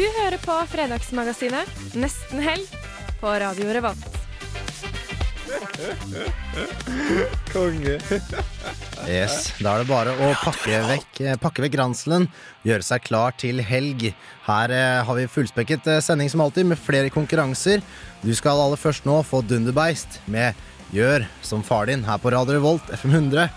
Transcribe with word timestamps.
Du 0.00 0.06
hører 0.16 0.40
på 0.40 0.54
Fredagsmagasinet 0.72 1.96
Nesten 2.00 2.40
helg 2.40 2.70
på 3.20 3.32
Radio 3.42 3.66
Revolt. 3.76 4.06
Konge. 7.50 7.98
Yes, 9.04 9.50
Da 9.60 9.74
er 9.74 9.82
det 9.82 9.90
bare 9.90 10.14
å 10.16 10.30
pakke 10.40 10.80
vekk, 10.88 11.20
eh, 11.20 11.36
pakke 11.42 11.66
vekk 11.66 11.76
ranselen, 11.82 12.30
gjøre 12.64 12.86
seg 12.86 13.04
klar 13.10 13.36
til 13.36 13.60
helg. 13.60 14.14
Her 14.48 14.72
eh, 14.72 15.04
har 15.04 15.20
vi 15.20 15.28
fullspekket 15.28 15.92
eh, 15.92 16.00
sending 16.00 16.32
som 16.32 16.46
alltid, 16.46 16.70
med 16.72 16.80
flere 16.80 17.12
konkurranser. 17.12 17.84
Du 18.24 18.32
skal 18.32 18.56
aller 18.56 18.80
først 18.80 19.04
nå 19.04 19.20
få 19.28 19.44
Dunderbeist 19.44 20.22
med 20.24 20.56
Gjør 20.96 21.28
som 21.44 21.60
far 21.60 21.92
din 21.92 22.08
her 22.08 22.16
på 22.24 22.32
Radio 22.32 22.56
Revolt 22.56 22.88
FM 22.96 23.18
100. 23.18 23.50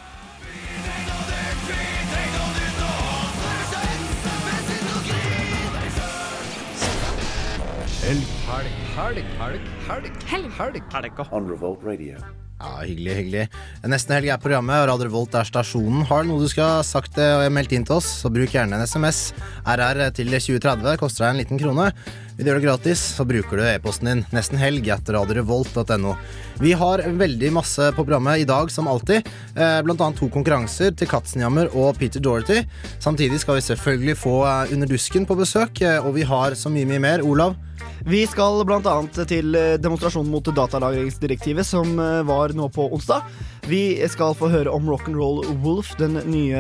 Helg, 8.44 8.72
helg, 8.94 9.20
helg, 9.40 9.68
helg, 9.88 10.08
helg. 10.12 10.16
Helg. 10.28 10.50
helg. 10.60 10.82
Helga. 10.92 11.26
on 11.32 11.48
Revolt 11.48 11.84
Radio. 11.84 12.18
Ja, 12.60 12.82
Hyggelig, 12.84 13.14
hyggelig. 13.16 13.44
Nesten 13.88 14.18
helg 14.18 14.30
er 14.32 14.42
programmet, 14.44 14.82
og 14.84 14.90
Radio 14.90 15.08
Revolt 15.08 15.36
er 15.40 15.48
stasjonen. 15.48 16.04
Har 16.10 16.24
du 16.24 16.30
noe 16.30 16.44
du 16.44 16.50
skal 16.52 16.78
ha 16.78 16.84
sagt 16.84 17.18
eh, 17.20 17.40
og 17.40 17.56
meldt 17.56 17.72
inn 17.76 17.88
til 17.88 17.98
oss, 17.98 18.10
så 18.20 18.32
bruk 18.32 18.52
gjerne 18.52 18.76
en 18.78 18.84
SMS. 18.88 19.32
RR 19.64 20.04
til 20.16 20.32
2030 20.36 21.00
koster 21.00 21.26
deg 21.26 21.32
en 21.32 21.42
liten 21.42 21.62
krone. 21.64 21.90
Vil 22.36 22.44
du 22.46 22.52
gjøre 22.52 22.62
det 22.62 22.68
gratis, 22.68 23.02
så 23.16 23.26
bruker 23.30 23.60
du 23.60 23.66
e-posten 23.68 24.12
din 24.12 24.24
nesten 24.36 24.60
helg 24.60 24.88
etter 24.92 25.16
radiorevolt.no. 25.20 26.16
Vi 26.60 26.76
har 26.84 27.04
veldig 27.24 27.52
masse 27.56 27.92
på 27.96 28.04
programmet 28.04 28.44
i 28.44 28.48
dag, 28.50 28.72
som 28.76 28.92
alltid. 28.92 29.28
Eh, 29.56 29.80
Blant 29.88 30.04
annet 30.04 30.20
to 30.20 30.28
konkurranser 30.36 30.92
til 31.00 31.12
Katzenjammer 31.12 31.72
og 31.72 31.96
Peter 32.00 32.24
Dorothy. 32.24 32.66
Samtidig 33.00 33.40
skal 33.44 33.60
vi 33.60 33.68
selvfølgelig 33.72 34.20
få 34.20 34.40
Underdusken 34.44 34.74
Under 34.76 34.98
dusken 34.98 35.30
på 35.32 35.40
besøk, 35.40 35.82
eh, 35.82 36.00
og 36.04 36.16
vi 36.20 36.28
har 36.28 36.60
så 36.60 36.72
mye, 36.72 36.88
mye 36.92 37.00
mer. 37.08 37.24
Olav? 37.24 37.56
Vi 38.04 38.26
skal 38.28 38.66
bl.a. 38.68 38.94
til 39.30 39.56
eh, 39.56 39.76
demonstrasjonen 39.80 40.32
mot 40.32 40.44
datalagringsdirektivet, 40.44 41.64
som 41.64 41.94
eh, 42.04 42.20
var 42.28 42.52
nå 42.52 42.68
på 42.76 42.90
onsdag. 42.92 43.24
Vi 43.64 43.96
skal 44.12 44.34
få 44.36 44.50
høre 44.52 44.72
om 44.76 44.90
Rock'n'Roll 44.92 45.46
Wolf, 45.64 45.94
den 45.96 46.18
nye 46.28 46.60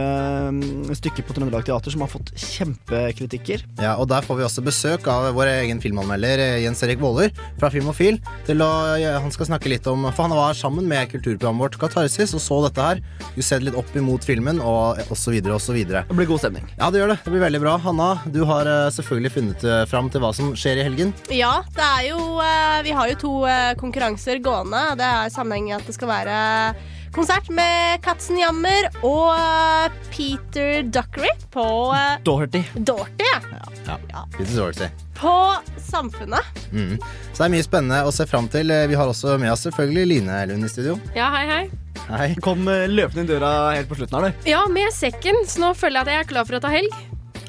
mm, 0.55 0.93
stykket 0.95 1.27
på 1.27 1.33
Trøndelag 1.35 1.65
Teater 1.67 1.91
som 1.91 2.03
har 2.05 2.11
fått 2.11 2.31
kjempekritikker. 2.39 3.65
Ja, 3.83 3.97
og 3.99 4.07
Der 4.07 4.23
får 4.23 4.39
vi 4.39 4.45
også 4.45 4.63
besøk 4.63 5.09
av 5.11 5.27
vår 5.35 5.51
egen 5.57 5.81
filmanmelder 5.83 6.39
eh, 6.39 6.61
Jens 6.63 6.83
Erik 6.85 7.01
Våler 7.03 7.33
fra 7.59 7.67
Filmofil. 7.73 8.21
Til 8.47 8.63
å, 8.63 8.69
han 9.19 9.35
skal 9.35 9.49
snakke 9.51 9.71
litt 9.73 9.87
om 9.91 10.07
For 10.13 10.29
han 10.29 10.35
var 10.37 10.55
sammen 10.55 10.87
med 10.87 11.11
kulturprogrammet 11.11 11.65
vårt 11.65 11.77
Katarsis 11.81 12.35
og 12.37 12.43
så 12.45 12.61
dette 12.69 12.87
her. 12.87 13.03
Du 13.35 13.43
ser 13.43 13.65
litt 13.65 13.75
opp 13.79 13.91
imot 13.99 14.23
filmen 14.23 14.63
og 14.63 15.03
osv. 15.11 15.35
osv. 15.57 15.81
Det 15.83 16.05
blir 16.07 16.31
god 16.31 16.45
stemning. 16.45 16.71
Ja, 16.77 16.87
det 16.87 17.03
gjør 17.03 17.13
det. 17.15 17.19
Det 17.25 17.35
blir 17.35 17.43
veldig 17.43 17.63
bra. 17.65 17.75
Hanna, 17.83 18.09
du 18.31 18.45
har 18.47 18.69
eh, 18.69 18.87
selvfølgelig 18.95 19.35
funnet 19.35 19.67
eh, 19.67 19.83
fram 19.91 20.07
til 20.13 20.23
hva 20.23 20.31
som 20.39 20.55
skjer 20.55 20.79
i 20.79 20.87
helgen. 20.87 21.11
Ja, 21.35 21.57
det 21.75 21.83
er 21.83 22.09
jo 22.13 22.39
Vi 22.87 22.95
har 22.95 23.11
jo 23.11 23.19
to 23.19 23.35
konkurranser 23.79 24.39
gående. 24.43 24.85
Det 24.99 25.07
er 25.19 25.31
sammenheng 25.35 25.73
i 25.73 25.75
at 25.75 25.87
det 25.87 25.99
skal 25.99 26.13
være 26.15 26.39
konsert 27.13 27.49
med 27.53 28.01
Katzenjammer 28.05 28.87
og 29.05 29.29
eh, 29.35 29.97
Peter 30.13 30.81
Duckery 30.89 31.29
på 31.53 31.65
Dorty. 32.25 32.63
Dorty. 32.75 33.27
Ja. 33.85 33.97
Ja, 34.09 34.25
Peter 34.37 34.53
Dorty. 34.57 34.87
På 35.19 35.33
Samfunnet. 35.77 36.43
Mm. 36.73 36.97
Så 37.33 37.37
det 37.37 37.45
er 37.47 37.53
mye 37.53 37.65
spennende 37.65 38.01
å 38.07 38.11
se 38.15 38.25
fram 38.29 38.47
til. 38.51 38.71
Eh, 38.73 38.87
Vi 38.89 38.97
har 38.97 39.09
også 39.11 39.37
med 39.41 39.51
oss 39.53 39.65
selvfølgelig 39.67 40.07
Line 40.09 40.41
Lund 40.49 40.65
i 40.65 40.71
studio. 40.71 40.97
Ja, 41.15 41.29
hei, 41.35 41.45
hei. 41.49 41.63
Hei. 42.09 42.29
Kom 42.43 42.65
eh, 42.71 42.87
løpende 42.91 43.23
inn 43.23 43.29
døra 43.29 43.51
helt 43.75 43.87
på 43.91 43.99
slutten 43.99 44.17
her, 44.19 44.31
du. 44.33 44.49
Ja, 44.49 44.63
med 44.71 44.89
sekken, 44.95 45.43
så 45.47 45.61
nå 45.63 45.73
føler 45.77 46.01
jeg 46.01 46.07
at 46.07 46.13
jeg 46.17 46.25
er 46.25 46.31
klar 46.33 46.49
for 46.49 46.57
å 46.59 46.63
ta 46.65 46.73
helg. 46.73 46.97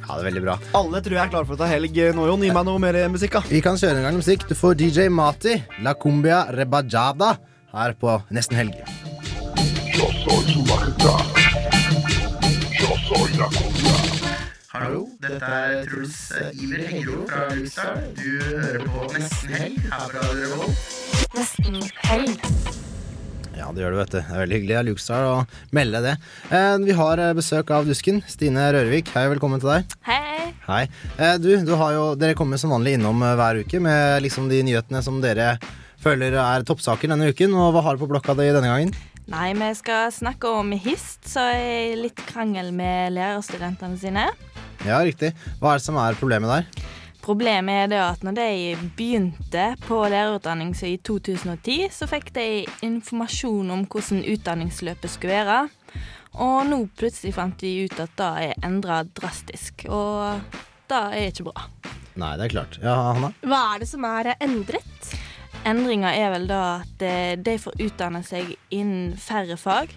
Ja, 0.05 0.19
det 0.19 0.21
er 0.21 0.27
veldig 0.29 0.43
bra. 0.45 0.59
Alle 0.77 1.01
tror 1.01 1.17
jeg 1.17 1.23
er 1.25 1.33
klar 1.33 1.49
for 1.49 1.57
å 1.57 1.63
ta 1.65 1.71
helg 1.71 1.97
eh, 2.05 2.13
nå, 2.15 2.29
Jon. 2.29 2.45
Gi 2.45 2.53
meg 2.55 2.69
noe 2.69 2.83
mer 2.83 3.01
musikk, 3.15 3.39
da. 3.41 3.45
Vi 3.49 3.63
kan 3.65 3.81
kjøre 3.81 4.03
en 4.03 4.07
gang 4.11 4.21
musikk. 4.21 4.45
Du 4.51 4.55
får 4.59 4.77
DJ 4.83 5.09
Mati, 5.09 5.57
La 5.87 5.97
Cumbia 5.97 6.45
Rebajada, 6.53 7.35
her 7.75 7.97
på 7.99 8.19
Nesten 8.37 8.61
Helg. 8.61 9.14
Hallo, 14.75 15.03
dette 15.21 15.49
er 15.49 15.83
Truls 15.89 16.17
Iver 16.63 16.85
Hengro 16.89 17.25
fra 17.29 17.43
Luxar. 17.57 17.99
Du 18.17 18.29
hører 18.41 18.85
på 18.89 19.03
Nesten 19.13 19.53
Helg 19.59 19.79
her 19.91 20.07
fra 20.13 20.23
Revolt. 20.39 20.87
Nesten 21.37 21.77
helg. 22.07 22.49
Ja, 23.59 23.69
det 23.75 23.85
gjør 23.85 23.95
du, 23.95 23.99
vet 24.01 24.15
du. 24.15 24.19
Det 24.21 24.25
er 24.25 24.41
veldig 24.45 24.59
hyggelig 24.61 24.79
av 24.81 24.87
Luxar 24.89 25.29
å 25.29 25.37
melde 25.77 26.01
det. 26.07 26.17
Eh, 26.49 26.77
Vi 26.89 26.97
har 27.03 27.21
eh, 27.27 27.35
besøk 27.37 27.75
av 27.77 27.85
Dusken. 27.91 28.23
Stine 28.31 28.65
Rørvik, 28.75 29.13
hei, 29.17 29.27
velkommen 29.35 29.61
til 29.63 29.75
deg. 29.75 29.97
Hei. 30.09 30.51
Hei. 30.69 30.83
Eh, 31.19 31.37
Du, 31.43 31.51
du 31.69 31.75
har 31.81 31.97
jo, 31.99 32.05
dere 32.17 32.37
kommer 32.39 32.57
som 32.61 32.73
vanlig 32.73 32.97
innom 32.97 33.21
eh, 33.29 33.37
hver 33.41 33.61
uke 33.65 33.81
med 33.85 34.23
liksom 34.25 34.49
de 34.53 34.63
nyhetene 34.71 35.05
som 35.05 35.21
dere 35.25 35.59
føler 36.05 36.37
er 36.41 36.65
toppsaker 36.69 37.13
denne 37.13 37.29
uken. 37.33 37.53
Og 37.57 37.75
hva 37.77 37.85
har 37.91 37.97
du 37.99 38.07
på 38.07 38.11
blokka 38.17 38.37
di 38.41 38.49
denne 38.53 38.73
gangen? 38.73 38.95
Nei, 39.25 39.55
vi 39.57 39.71
skal 39.75 40.11
snakke 40.13 40.49
om 40.53 40.73
HIST, 40.77 41.23
så 41.33 41.47
er 41.57 41.95
litt 41.97 42.21
krangel 42.29 42.69
med 42.77 43.15
lærerstudentene 43.17 43.97
sine. 43.97 44.27
Ja, 44.85 44.99
riktig. 45.01 45.31
Hva 45.63 45.73
er 45.73 45.81
det 45.81 45.87
som 45.87 45.97
er 45.97 46.19
problemet 46.21 46.51
der? 46.53 46.91
Problemet 47.25 47.87
er 47.87 47.89
det 47.89 48.01
at 48.05 48.27
når 48.27 48.37
de 48.37 48.49
begynte 48.99 49.65
på 49.87 50.03
lærerutdanning 50.13 50.75
så 50.77 50.91
i 50.91 50.99
2010, 51.01 51.89
så 51.97 52.09
fikk 52.11 52.35
de 52.37 52.47
informasjon 52.85 53.73
om 53.73 53.87
hvordan 53.89 54.21
utdanningsløpet 54.35 55.15
skulle 55.17 55.41
være. 55.41 55.63
Og 56.45 56.69
nå 56.69 56.83
plutselig 56.99 57.33
fant 57.39 57.57
de 57.65 57.73
ut 57.87 57.97
at 58.05 58.13
det 58.21 58.31
er 58.45 58.67
endra 58.69 59.01
drastisk, 59.09 59.87
og 59.89 60.45
det 60.93 61.01
er 61.01 61.31
ikke 61.31 61.49
bra. 61.49 61.65
Nei, 62.21 62.35
det 62.37 62.51
er 62.51 62.59
klart. 62.59 62.77
Ja, 62.85 62.99
Hanna? 63.15 63.33
Hva 63.41 63.63
er 63.73 63.87
det 63.87 63.89
som 63.89 64.05
er 64.05 64.35
endret? 64.37 65.15
Endringa 65.65 66.11
er 66.17 66.33
vel 66.35 66.49
da 66.51 66.63
at 66.83 67.05
eh, 67.05 67.35
de 67.41 67.55
får 67.61 67.79
utdanne 67.87 68.21
seg 68.27 68.51
innen 68.75 69.15
færre 69.21 69.57
fag. 69.61 69.93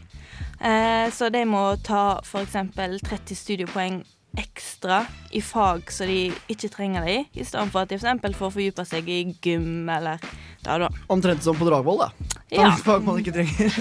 Eh, 0.61 1.07
Så 1.13 1.29
de 1.33 1.43
må 1.49 1.63
ta 1.83 2.19
f.eks. 2.23 2.55
30 2.75 3.35
studiepoeng 3.35 4.03
ekstra 4.37 4.99
i 5.33 5.39
fag 5.41 5.89
så 5.89 6.05
de 6.05 6.27
ikke 6.51 6.69
trenger 6.69 7.05
det 7.07 7.15
i 7.33 7.43
stedet 7.47 7.71
for 7.73 7.81
at 7.83 7.89
de 7.89 7.97
f.eks. 7.97 8.37
får 8.37 8.51
fordype 8.53 8.85
seg 8.85 9.07
i 9.09 9.19
gym 9.41 9.87
eller 9.89 10.21
da, 10.63 10.77
da. 10.83 10.89
Omtrent 11.09 11.41
som 11.45 11.57
på 11.57 11.65
Dragvoll, 11.67 12.03
da. 12.05 12.09
Ta 12.53 12.61
Ja. 12.61 12.71
fag 12.77 13.03
man 13.03 13.19
ikke 13.21 13.33
trenger. 13.33 13.71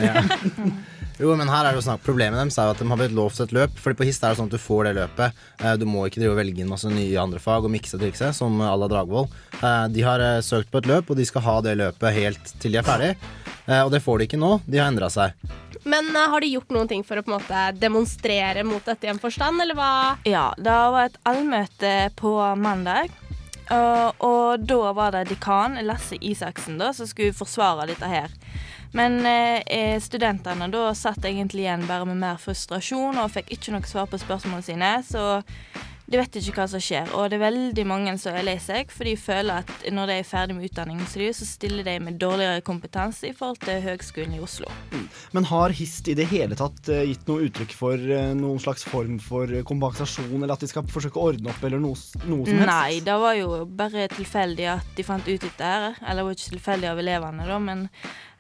Jo, 1.17 1.31
men 1.39 1.49
her 1.49 1.65
er 1.65 1.73
det 1.73 1.81
jo 1.81 1.85
snakk 1.87 2.03
Problemet 2.05 2.37
deres 2.37 2.59
er 2.61 2.67
jo 2.69 2.75
at 2.75 2.81
de 2.83 2.87
har 2.91 2.99
blitt 3.01 3.15
lovt 3.17 3.39
et 3.41 3.53
løp. 3.57 3.79
Fordi 3.81 3.97
på 3.97 4.05
HIST 4.09 4.25
er 4.27 4.35
det 4.35 4.39
sånn 4.41 4.51
at 4.51 4.57
du 4.57 4.61
får 4.61 4.85
det 4.89 4.95
løpet. 4.99 5.39
Eh, 5.63 5.77
Du 5.81 5.87
må 5.89 6.05
ikke 6.07 6.21
drive 6.21 6.35
og 6.35 6.41
velge 6.43 6.61
inn 6.61 6.69
masse 6.69 6.91
nye 6.93 7.17
andre 7.23 7.41
fag 7.41 7.65
og 7.65 7.73
mikse 7.73 7.97
og 7.97 8.03
trikse, 8.05 8.33
som 8.37 8.61
à 8.61 8.75
la 8.77 8.89
Dragvoll. 8.93 9.29
Eh, 9.63 9.87
De 9.97 10.05
har 10.05 10.21
eh, 10.21 10.43
søkt 10.45 10.71
på 10.71 10.83
et 10.83 10.91
løp, 10.91 11.09
og 11.11 11.17
de 11.17 11.25
skal 11.25 11.43
ha 11.49 11.57
det 11.65 11.77
løpet 11.81 12.15
helt 12.21 12.53
til 12.61 12.77
de 12.77 12.83
er 12.83 12.87
ferdig. 12.87 13.15
Eh, 13.67 13.81
Og 13.81 13.91
det 13.95 14.03
får 14.05 14.19
de 14.19 14.29
ikke 14.29 14.43
nå. 14.45 14.61
De 14.69 14.79
har 14.83 14.93
endra 14.93 15.09
seg. 15.09 15.33
Men 15.87 16.09
uh, 16.17 16.27
har 16.33 16.41
de 16.43 16.49
gjort 16.51 16.73
noen 16.75 16.89
ting 16.91 17.05
for 17.07 17.17
å 17.17 17.23
på 17.23 17.31
en 17.31 17.37
måte 17.39 17.65
demonstrere 17.79 18.65
mot 18.67 18.83
dette 18.85 19.07
i 19.07 19.11
en 19.13 19.21
forstand, 19.23 19.61
eller 19.63 19.77
hva? 19.79 19.91
Ja, 20.27 20.49
det 20.59 20.73
var 20.73 21.07
et 21.07 21.19
allmøte 21.25 21.93
på 22.19 22.33
mandag. 22.59 23.13
Og, 23.71 24.23
og 24.23 24.63
da 24.67 24.93
var 24.95 25.15
det 25.15 25.25
dekan 25.31 25.79
Lasse 25.87 26.19
Isaksen 26.21 26.77
da, 26.79 26.93
som 26.95 27.07
skulle 27.11 27.35
forsvare 27.35 27.87
dette 27.91 28.07
her. 28.11 28.35
Men 28.95 29.19
eh, 29.27 29.99
studentene 30.03 30.71
da 30.73 30.87
satt 30.95 31.25
egentlig 31.27 31.67
igjen 31.67 31.87
bare 31.89 32.07
med 32.09 32.21
mer 32.23 32.41
frustrasjon 32.41 33.19
og 33.19 33.35
fikk 33.35 33.53
ikke 33.57 33.75
noe 33.75 33.89
svar 33.89 34.09
på 34.11 34.21
spørsmålene 34.23 34.67
sine. 34.67 34.95
Så 35.07 35.27
de 36.07 36.19
vet 36.21 36.37
ikke 36.39 36.61
hva 36.61 36.67
som 36.71 36.83
skjer. 36.83 37.09
Og 37.19 37.27
det 37.31 37.39
er 37.41 37.49
veldig 37.49 37.85
mange 37.89 38.13
som 38.23 38.37
er 38.37 38.45
lei 38.47 38.57
seg, 38.63 38.93
for 38.95 39.09
de 39.09 39.17
føler 39.19 39.65
at 39.65 39.87
når 39.91 40.11
de 40.11 40.19
er 40.21 40.29
ferdig 40.29 40.55
med 40.55 40.69
utdanningen 40.69 41.09
sin, 41.11 41.33
så 41.35 41.49
stiller 41.49 41.87
de 41.87 41.97
med 42.03 42.21
dårligere 42.23 42.63
kompetanse 42.67 43.27
i 43.27 43.35
forhold 43.35 43.59
til 43.65 43.83
Høgskolen 43.83 44.37
i 44.37 44.43
Oslo. 44.43 44.71
Men 45.35 45.49
har 45.51 45.75
HIST 45.75 46.13
i 46.13 46.17
det 46.19 46.29
hele 46.31 46.59
tatt 46.59 46.93
eh, 46.95 47.03
gitt 47.11 47.27
noe 47.27 47.49
uttrykk 47.49 47.75
for 47.75 47.99
eh, 47.99 48.31
noen 48.39 48.63
slags 48.63 48.87
form 48.87 49.19
for 49.23 49.51
eh, 49.51 49.67
kompensasjon, 49.67 50.39
eller 50.39 50.55
at 50.55 50.63
de 50.63 50.71
skal 50.71 50.87
forsøke 50.93 51.19
å 51.19 51.33
ordne 51.33 51.51
opp, 51.51 51.67
eller 51.67 51.83
noe, 51.83 51.99
noe 52.23 52.47
som 52.47 52.63
helst? 52.63 52.71
Nei, 52.71 53.03
det 53.07 53.19
var 53.27 53.35
jo 53.41 53.51
bare 53.67 54.07
tilfeldig 54.15 54.71
at 54.77 54.95
de 54.95 55.07
fant 55.11 55.27
ut 55.27 55.43
dette 55.43 55.75
her. 55.75 55.99
Eller 56.05 56.23
det 56.23 56.29
var 56.29 56.39
ikke 56.39 56.55
tilfeldig 56.55 56.93
av 56.93 57.03
elevene, 57.03 57.51
da, 57.51 57.59
men 57.67 57.87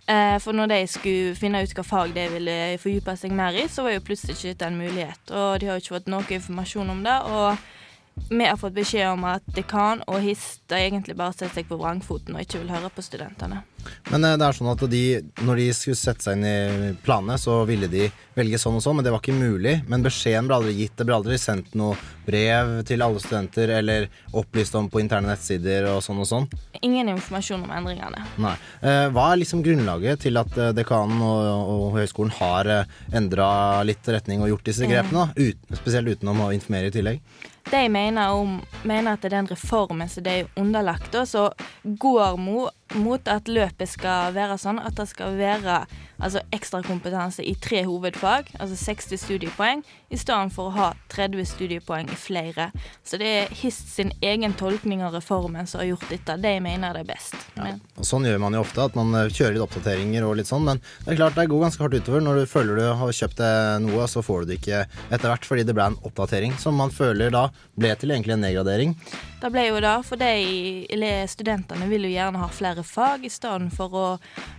for 0.07 0.55
når 0.55 0.71
de 0.71 0.77
skulle 0.87 1.35
finne 1.35 1.63
ut 1.65 1.73
hva 1.75 1.83
fag 1.83 2.13
de 2.15 2.27
ville 2.31 2.57
fordype 2.79 3.17
seg 3.19 3.33
mer 3.35 3.57
i, 3.59 3.65
så 3.67 3.83
var 3.83 3.97
jo 3.97 4.05
plutselig 4.07 4.37
ikke 4.37 4.53
dette 4.53 4.69
en 4.71 4.79
mulighet. 4.79 5.33
Og 5.33 5.61
de 5.61 5.67
har 5.67 5.79
jo 5.79 5.83
ikke 5.83 5.97
fått 5.97 6.13
noe 6.13 6.37
informasjon 6.39 6.93
om 6.95 7.01
det. 7.03 7.17
Og 7.27 8.29
vi 8.31 8.45
har 8.47 8.57
fått 8.61 8.77
beskjed 8.77 9.11
om 9.11 9.27
at 9.29 9.49
dekan 9.57 10.05
og 10.07 10.23
hist 10.25 10.73
egentlig 10.73 11.19
bare 11.19 11.35
setter 11.35 11.59
seg 11.59 11.69
på 11.71 11.81
vrangfoten 11.81 12.37
og 12.37 12.47
ikke 12.47 12.63
vil 12.63 12.73
høre 12.75 12.93
på 12.95 13.05
studentene. 13.05 13.65
Men 14.11 14.25
eh, 14.25 14.37
det 14.41 14.47
er 14.47 14.57
sånn 14.59 14.71
at 14.73 14.85
de, 14.93 15.03
når 15.47 15.61
de 15.63 15.67
skulle 15.77 15.99
sette 15.99 16.27
seg 16.27 16.39
inn 16.39 16.47
i 16.47 16.93
planene, 17.07 17.39
så 17.41 17.61
ville 17.69 17.89
de 17.93 18.09
velge 18.37 18.59
sånn 18.61 18.77
og 18.77 18.85
sånn, 18.85 18.99
men 18.99 19.07
det 19.07 19.13
var 19.15 19.23
ikke 19.23 19.37
mulig. 19.37 19.79
Men 19.89 20.05
beskjeden 20.05 20.49
ble 20.51 20.59
aldri 20.59 20.75
gitt. 20.77 20.95
Det 20.99 21.07
ble 21.09 21.17
aldri 21.17 21.39
sendt 21.41 21.75
noe 21.79 21.97
brev 22.27 22.73
til 22.89 23.05
alle 23.07 23.23
studenter 23.23 23.73
eller 23.79 24.09
opplyst 24.37 24.75
om 24.77 24.91
på 24.93 25.01
interne 25.01 25.31
nettsider 25.31 25.89
og 25.95 26.03
sånn 26.05 26.21
og 26.21 26.29
sånn. 26.29 26.49
Ingen 26.83 27.11
informasjon 27.15 27.65
om 27.65 27.73
endringene. 27.73 28.27
Nei. 28.43 28.55
Eh, 28.83 29.07
Hva 29.15 29.31
er 29.33 29.41
liksom 29.41 29.65
grunnlaget 29.65 30.27
til 30.27 30.37
at 30.41 30.57
eh, 30.61 30.75
dekanen 30.77 31.23
og, 31.25 31.73
og 31.73 31.99
høyskolen 32.01 32.35
har 32.41 32.73
endra 33.17 33.51
litt 33.87 34.07
retning 34.11 34.43
og 34.45 34.53
gjort 34.55 34.71
disse 34.73 34.89
grepene? 34.91 35.29
mm. 35.31 35.37
Uten, 35.37 35.79
spesielt 35.81 36.09
utenom 36.11 36.45
å 36.47 36.53
informere 36.55 36.91
i 36.91 36.95
tillegg. 36.95 37.21
De 37.67 37.81
mener, 37.91 38.31
om, 38.31 38.61
mener 38.87 39.17
at 39.17 39.25
det 39.25 39.33
er 39.33 39.41
den 39.41 39.49
reformen 39.51 40.11
som 40.11 40.23
de 40.23 40.35
er 40.43 40.51
underlagt, 40.61 41.17
som 41.27 41.51
går 41.83 42.37
mot, 42.39 42.71
mot 42.95 43.29
at 43.29 43.49
løpet 43.51 43.91
skal 43.91 44.35
være 44.37 44.59
sånn 44.63 44.79
at 44.79 44.95
det 44.99 45.09
skal 45.11 45.35
være 45.39 45.81
altså 46.23 46.41
ekstrakompetanse 46.55 47.45
i 47.45 47.55
tre 47.61 47.83
hovedfag, 47.85 48.49
altså 48.61 48.77
60 48.79 49.21
studiepoeng, 49.21 49.83
i 50.09 50.17
stedet 50.17 50.55
for 50.55 50.71
å 50.71 50.75
ha 50.77 50.87
30 51.13 51.45
studiepoeng 51.51 52.09
i 52.13 52.19
flere. 52.19 52.71
Så 53.05 53.19
det 53.21 53.29
er 53.41 53.53
HIST 53.61 53.91
sin 53.97 54.13
egen 54.25 54.55
tolkning 54.57 55.03
av 55.05 55.17
reformen 55.17 55.67
som 55.69 55.83
har 55.83 55.91
gjort 55.91 56.09
dette. 56.13 56.39
De 56.41 56.55
mener 56.63 56.97
det 56.97 57.05
er 57.05 57.11
best. 57.11 57.37
Ja. 57.59 57.75
Sånn 58.07 58.27
gjør 58.29 58.41
man 58.43 58.57
jo 58.57 58.63
ofte, 58.65 58.87
at 58.87 58.97
man 58.99 59.13
eh, 59.19 59.29
kjører 59.29 59.57
litt 59.57 59.67
oppdateringer 59.67 60.27
og 60.27 60.37
litt 60.41 60.51
sånn, 60.51 60.65
men 60.69 60.81
det 61.05 61.15
er 61.15 61.21
klart 61.21 61.39
det 61.39 61.49
går 61.51 61.67
ganske 61.67 61.85
hardt 61.85 61.99
utover 61.99 62.25
når 62.25 62.41
du 62.41 62.51
føler 62.51 62.81
du 62.81 62.87
har 63.01 63.17
kjøpt 63.21 63.43
noe, 63.85 64.09
så 64.09 64.23
får 64.25 64.45
du 64.45 64.53
det 64.53 64.61
ikke 64.61 64.85
etter 65.13 65.31
hvert 65.31 65.47
fordi 65.49 65.67
det 65.67 65.75
ble 65.77 65.91
en 65.91 65.99
oppdatering 66.07 66.57
som 66.61 66.77
man 66.79 66.93
føler 66.95 67.33
da 67.35 67.49
ble 67.77 67.93
til 67.99 68.13
egentlig 68.15 68.37
en 68.37 68.45
nedgradering. 68.47 68.95
det 69.43 69.51
ble 69.53 69.67
jo 69.69 69.81
det, 69.83 69.95
for 70.07 70.21
de 70.21 71.13
studentene 71.29 71.89
vil 71.91 72.07
jo 72.09 72.15
gjerne 72.15 72.41
ha 72.41 72.49
flere 72.53 72.76
fag 72.85 73.25
i 73.25 73.31
stedet 73.33 73.73
for 73.77 73.95
å 73.97 74.07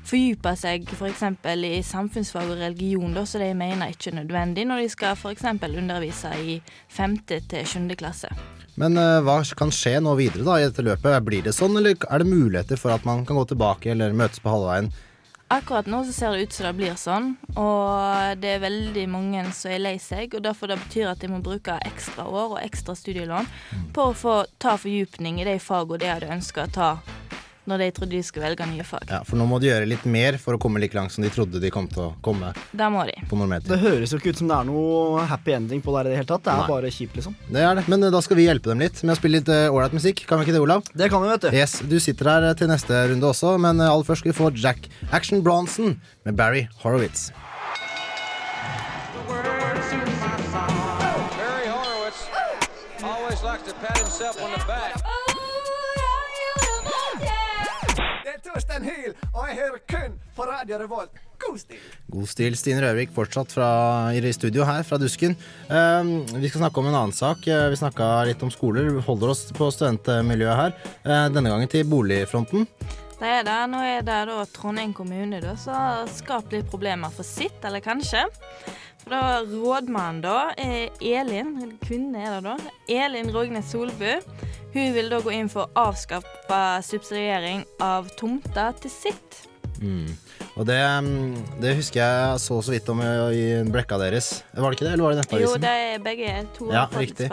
fordype 0.08 0.56
seg 0.58 0.88
f.eks. 0.96 1.24
i 1.68 1.84
samfunnsfag 1.86 2.54
og 2.54 2.62
religion, 2.64 3.14
da, 3.14 3.26
så 3.26 3.42
de 3.44 3.52
mener 3.54 3.94
ikke 3.94 4.14
er 4.14 4.22
nødvendig 4.24 4.66
når 4.66 4.86
de 4.86 4.94
skal 4.96 5.18
f.eks. 5.18 5.46
undervise 5.68 6.34
i 6.42 6.62
5. 6.90 7.18
til 7.28 7.68
7. 7.68 7.92
klasse. 8.00 8.32
Men 8.78 8.98
uh, 8.98 9.20
hva 9.26 9.42
kan 9.58 9.74
skje 9.74 9.98
nå 10.06 10.14
videre 10.20 10.46
da 10.46 10.60
i 10.60 10.68
dette 10.68 10.86
løpet? 10.86 11.24
Blir 11.26 11.46
det 11.46 11.56
sånn, 11.58 11.78
eller 11.80 11.98
er 11.98 12.22
det 12.22 12.30
muligheter 12.30 12.78
for 12.78 12.94
at 12.94 13.06
man 13.10 13.26
kan 13.26 13.40
gå 13.40 13.48
tilbake 13.50 13.94
eller 13.94 14.14
møtes 14.14 14.42
på 14.44 14.54
halvveien? 14.54 14.92
Akkurat 15.48 15.88
nå 15.88 16.02
så 16.04 16.12
ser 16.12 16.34
det 16.36 16.44
ut 16.44 16.54
som 16.54 16.66
det 16.68 16.74
blir 16.76 16.96
sånn, 17.00 17.28
og 17.56 18.42
det 18.42 18.50
er 18.58 18.66
veldig 18.66 19.06
mange 19.08 19.46
som 19.56 19.72
er 19.72 19.80
lei 19.80 19.94
seg. 20.04 20.36
og 20.36 20.44
Derfor 20.44 20.68
det 20.68 20.76
betyr 20.82 21.14
at 21.14 21.24
de 21.24 21.30
må 21.32 21.40
bruke 21.40 21.78
ekstra 21.88 22.26
år 22.28 22.58
og 22.58 22.60
ekstra 22.60 22.98
studielån 23.00 23.48
på 23.96 24.10
å 24.10 24.18
få 24.18 24.36
ta 24.60 24.76
fordypning 24.76 25.40
i 25.40 25.48
de 25.48 25.56
fagene 25.64 26.04
de 26.04 26.12
hadde 26.12 26.34
ønska 26.36 26.68
å 26.68 26.74
ta 26.76 26.90
når 27.68 27.82
de 27.84 27.88
trodde 27.98 28.16
de 28.16 28.22
skulle 28.24 28.46
velge 28.48 28.66
nye 28.70 28.86
fag. 28.88 29.06
Ja, 29.12 29.20
For 29.28 29.36
nå 29.40 29.46
må 29.50 29.60
de 29.60 29.68
gjøre 29.70 29.88
litt 29.90 30.06
mer 30.08 30.38
for 30.42 30.56
å 30.56 30.60
komme 30.62 30.80
like 30.80 30.96
langt 30.98 31.12
som 31.12 31.26
de 31.26 31.32
trodde 31.34 31.60
de 31.60 31.72
kom 31.74 31.88
til 31.92 32.06
å 32.06 32.10
komme 32.24 32.54
Da 32.72 32.88
må 32.94 33.04
de. 33.10 33.16
på 33.28 33.36
normert 33.40 33.68
Det 33.68 33.78
høres 33.82 34.14
jo 34.14 34.20
ikke 34.22 34.32
ut 34.34 34.40
som 34.42 34.48
det 34.52 34.56
er 34.58 34.70
noe 34.70 35.26
happy 35.28 35.56
ending 35.58 35.82
på 35.84 35.92
det 35.92 36.00
her 36.00 36.10
i 36.10 36.14
det 36.16 36.20
hele 36.22 36.30
tatt. 36.32 36.46
Det 36.48 36.54
er 36.54 36.62
Nei. 36.64 36.68
bare 36.72 36.92
kjipt, 36.96 37.16
liksom. 37.20 37.36
Det 37.52 37.64
er 37.68 37.76
det, 37.82 37.88
men 37.92 38.04
eh, 38.08 38.14
da 38.16 38.22
skal 38.24 38.40
vi 38.40 38.48
hjelpe 38.48 38.72
dem 38.72 38.80
litt 38.86 39.04
med 39.04 39.16
å 39.16 39.20
spille 39.20 39.42
litt 39.42 39.52
eh, 39.54 39.68
ålreit 39.72 39.96
musikk. 39.98 40.24
Kan 40.30 40.40
vi 40.40 40.48
ikke 40.48 40.56
det, 40.58 40.64
Olav? 40.64 40.88
Det 40.96 41.10
kan 41.12 41.24
vi, 41.26 41.32
vet 41.36 41.48
du. 41.48 41.52
Yes, 41.58 41.80
Du 41.84 41.98
sitter 42.04 42.32
her 42.34 42.50
eh, 42.52 42.56
til 42.60 42.72
neste 42.72 43.04
runde 43.12 43.28
også, 43.34 43.58
men 43.62 43.80
eh, 43.84 43.92
aller 43.92 44.08
først 44.08 44.24
skal 44.24 44.32
vi 44.34 44.38
få 44.40 44.52
Jack 44.56 44.88
Action 45.12 45.44
Bronson 45.44 46.00
med 46.26 46.36
Barry 46.40 46.68
Horowitz. 46.84 47.30
Er 58.78 58.84
Hyl, 58.86 59.14
og 59.34 59.48
jeg 59.48 59.56
hører 59.58 59.80
kun 59.90 60.18
på 60.36 60.46
Radio 60.46 60.78
Revolt. 60.78 61.16
God 61.42 61.56
stil! 61.58 61.80
God 62.14 62.28
stil, 62.30 62.58
Stine 62.60 62.84
Rørvik, 62.84 63.10
fortsatt 63.16 63.56
fra, 63.56 63.70
i 64.14 64.34
studio 64.36 64.68
her 64.70 64.84
fra 64.86 65.00
Dusken. 65.02 65.34
Eh, 65.66 66.12
vi 66.38 66.52
skal 66.52 66.62
snakke 66.62 66.84
om 66.84 66.90
en 66.92 66.98
annen 67.00 67.16
sak. 67.16 67.42
Eh, 67.50 67.72
vi 67.74 67.80
snakka 67.80 68.28
litt 68.30 68.44
om 68.46 68.54
skoler. 68.54 68.92
Vi 68.94 69.02
holder 69.08 69.34
oss 69.34 69.48
på 69.58 69.72
studentmiljøet 69.74 70.62
her. 70.62 70.78
Uh, 71.02 71.26
denne 71.34 71.50
gangen 71.50 71.74
til 71.74 71.90
boligfronten. 71.90 72.70
Det 73.18 73.32
er 73.40 73.48
det. 73.48 73.58
Nå 73.74 73.82
er 73.82 74.06
det 74.06 74.20
da 74.30 74.46
Trondheim 74.54 74.94
kommune 74.94 75.42
da, 75.42 75.56
som 75.58 75.74
har 75.74 76.14
skapt 76.14 76.54
litt 76.54 76.70
problemer 76.70 77.10
for 77.18 77.26
sitt, 77.26 77.58
eller 77.66 77.82
kanskje. 77.82 78.28
For 79.08 79.16
da 79.16 79.40
rådmannen 79.48 80.18
da 80.20 80.50
er 80.60 80.90
Elin, 81.00 81.54
eller 81.62 81.78
kvinne 81.80 82.20
er 82.20 82.34
det 82.36 82.50
da, 82.50 82.72
Elin 82.92 83.30
Rognes 83.32 83.70
Solbu. 83.72 84.18
Hun 84.74 84.90
vil 84.98 85.08
da 85.08 85.22
gå 85.24 85.32
inn 85.32 85.48
for 85.48 85.64
å 85.64 85.86
avskaffe 85.88 86.58
subsidiering 86.84 87.62
av 87.80 88.10
tomter 88.20 88.76
til 88.84 88.92
sitt. 88.92 89.38
Og 90.58 90.68
det, 90.68 90.82
mm, 91.08 91.38
det 91.64 91.78
husker 91.78 92.02
jeg 92.02 92.42
så 92.44 92.60
så 92.60 92.76
vidt 92.76 92.92
om 92.92 93.00
i, 93.00 93.46
blekka 93.72 93.96
deres. 94.02 94.42
Var 94.52 94.76
det 94.76 94.76
ikke 94.76 94.90
det, 94.90 94.94
eller 94.98 95.08
var 95.08 95.16
det 95.22 95.40
Jo, 95.46 95.56
det 95.56 95.74
er 95.86 96.04
begge 96.04 96.36
to 96.58 96.68
Ja, 96.76 96.90
riktig. 96.92 97.32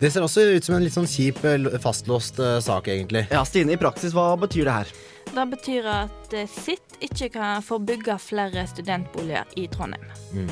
Det 0.00 0.10
ser 0.10 0.26
også 0.26 0.48
ut 0.56 0.66
som 0.66 0.74
en 0.74 0.82
litt 0.88 0.96
sånn 0.96 1.06
kjip, 1.06 1.38
eh, 1.46 1.70
fastlåst 1.78 2.42
eh, 2.42 2.58
sak, 2.66 2.90
egentlig. 2.90 3.28
Ja, 3.30 3.44
Stine, 3.46 3.76
i 3.76 3.78
praksis, 3.78 4.16
hva 4.16 4.32
betyr 4.42 4.66
det 4.66 4.78
her? 4.80 4.92
Det 5.34 5.46
betyr 5.50 5.86
at 5.86 6.34
eh, 6.34 6.48
sitt 6.50 6.96
ikke 7.00 7.28
kan 7.36 7.62
få 7.62 7.78
bygge 7.78 8.18
flere 8.20 8.66
studentboliger 8.66 9.44
i 9.56 9.66
Trondheim. 9.70 10.48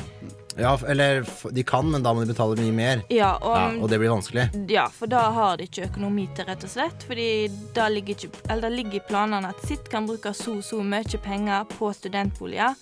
Ja, 0.59 0.79
eller 0.87 1.25
de 1.51 1.63
kan, 1.63 1.91
men 1.91 2.03
da 2.03 2.13
må 2.13 2.23
de 2.25 2.31
betale 2.33 2.57
mye 2.59 2.73
mer. 2.75 3.03
Ja, 3.13 3.35
og, 3.37 3.53
Ja, 3.55 3.67
og 3.79 3.89
det 3.91 3.99
blir 4.01 4.11
vanskelig. 4.11 4.47
Ja, 4.71 4.87
for 4.91 5.07
da 5.11 5.21
har 5.35 5.57
de 5.59 5.67
ikke 5.69 5.85
økonomi 5.87 6.25
til, 6.35 6.47
rett 6.49 6.65
og 6.67 6.73
slett. 6.73 7.05
Fordi 7.07 7.29
da 7.75 7.87
ligger, 7.91 8.17
ikke, 8.17 8.43
eller 8.49 8.67
da 8.67 8.73
ligger 8.73 9.05
planene 9.07 9.53
at 9.53 9.63
sitt 9.67 9.87
kan 9.91 10.07
bruke 10.09 10.33
så 10.35 10.57
så 10.65 10.81
mye 10.83 11.21
penger 11.23 11.67
på 11.77 11.93
studentboliger. 11.95 12.75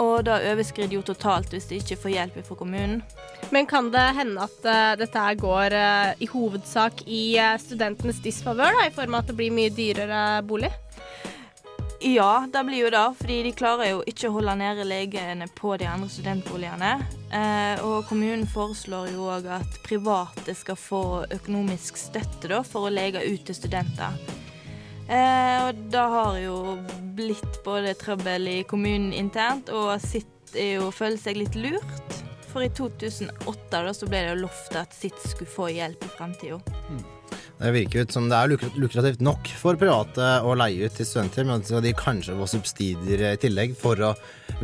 Og 0.00 0.24
da 0.28 0.38
overskrider 0.52 0.96
jo 0.96 1.04
totalt 1.04 1.52
hvis 1.52 1.68
de 1.70 1.80
ikke 1.80 1.98
får 2.04 2.14
hjelp 2.14 2.38
fra 2.46 2.58
kommunen. 2.58 3.00
Men 3.54 3.68
kan 3.68 3.90
det 3.92 4.06
hende 4.16 4.46
at 4.46 4.60
uh, 4.64 4.92
dette 5.00 5.24
går 5.40 5.76
uh, 5.76 6.12
i 6.22 6.28
hovedsak 6.30 7.04
i 7.06 7.24
uh, 7.40 7.56
studentenes 7.60 8.22
disfavør, 8.24 8.80
i 8.86 8.94
form 8.94 9.16
av 9.16 9.24
at 9.24 9.32
det 9.32 9.38
blir 9.40 9.54
mye 9.54 9.72
dyrere 9.74 10.22
bolig? 10.46 10.72
Ja, 12.02 12.46
det 12.52 12.64
blir 12.64 12.78
jo 12.78 12.90
det, 12.90 13.14
fordi 13.18 13.42
de 13.44 13.50
klarer 13.52 13.90
jo 13.90 13.98
ikke 14.08 14.30
å 14.30 14.36
holde 14.38 14.54
nede 14.56 14.86
legene 14.88 15.44
på 15.52 15.74
de 15.76 15.84
andre 15.84 16.08
studentboligene. 16.08 16.94
Eh, 17.28 17.82
og 17.84 18.06
kommunen 18.08 18.46
foreslår 18.48 19.10
jo 19.12 19.26
òg 19.28 19.50
at 19.52 19.76
private 19.84 20.54
skal 20.56 20.80
få 20.80 21.02
økonomisk 21.28 22.00
støtte 22.00 22.48
da, 22.54 22.62
for 22.64 22.88
å 22.88 22.94
lege 22.94 23.20
ut 23.28 23.44
til 23.44 23.58
studenter. 23.58 24.16
Eh, 25.10 25.56
og 25.66 25.78
det 25.90 26.06
har 26.14 26.36
jo 26.38 26.56
blitt 27.18 27.62
både 27.66 27.96
trøbbel 27.98 28.46
i 28.46 28.58
kommunen 28.70 29.10
internt, 29.16 29.72
og 29.74 29.96
sitt 30.02 30.54
er 30.54 30.76
jo 30.78 30.90
føler 30.94 31.18
seg 31.18 31.40
litt 31.40 31.58
lurt. 31.58 32.18
For 32.50 32.62
i 32.66 32.70
2008 32.74 33.70
da, 33.70 33.94
så 33.94 34.06
ble 34.10 34.24
det 34.24 34.34
jo 34.34 34.42
lovt 34.44 34.76
at 34.78 34.94
sitt 34.94 35.18
skulle 35.22 35.50
få 35.50 35.70
hjelp 35.70 36.06
i 36.06 36.12
framtida. 36.16 36.58
Det 37.60 37.70
virker 37.74 38.06
ut 38.06 38.14
som 38.14 38.26
det 38.30 38.38
er 38.38 38.70
lukrativt 38.80 39.20
nok 39.22 39.50
for 39.60 39.78
private 39.78 40.28
å 40.48 40.54
leie 40.56 40.86
ut 40.88 40.94
til 40.96 41.06
studenter, 41.06 41.44
men 41.46 41.62
skal 41.66 41.82
de 41.84 41.92
kanskje 41.94 42.34
få 42.38 42.46
subsidier 42.48 43.26
i 43.34 43.40
tillegg 43.42 43.74
for 43.78 44.00
å 44.00 44.14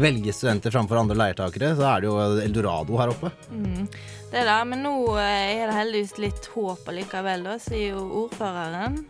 velge 0.00 0.32
studenter 0.34 0.72
framfor 0.74 1.02
andre 1.02 1.18
leietakere, 1.20 1.74
så 1.76 1.90
er 1.90 2.02
det 2.02 2.08
jo 2.08 2.16
eldorado 2.46 2.96
her 3.02 3.12
oppe. 3.12 3.34
Det 3.50 4.40
er 4.40 4.48
det, 4.48 4.56
men 4.72 4.82
nå 4.86 4.94
eh, 5.20 5.60
er 5.60 5.68
det 5.68 5.76
heldigvis 5.76 6.16
litt 6.22 6.48
håp 6.54 6.88
allikevel, 6.90 7.46
da, 7.50 7.58
sier 7.62 7.92
jo 7.92 8.06
ordføreren 8.24 9.04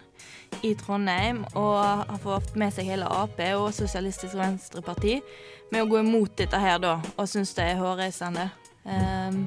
i 0.64 0.72
Trondheim, 0.78 1.42
og 1.54 1.78
har 2.08 2.20
fått 2.22 2.54
med 2.58 2.74
seg 2.74 2.88
hele 2.88 3.08
Ap 3.10 3.40
og 3.56 3.68
Sosialistisk 3.76 4.36
Venstreparti 4.38 5.18
med 5.72 5.82
å 5.82 5.90
gå 5.90 6.00
imot 6.02 6.36
dette 6.38 6.60
her, 6.60 6.78
da, 6.82 6.98
og 7.16 7.28
syns 7.30 7.54
det 7.56 7.72
er 7.72 7.80
hårreisende. 7.80 8.46
Um, 8.86 9.42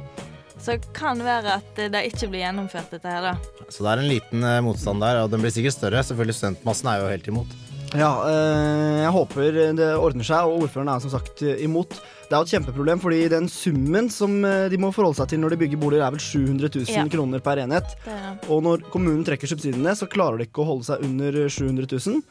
så 0.59 0.75
kan 0.91 1.21
være 1.23 1.59
at 1.61 1.81
det 1.93 2.01
ikke 2.09 2.27
blir 2.33 2.43
gjennomført, 2.43 2.91
dette 2.91 3.07
her, 3.07 3.29
da. 3.31 3.65
Så 3.71 3.85
det 3.85 3.93
er 3.93 4.01
en 4.01 4.09
liten 4.11 4.43
eh, 4.43 4.59
motstand 4.65 4.99
der, 5.03 5.21
og 5.23 5.31
den 5.31 5.43
blir 5.43 5.53
sikkert 5.55 5.77
større. 5.77 6.03
Selvfølgelig 6.03 6.35
Studentmassen 6.35 6.91
er 6.91 6.99
jo 6.99 7.11
helt 7.13 7.29
imot. 7.31 7.53
Ja, 7.97 8.11
eh, 8.29 8.99
jeg 9.01 9.11
håper 9.15 9.55
det 9.73 9.87
ordner 9.97 10.25
seg, 10.27 10.45
og 10.45 10.65
ordføreren 10.67 10.91
er 10.93 11.01
som 11.01 11.09
sagt 11.09 11.41
eh, 11.41 11.57
imot. 11.65 11.95
Det 12.29 12.35
er 12.37 12.43
jo 12.43 12.45
et 12.45 12.51
kjempeproblem, 12.53 12.99
fordi 13.01 13.23
den 13.33 13.47
summen 13.49 14.11
som 14.13 14.35
eh, 14.45 14.67
de 14.69 14.77
må 14.77 14.91
forholde 14.93 15.17
seg 15.17 15.31
til 15.31 15.41
når 15.41 15.55
de 15.55 15.57
bygger 15.63 15.81
boliger, 15.81 16.03
er 16.05 16.13
vel 16.13 16.21
700 16.21 16.69
000 16.83 16.93
Ja. 16.99 17.05
kroner 17.09 17.41
per 17.41 17.57
enhet. 17.63 17.95
Det. 18.05 18.17
Og 18.53 18.61
når 18.67 18.83
kommunen 18.93 19.23
trekker 19.25 19.49
subsidiene, 19.49 19.95
så 19.97 20.05
klarer 20.11 20.37
de 20.37 20.45
ikke 20.45 20.61
å 20.61 20.67
holde 20.69 20.85
seg 20.85 21.01
under 21.07 21.39
700 21.49 21.89
000. 21.97 22.21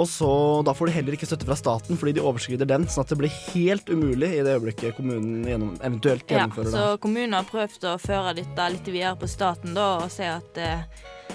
Og 0.00 0.08
så, 0.08 0.30
da 0.64 0.72
får 0.80 0.88
de 0.88 0.96
heller 0.96 1.18
ikke 1.18 1.28
støtte 1.28 1.44
fra 1.50 1.58
staten 1.60 2.00
fordi 2.00 2.16
de 2.16 2.24
overskrider 2.24 2.72
den, 2.72 2.88
sånn 2.88 3.04
at 3.04 3.12
det 3.12 3.20
blir 3.20 3.36
helt 3.52 3.92
umulig 3.92 4.32
i 4.38 4.40
det 4.46 4.56
øyeblikket 4.56 4.96
kommunen 4.96 5.44
gjennom, 5.44 5.74
eventuelt 5.84 6.24
Ja, 6.24 6.38
gjennomfører 6.46 6.72
så 6.72 6.86
det. 6.94 7.00
kommunen 7.04 7.36
har 7.36 7.44
prøvd 7.52 7.84
å 7.92 7.98
føre 8.00 8.32
dette 8.40 8.70
litt 8.78 8.88
videre 8.88 9.18
på 9.20 9.28
staten 9.28 9.76
da, 9.76 9.90
og 10.06 10.08
se 10.14 10.24
at 10.38 10.56
det, 10.56 10.72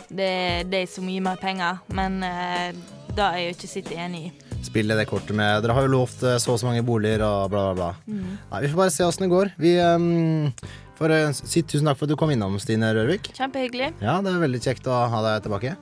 det 0.10 0.34
er 0.34 0.70
de 0.74 0.82
som 0.90 1.06
gir 1.06 1.22
mer 1.30 1.38
penger, 1.38 1.84
men 1.94 2.24
eh, 2.26 2.72
det 3.18 3.26
er 3.26 3.38
jeg 3.42 3.48
jo 3.48 3.56
ikke 3.58 3.72
sitt 3.76 3.94
enig 3.98 4.26
i. 4.30 4.34
Spille 4.68 4.98
det 4.98 5.06
kortet 5.10 5.36
med 5.38 5.62
Dere 5.64 5.76
har 5.78 5.86
jo 5.86 5.94
lovt 5.94 6.24
eh, 6.26 6.40
så 6.42 6.56
og 6.56 6.60
så 6.62 6.68
mange 6.68 6.84
boliger 6.86 7.22
og 7.26 7.48
bla, 7.54 7.70
bla, 7.74 7.94
bla. 7.94 8.18
Nei, 8.52 8.60
vi 8.66 8.70
får 8.74 8.82
bare 8.84 8.94
se 8.94 9.06
åssen 9.06 9.28
det 9.28 9.32
går. 9.32 9.52
Vi, 9.62 9.76
um, 9.80 10.50
For 10.98 11.14
eh, 11.14 11.30
Si 11.38 11.62
tusen 11.62 11.86
takk 11.88 12.00
for 12.00 12.08
at 12.08 12.14
du 12.14 12.18
kom 12.20 12.32
innom, 12.34 12.58
Stine 12.62 12.90
Rørvik. 12.98 13.30
Kjempehyggelig. 13.38 13.92
Ja, 14.04 14.18
Det 14.26 14.34
er 14.34 14.42
veldig 14.42 14.62
kjekt 14.66 14.90
å 14.90 14.98
ha 15.14 15.22
deg 15.28 15.46
tilbake. 15.46 15.76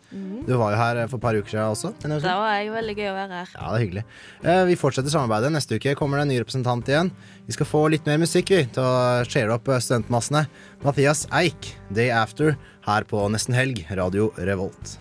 Du 0.46 0.54
var 0.60 0.76
jo 0.76 0.82
her 0.82 1.00
eh, 1.04 1.08
for 1.12 1.18
et 1.20 1.26
par 1.28 1.40
uker 1.40 1.54
siden 1.56 1.72
også. 1.76 1.94
Da 2.28 2.36
var 2.42 2.58
jeg 2.60 2.74
veldig 2.76 2.98
gøy 3.00 3.08
å 3.12 3.16
være 3.16 3.40
her. 3.40 3.56
Ja, 3.56 3.70
det 3.70 3.78
er 3.80 3.86
hyggelig. 3.86 4.06
Uh, 4.44 4.64
Vi 4.72 4.80
fortsetter 4.84 5.16
samarbeidet. 5.16 5.54
Neste 5.56 5.80
uke 5.80 5.96
kommer 6.00 6.20
det 6.20 6.28
en 6.28 6.34
ny 6.36 6.42
representant 6.44 6.92
igjen. 6.92 7.14
Vi 7.48 7.56
skal 7.58 7.72
få 7.72 7.86
litt 7.96 8.08
mer 8.08 8.20
musikk 8.22 8.52
vi, 8.54 8.62
til 8.76 8.84
å 8.84 9.24
share 9.28 9.56
opp 9.56 9.72
studentmassene. 9.80 10.46
Mathias 10.86 11.26
Eik, 11.36 11.74
Day 11.96 12.12
After, 12.16 12.56
her 12.86 13.08
på 13.08 13.24
Nesten 13.34 13.56
Helg, 13.58 13.86
Radio 13.98 14.30
Revolt. 14.38 15.00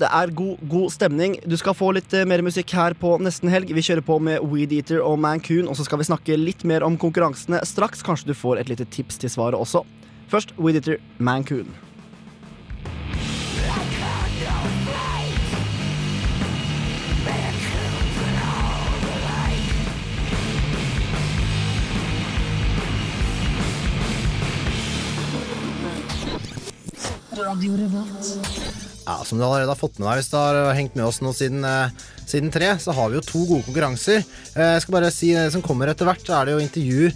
Det 0.00 0.08
er 0.10 0.32
god, 0.34 0.58
god 0.68 0.90
stemning. 0.90 1.36
Du 1.46 1.56
skal 1.60 1.76
få 1.76 1.92
litt 1.94 2.12
eh, 2.16 2.26
mer 2.28 2.42
musikk 2.44 2.74
her 2.74 2.96
på 2.98 3.14
nesten 3.22 3.52
helg. 3.52 3.70
Vi 3.74 3.84
kjører 3.84 4.04
på 4.06 4.18
med 4.22 4.42
Weed 4.50 4.74
Eater 4.74 5.02
og 5.04 5.18
Mancoon, 5.22 5.68
og 5.70 5.78
så 5.78 5.86
skal 5.86 6.02
vi 6.02 6.08
snakke 6.08 6.38
litt 6.40 6.66
mer 6.66 6.86
om 6.86 6.98
konkurransene 7.00 7.62
straks. 7.68 8.02
Kanskje 8.06 8.32
du 8.32 8.36
får 8.38 8.62
et 8.62 8.72
lite 8.72 8.88
tips 8.90 9.22
til 9.22 9.32
svaret 9.32 9.58
også. 9.58 9.84
Først 10.32 10.56
Weed 10.58 10.82
Eater 10.82 11.02
Mancoon. 11.18 11.70
Ja, 29.04 29.20
Som 29.24 29.38
du 29.38 29.44
allerede 29.44 29.68
har 29.68 29.76
fått 29.76 29.98
med 30.00 30.08
deg 30.08 30.22
hvis 30.22 30.30
du 30.32 30.36
har 30.38 30.72
hengt 30.76 30.94
med 30.96 31.04
oss 31.04 31.20
nå 31.20 31.34
siden, 31.36 31.64
eh, 31.68 31.92
siden 32.24 32.50
tre, 32.52 32.70
så 32.80 32.94
har 32.96 33.10
vi 33.10 33.18
jo 33.18 33.26
to 33.26 33.42
gode 33.44 33.66
konkurranser. 33.66 34.24
Eh, 34.56 34.70
jeg 34.74 34.84
skal 34.84 34.96
bare 34.96 35.10
si 35.12 35.34
det 35.36 35.50
som 35.52 35.64
kommer 35.64 35.92
etter 35.92 36.08
hvert, 36.08 36.24
så 36.24 36.38
er 36.38 36.48
det 36.48 36.54
jo 36.54 36.62
intervju 36.64 37.10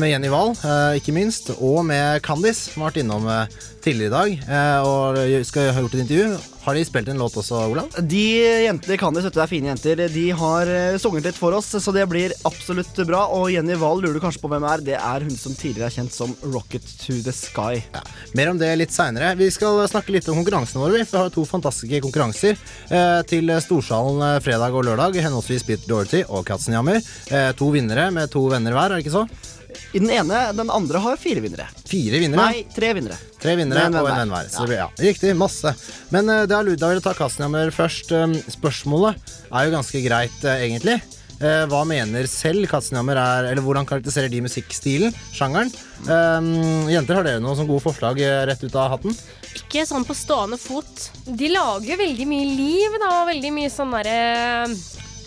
med 0.00 0.10
Jenny 0.10 0.30
Wahl, 0.32 0.54
eh, 0.64 0.96
ikke 0.98 1.12
minst, 1.14 1.50
og 1.58 1.84
med 1.86 2.22
Candice, 2.24 2.70
som 2.70 2.82
har 2.82 2.92
vært 2.92 3.02
innom 3.02 3.28
eh, 3.30 3.54
tidligere 3.84 4.08
i 4.08 4.14
dag 4.14 4.34
eh, 4.48 4.86
og 4.88 5.18
skal 5.46 5.70
ha 5.74 5.82
gjort 5.82 5.96
et 5.96 6.02
intervju. 6.06 6.36
Har 6.64 6.78
de 6.78 6.84
spilt 6.88 7.10
en 7.12 7.18
låt 7.20 7.34
også, 7.36 7.58
Olav? 7.68 7.90
De 8.00 8.22
jentene 8.64 8.96
det, 8.96 9.24
vet 9.26 9.34
du, 9.34 9.36
det 9.36 9.42
er 9.42 9.50
fine 9.50 9.68
jenter. 9.68 10.00
De 10.08 10.22
har 10.32 10.70
sunget 11.02 11.26
litt 11.28 11.36
for 11.36 11.52
oss, 11.52 11.68
så 11.76 11.92
det 11.92 12.06
blir 12.08 12.32
absolutt 12.48 12.96
bra. 13.04 13.26
Og 13.36 13.50
Jenny 13.52 13.76
Wahl 13.76 14.00
lurer 14.00 14.16
du 14.16 14.22
kanskje 14.22 14.40
på 14.40 14.48
hvem 14.48 14.64
er. 14.70 14.80
Det 14.86 14.96
er 14.96 15.26
hun 15.26 15.36
som 15.36 15.52
tidligere 15.52 15.90
er 15.90 15.96
kjent 15.98 16.16
som 16.16 16.32
Rocket 16.54 16.86
to 17.02 17.18
the 17.20 17.34
Sky. 17.36 17.82
Ja, 17.92 18.00
Mer 18.32 18.54
om 18.54 18.62
det 18.62 18.70
litt 18.80 18.96
seinere. 18.96 19.34
Vi 19.36 19.50
skal 19.52 19.82
snakke 19.92 20.14
litt 20.16 20.30
om 20.32 20.40
konkurransene 20.40 20.80
våre. 20.80 20.96
vi, 20.96 21.04
for 21.04 21.18
Vi 21.18 21.26
har 21.26 21.34
to 21.36 21.44
fantastiske 21.50 22.00
konkurranser 22.06 22.56
eh, 22.56 23.20
til 23.28 23.52
Storsalen 23.60 24.40
fredag 24.40 24.72
og 24.72 24.88
lørdag. 24.88 25.20
Henholdsvis 25.20 25.68
Beat 25.68 25.84
Dorothy 25.84 26.24
og 26.30 26.48
Katzenjammer. 26.48 27.04
Eh, 27.28 27.50
to 27.60 27.68
vinnere 27.76 28.08
med 28.08 28.32
to 28.32 28.46
venner 28.48 28.72
hver, 28.72 28.88
er 28.88 28.96
det 28.96 29.04
ikke 29.04 29.18
så? 29.18 29.53
I 29.94 30.02
den 30.02 30.10
ene, 30.10 30.40
den 30.56 30.70
andre 30.72 31.00
har 31.04 31.18
fire 31.20 31.42
vinnere. 31.44 31.66
Fire 31.88 32.20
vinnere? 32.22 32.48
Nei, 32.50 32.64
tre 32.74 32.92
vinnere. 32.96 33.18
Tre 33.42 33.56
vinnere 33.58 33.88
en 33.88 33.98
og 34.00 34.08
en 34.08 34.20
venn 34.22 34.32
hver. 34.32 34.46
hver. 34.46 34.52
Så 34.52 34.64
det 34.64 34.70
blir, 34.72 34.80
ja, 34.80 34.88
riktig, 35.06 35.34
masse. 35.38 35.74
Men 36.14 36.30
uh, 36.30 36.44
det 36.48 36.56
har 36.56 36.66
Luda 36.66 36.90
ville 36.90 37.04
ta 37.04 37.14
Katzenjammer 37.16 37.72
først. 37.74 38.14
Um, 38.14 38.34
spørsmålet 38.56 39.34
er 39.50 39.66
jo 39.66 39.74
ganske 39.76 40.02
greit, 40.06 40.38
uh, 40.46 40.56
egentlig. 40.56 40.98
Uh, 41.40 41.64
hva 41.70 41.82
mener 41.88 42.28
selv 42.30 42.68
Katzenjammer 42.70 43.18
er 43.18 43.48
Eller 43.50 43.64
hvordan 43.64 43.86
karakteriserer 43.88 44.30
de 44.30 44.42
musikkstilen? 44.44 45.14
Sjangeren? 45.34 45.72
Um, 46.06 46.86
jenter, 46.92 47.18
har 47.18 47.26
dere 47.26 47.42
noen 47.42 47.58
sånne 47.58 47.72
gode 47.72 47.84
forslag 47.84 48.22
rett 48.50 48.62
ut 48.64 48.78
av 48.78 48.94
hatten? 48.94 49.16
Ikke 49.54 49.84
sånn 49.86 50.06
på 50.06 50.16
stående 50.18 50.58
fot. 50.58 51.08
De 51.26 51.50
lager 51.52 52.00
veldig 52.00 52.26
mye 52.30 52.50
liv, 52.54 52.98
da, 53.02 53.12
veldig 53.30 53.54
mye 53.54 53.70
sånn 53.72 53.94
derre 53.94 54.18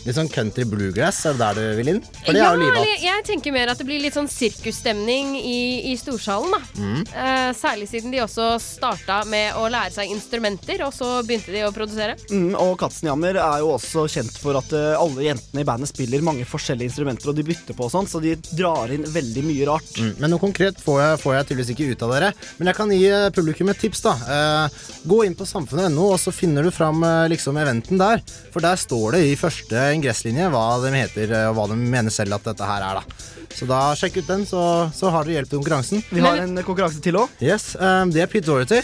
Litt 0.05 0.17
sånn 0.19 0.29
country 0.31 0.67
bluegrass, 0.69 1.23
er 1.25 1.33
det 1.35 1.41
der 1.41 1.57
du 1.57 1.79
vil 1.81 1.91
inn? 1.95 2.01
For 2.21 2.35
det 2.35 2.43
ja, 2.43 2.51
er 2.51 2.59
jo 2.59 2.67
livet. 2.67 3.01
jeg 3.07 3.25
tenker 3.31 3.55
mer 3.55 3.73
at 3.73 3.81
det 3.81 3.87
blir 3.89 4.03
litt 4.03 4.15
sånn 4.15 4.29
sirkusstemning 4.31 5.33
i, 5.39 5.57
i 5.91 5.95
storsalen, 5.99 6.53
da. 6.53 6.61
Mm. 6.77 7.01
Eh, 7.01 7.49
særlig 7.57 7.89
siden 7.89 8.13
de 8.13 8.21
også 8.21 8.53
starta 8.61 9.23
med 9.27 9.57
å 9.57 9.65
lære 9.73 9.95
seg 9.97 10.13
instrumenter, 10.13 10.85
og 10.85 10.93
så 10.95 11.09
begynte 11.25 11.55
de 11.55 11.65
å 11.65 11.73
produsere. 11.75 12.19
Mm, 12.29 12.53
og 12.61 12.75
Katzenjammer 12.79 13.41
er 13.41 13.65
jo 13.65 13.73
også 13.73 14.05
kjent 14.11 14.37
for 14.37 14.61
at 14.61 14.69
uh, 14.77 14.93
alle 15.01 15.27
jentene 15.31 15.65
i 15.65 15.67
bandet 15.67 15.89
spiller 15.89 16.25
mange 16.25 16.45
forskjellige 16.47 16.91
instrumenter, 16.91 17.33
og 17.33 17.37
de 17.39 17.47
bytter 17.47 17.77
på 17.77 17.87
og 17.87 17.93
sånn, 17.93 18.07
så 18.09 18.21
de 18.23 18.35
drar 18.51 18.91
inn 18.93 19.05
veldig 19.07 19.43
mye 19.47 19.67
rart. 19.69 19.91
Mm, 19.95 20.13
men 20.19 20.33
noe 20.33 20.43
konkret 20.43 20.79
får 20.83 20.99
jeg, 21.01 21.19
får 21.23 21.35
jeg 21.35 21.47
tydeligvis 21.49 21.73
ikke 21.73 21.89
ut 21.91 22.05
av 22.05 22.13
dere. 22.13 22.31
Men 22.59 22.71
jeg 22.71 22.79
kan 22.79 22.93
gi 22.93 23.01
eh, 23.07 23.27
publikum 23.35 23.71
et 23.71 23.81
tips. 23.81 24.03
da 24.05 24.13
eh, 24.35 24.79
Gå 25.07 25.21
inn 25.25 25.37
på 25.37 25.47
samfunnet.no, 25.47 26.09
og 26.13 26.19
så 26.21 26.33
finner 26.35 26.67
du 26.67 26.73
fram 26.75 27.03
eh, 27.07 27.29
liksom 27.33 27.59
eventen 27.61 28.01
der. 28.01 28.23
For 28.53 28.63
der 28.63 28.79
står 28.79 29.17
det 29.17 29.23
i 29.29 29.37
første 29.39 29.86
ingresslinje 29.95 30.49
hva 30.53 30.65
de 30.83 30.93
heter, 30.95 31.31
eh, 31.31 31.49
og 31.49 31.57
hva 31.57 31.67
de 31.71 31.77
mener 31.79 32.13
selv 32.13 32.37
at 32.37 32.47
dette 32.49 32.69
her 32.69 32.85
er. 32.85 33.01
da 33.01 33.53
Så 33.55 33.67
da 33.69 33.81
sjekk 33.97 34.21
ut 34.21 34.31
den, 34.31 34.45
så, 34.49 34.63
så 34.95 35.11
har 35.13 35.27
dere 35.27 35.39
hjelp 35.39 35.51
til 35.51 35.61
konkurransen. 35.61 36.03
Vi 36.11 36.23
har 36.23 36.41
en 36.43 36.57
konkurranse 36.63 37.03
til 37.03 37.19
òg. 37.21 37.31
Yes, 37.43 37.75
um, 37.79 38.11
Det 38.13 38.23
er 38.23 38.31
Pete 38.31 38.47
Dorothy. 38.49 38.81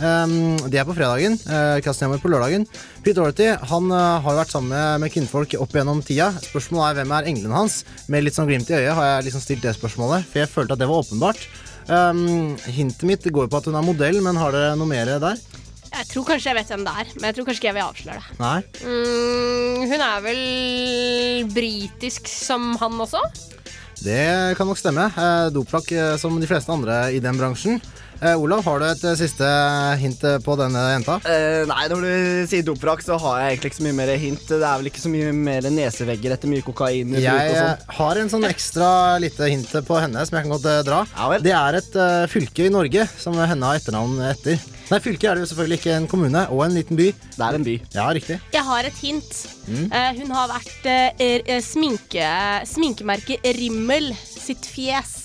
Um, 0.00 0.56
det 0.72 0.80
er 0.80 0.86
på 0.88 0.96
fredagen. 0.96 1.36
Uh, 1.44 2.18
på 2.20 2.32
lørdagen. 2.32 2.66
Pete 3.04 3.18
Dorothy 3.20 3.50
han 3.52 3.90
uh, 3.92 4.20
har 4.24 4.38
vært 4.38 4.52
sammen 4.52 4.72
med, 4.72 5.00
med 5.04 5.12
kvinnfolk 5.12 5.56
opp 5.60 5.74
gjennom 5.76 6.02
tida. 6.02 6.32
Spørsmålet 6.40 6.90
er 6.90 7.00
hvem 7.00 7.16
er 7.16 7.32
englene 7.32 7.58
hans? 7.58 7.82
Med 8.08 8.24
litt 8.24 8.36
sånn 8.38 8.48
glimt 8.48 8.70
i 8.70 8.78
øyet 8.78 8.96
har 8.96 9.10
jeg 9.14 9.28
liksom 9.28 9.44
stilt 9.44 9.66
det 9.66 9.76
spørsmålet, 9.76 10.24
for 10.26 10.42
jeg 10.42 10.52
følte 10.52 10.76
at 10.76 10.82
det 10.82 10.88
var 10.88 11.04
åpenbart. 11.04 11.48
Um, 11.90 12.56
hintet 12.70 13.08
mitt 13.08 13.24
går 13.34 13.48
på 13.50 13.60
at 13.60 13.66
hun 13.68 13.76
er 13.76 13.84
modell, 13.84 14.20
men 14.24 14.38
har 14.40 14.54
dere 14.54 14.76
noe 14.78 14.88
mer 14.88 15.16
der? 15.20 15.40
Jeg 15.90 16.06
tror 16.12 16.26
kanskje 16.28 16.50
jeg 16.50 16.58
vet 16.60 16.70
hvem 16.70 16.84
det 16.86 16.96
er, 17.02 17.08
men 17.16 17.28
jeg 17.28 17.36
tror 17.36 17.46
kanskje 17.48 17.60
ikke 17.60 17.70
jeg 17.70 17.76
vil 17.76 17.86
avsløre 17.86 18.20
det. 18.20 18.36
Nei? 18.40 18.58
Mm, 18.86 19.86
hun 19.90 20.04
er 20.06 20.26
vel 20.26 20.42
britisk 21.54 22.30
som 22.30 22.70
han 22.80 23.00
også? 23.02 23.22
Det 24.00 24.56
kan 24.56 24.70
nok 24.70 24.80
stemme. 24.80 25.10
Uh, 25.12 25.50
Dopflakk 25.52 25.90
eh, 25.92 26.14
som 26.16 26.38
de 26.40 26.48
fleste 26.48 26.72
andre 26.72 27.02
i 27.12 27.18
den 27.20 27.36
bransjen. 27.36 27.82
Eh, 28.20 28.36
Olav, 28.36 28.60
har 28.66 28.80
du 28.80 28.84
et 28.84 29.04
eh, 29.08 29.16
siste 29.16 29.46
hint 30.00 30.20
eh, 30.28 30.36
på 30.44 30.52
denne 30.60 30.80
jenta? 30.90 31.14
Eh, 31.24 31.62
nei, 31.68 31.86
når 31.88 32.02
du 32.04 32.48
sier 32.50 32.64
dopfrakk, 32.66 33.00
så 33.04 33.16
har 33.20 33.38
jeg 33.40 33.54
egentlig 33.54 33.70
ikke 33.70 33.78
så 33.78 33.84
mye 33.86 33.96
mer 33.96 34.12
hint. 34.20 34.42
Det 34.50 34.58
er 34.60 34.82
vel 34.82 34.90
ikke 34.90 35.00
så 35.00 35.12
mye 35.12 35.30
mer 35.36 35.68
nesevegger 35.72 36.34
etter 36.36 36.52
mye 36.52 36.64
kokain. 36.66 37.14
Jeg 37.16 37.24
og 37.24 37.54
eh, 37.54 37.62
sånn. 37.62 37.94
har 37.96 38.20
en 38.20 38.32
sånn 38.34 38.44
ekstra 38.50 38.90
lite 39.24 39.48
hint 39.48 39.72
på 39.88 40.02
henne 40.04 40.26
som 40.28 40.36
jeg 40.36 40.44
kan 40.44 40.52
godt 40.52 40.68
eh, 40.68 40.82
dra. 40.84 41.00
Ja 41.16 41.30
vel. 41.32 41.46
Det 41.48 41.54
er 41.56 41.80
et 41.80 41.96
eh, 42.04 42.26
fylke 42.34 42.68
i 42.68 42.74
Norge 42.74 43.08
som 43.16 43.40
henne 43.40 43.72
har 43.72 43.80
etternavn 43.80 44.20
etter. 44.28 44.60
Nei, 44.90 44.98
fylke 44.98 45.28
er 45.30 45.38
det 45.38 45.44
jo 45.44 45.50
selvfølgelig 45.52 45.78
ikke 45.80 45.94
en 45.96 46.06
kommune 46.10 46.40
og 46.50 46.64
en 46.64 46.74
liten 46.74 46.98
by. 46.98 47.08
Det 47.36 47.44
er 47.46 47.56
en 47.60 47.66
by. 47.66 47.74
Ja, 47.94 48.08
riktig. 48.16 48.40
Jeg 48.54 48.66
har 48.66 48.88
et 48.88 48.98
hint. 48.98 49.36
Mm. 49.70 49.84
Uh, 49.92 50.10
hun 50.18 50.32
har 50.34 50.48
vært 50.50 50.86
uh, 50.90 51.22
er- 51.22 51.44
er 51.46 51.62
sminke, 51.62 52.30
sminkemerket 52.66 53.46
Rimmel 53.60 54.10
sitt 54.26 54.66
fjes. 54.66 55.16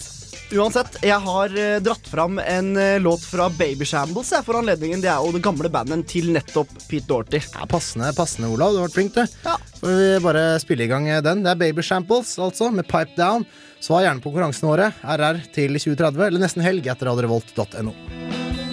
Uansett, 0.54 1.00
jeg 1.02 1.18
har 1.24 1.50
dratt 1.82 2.06
fram 2.06 2.38
en 2.38 2.68
låt 3.02 3.24
fra 3.26 3.48
Baby 3.50 3.82
Shambles 3.90 4.30
jeg, 4.30 4.46
for 4.46 4.60
anledningen. 4.60 5.02
Det 5.02 5.10
er 5.10 5.18
jo 5.26 5.34
det 5.34 5.42
gamle 5.44 5.72
bandet 5.74 6.06
til 6.12 6.30
nettopp 6.36 6.70
Pete 6.86 7.10
Dorty. 7.10 7.40
Ja, 7.56 7.66
Passende, 7.68 8.12
passende, 8.16 8.52
Olav. 8.54 8.76
Du 8.76 8.78
har 8.78 8.86
vært 8.86 8.94
flink, 9.00 9.18
du. 9.18 9.26
Ja. 9.48 9.58
Får 9.82 9.98
vi 9.98 10.08
bare 10.22 10.46
spille 10.62 10.86
i 10.86 10.92
gang 10.92 11.10
den. 11.26 11.42
Det 11.44 11.56
er 11.56 11.62
Baby 11.66 11.82
Shambles, 11.84 12.36
altså, 12.38 12.70
med 12.70 12.86
Pipe 12.86 13.18
Down. 13.18 13.48
Svar 13.82 14.06
gjerne 14.06 14.22
på 14.22 14.30
konkurransen 14.30 14.70
våre. 14.70 14.92
RR 15.02 15.42
til 15.58 15.74
2030, 15.82 16.28
eller 16.30 16.46
nesten 16.46 16.64
helg 16.64 16.94
etter 16.94 17.10
radiorevolt.no. 17.10 18.65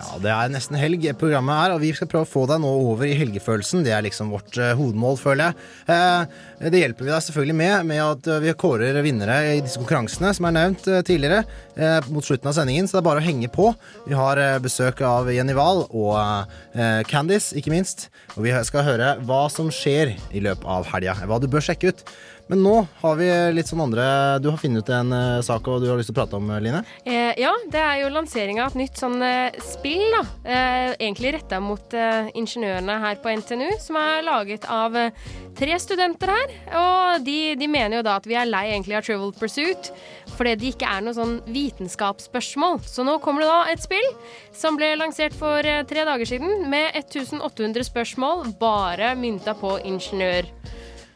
Ja, 0.00 0.16
det 0.22 0.30
er 0.32 0.52
nesten 0.52 0.78
helg 0.80 1.02
programmet 1.20 1.58
er, 1.60 1.72
og 1.74 1.82
vi 1.82 1.90
skal 1.96 2.08
prøve 2.08 2.24
å 2.24 2.30
få 2.30 2.46
deg 2.48 2.62
nå 2.62 2.70
over 2.86 3.04
i 3.04 3.16
helgefølelsen. 3.18 3.82
Det 3.84 3.92
er 3.92 4.04
liksom 4.06 4.30
vårt 4.32 4.56
uh, 4.56 4.70
hovedmål, 4.78 5.18
føler 5.20 5.50
jeg. 5.50 5.66
Uh, 5.90 6.70
det 6.72 6.80
hjelper 6.80 7.04
vi 7.04 7.12
deg 7.12 7.24
selvfølgelig 7.26 7.56
med, 7.58 7.74
med 7.88 8.00
at 8.04 8.26
eh, 8.28 8.40
vi 8.44 8.54
kårer 8.60 8.98
vinnere 9.04 9.36
i 9.54 9.60
disse 9.64 9.80
konkurransene 9.80 10.32
som 10.36 10.44
er 10.44 10.52
nevnt 10.52 10.88
tidligere, 11.08 11.44
mot 12.12 12.26
slutten 12.26 12.50
av 12.50 12.52
sendingen, 12.58 12.84
så 12.84 12.98
det 12.98 13.00
er 13.00 13.06
bare 13.06 13.22
å 13.22 13.24
henge 13.24 13.48
på. 13.48 13.70
Vi 14.04 14.16
har 14.18 14.36
besøk 14.60 15.00
av 15.08 15.30
Jenny 15.32 15.54
Wahl 15.56 15.86
og 15.86 16.52
Candice, 17.08 17.56
ikke 17.56 17.72
minst. 17.72 18.10
Og 18.34 18.44
vi 18.44 18.52
skal 18.68 18.84
høre 18.84 19.14
hva 19.24 19.46
som 19.48 19.72
skjer 19.72 20.12
i 20.36 20.44
løpet 20.44 20.68
av 20.68 20.84
helga, 20.92 21.16
hva 21.24 21.40
du 21.40 21.48
bør 21.48 21.64
sjekke 21.64 21.94
ut. 21.94 22.04
Men 22.50 22.64
nå 22.66 22.74
har 23.00 23.18
vi 23.20 23.28
litt 23.54 23.70
sånn 23.70 23.84
andre 23.84 24.04
Du 24.42 24.48
har 24.50 24.58
funnet 24.58 24.82
ut 24.82 24.92
en 24.94 25.14
uh, 25.14 25.42
sak 25.44 25.68
og 25.70 25.82
du 25.82 25.88
har 25.90 26.00
lyst 26.00 26.10
til 26.10 26.16
å 26.16 26.20
prate 26.20 26.38
om, 26.38 26.50
Line? 26.62 26.82
Eh, 27.04 27.32
ja, 27.38 27.52
det 27.70 27.80
er 27.80 28.00
jo 28.02 28.10
lanseringa 28.12 28.64
av 28.66 28.74
et 28.74 28.80
nytt 28.82 28.98
sånn 28.98 29.20
uh, 29.22 29.54
spill, 29.62 30.02
da. 30.16 30.22
Eh, 30.44 30.88
egentlig 30.98 31.34
retta 31.36 31.60
mot 31.62 31.94
uh, 31.94 32.30
ingeniørene 32.34 32.96
her 33.04 33.20
på 33.22 33.32
NTNU, 33.40 33.68
som 33.82 33.98
er 34.00 34.24
laget 34.26 34.66
av 34.70 34.96
eh, 34.98 35.12
tre 35.58 35.76
studenter 35.82 36.32
her. 36.32 36.54
Og 36.80 37.26
de, 37.26 37.54
de 37.60 37.68
mener 37.70 38.00
jo 38.00 38.06
da 38.06 38.16
at 38.20 38.26
vi 38.28 38.36
er 38.38 38.48
lei 38.48 38.66
egentlig 38.72 38.98
av 38.98 39.06
Trivial 39.06 39.32
Pursuit, 39.36 39.92
fordi 40.36 40.56
det 40.58 40.72
ikke 40.74 40.90
er 40.90 41.04
noe 41.04 41.16
sånn 41.16 41.38
vitenskapsspørsmål. 41.50 42.80
Så 42.88 43.06
nå 43.06 43.18
kommer 43.24 43.44
det 43.44 43.50
da 43.50 43.60
et 43.72 43.84
spill 43.84 44.06
som 44.56 44.78
ble 44.78 44.92
lansert 44.98 45.36
for 45.36 45.62
eh, 45.66 45.84
tre 45.88 46.06
dager 46.08 46.28
siden, 46.28 46.66
med 46.70 46.90
1800 46.98 47.86
spørsmål 47.90 48.54
bare 48.60 49.14
mynta 49.18 49.56
på 49.58 49.76
ingeniør. 49.86 50.48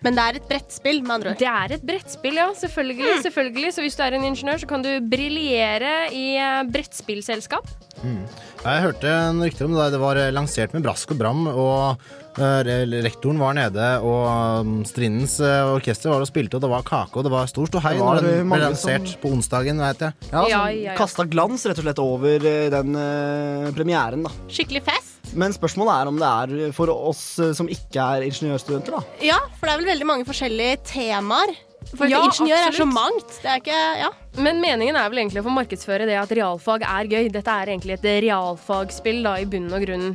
Men 0.05 0.19
det 0.19 0.25
er 0.29 0.39
et 0.41 0.49
brettspill, 0.51 1.01
med 1.03 1.15
andre 1.17 1.33
ord. 1.33 1.39
Det 1.41 1.49
er 1.51 1.73
et 1.79 1.87
brettspill, 1.89 2.37
ja. 2.37 2.51
Selvfølgelig. 2.61 3.23
selvfølgelig. 3.25 3.71
Så 3.73 3.85
hvis 3.87 3.97
du 3.97 4.03
er 4.05 4.19
en 4.19 4.27
ingeniør, 4.29 4.61
så 4.61 4.69
kan 4.69 4.85
du 4.85 4.91
briljere 5.01 5.95
i 6.13 6.27
brettspillselskap. 6.69 7.65
brettspillselskap. 7.65 8.45
Jeg 8.65 8.81
hørte 8.85 9.09
en 9.09 9.41
rykter 9.45 9.67
om 9.69 9.75
det. 9.77 9.87
Det 9.95 10.01
var 10.01 10.21
lansert 10.33 10.73
med 10.77 10.85
brask 10.85 11.11
og 11.13 11.19
bram, 11.21 11.43
og 11.49 12.01
eh, 12.41 12.85
rektoren 13.05 13.41
var 13.41 13.57
nede, 13.57 13.89
og 14.05 14.61
um, 14.65 14.75
Strindens 14.89 15.39
eh, 15.45 15.69
orkester 15.75 16.13
var 16.13 16.25
og 16.25 16.29
spilte, 16.31 16.57
og 16.59 16.65
det 16.65 16.71
var 16.73 16.85
kake, 16.89 17.17
og 17.21 17.27
det 17.29 17.33
var 17.35 17.51
stor 17.51 17.69
ståhei 17.71 17.95
når 18.01 18.21
den 18.25 18.31
eh, 18.41 18.47
ble 18.53 18.63
lansert 18.65 19.09
som- 19.13 19.21
på 19.25 19.33
onsdagen, 19.37 19.81
vet 19.85 20.07
jeg. 20.09 20.17
Ja, 20.33 20.45
Ja, 20.49 20.63
ja, 20.69 20.91
ja. 20.91 20.97
Kasta 20.99 21.25
glans 21.29 21.65
rett 21.69 21.81
og 21.81 21.85
slett 21.89 22.01
over 22.05 22.49
eh, 22.55 22.71
den 22.73 22.97
uh, 22.97 23.73
premieren, 23.77 24.25
da. 24.29 24.33
Skikkelig 24.49 24.85
fest. 24.89 25.14
Men 25.35 25.55
spørsmålet 25.57 26.01
er 26.01 26.11
om 26.11 26.19
det 26.21 26.31
er 26.31 26.73
for 26.77 26.91
oss 26.95 27.23
eh, 27.43 27.53
som 27.57 27.69
ikke 27.71 28.09
er 28.17 28.27
ingeniørstudenter, 28.31 28.99
da. 28.99 29.03
Ja, 29.25 29.39
for 29.59 29.67
det 29.69 29.75
er 29.77 29.83
vel 29.85 29.93
veldig 29.95 30.11
mange 30.13 30.29
forskjellige 30.29 30.83
temaer. 30.95 31.55
For 31.95 32.09
Ja, 32.09 32.23
ingeniør 32.25 32.63
er 32.71 32.73
så 32.75 32.87
mangt. 32.89 33.35
Det 33.43 33.51
er 33.51 33.59
ikke 33.61 33.81
Ja. 34.01 34.11
Men 34.41 34.59
meningen 34.59 34.97
er 34.99 35.11
vel 35.13 35.21
egentlig 35.21 35.43
å 35.43 35.47
få 35.47 35.53
markedsføre 35.55 36.09
det 36.09 36.17
at 36.19 36.33
realfag 36.35 36.83
er 36.83 37.07
gøy. 37.07 37.29
Dette 37.31 37.53
er 37.53 37.71
egentlig 37.71 37.95
et 38.01 38.07
realfagspill 38.25 39.21
da, 39.23 39.37
i 39.39 39.45
bunn 39.47 39.69
og 39.71 39.85
grunn. 39.85 40.09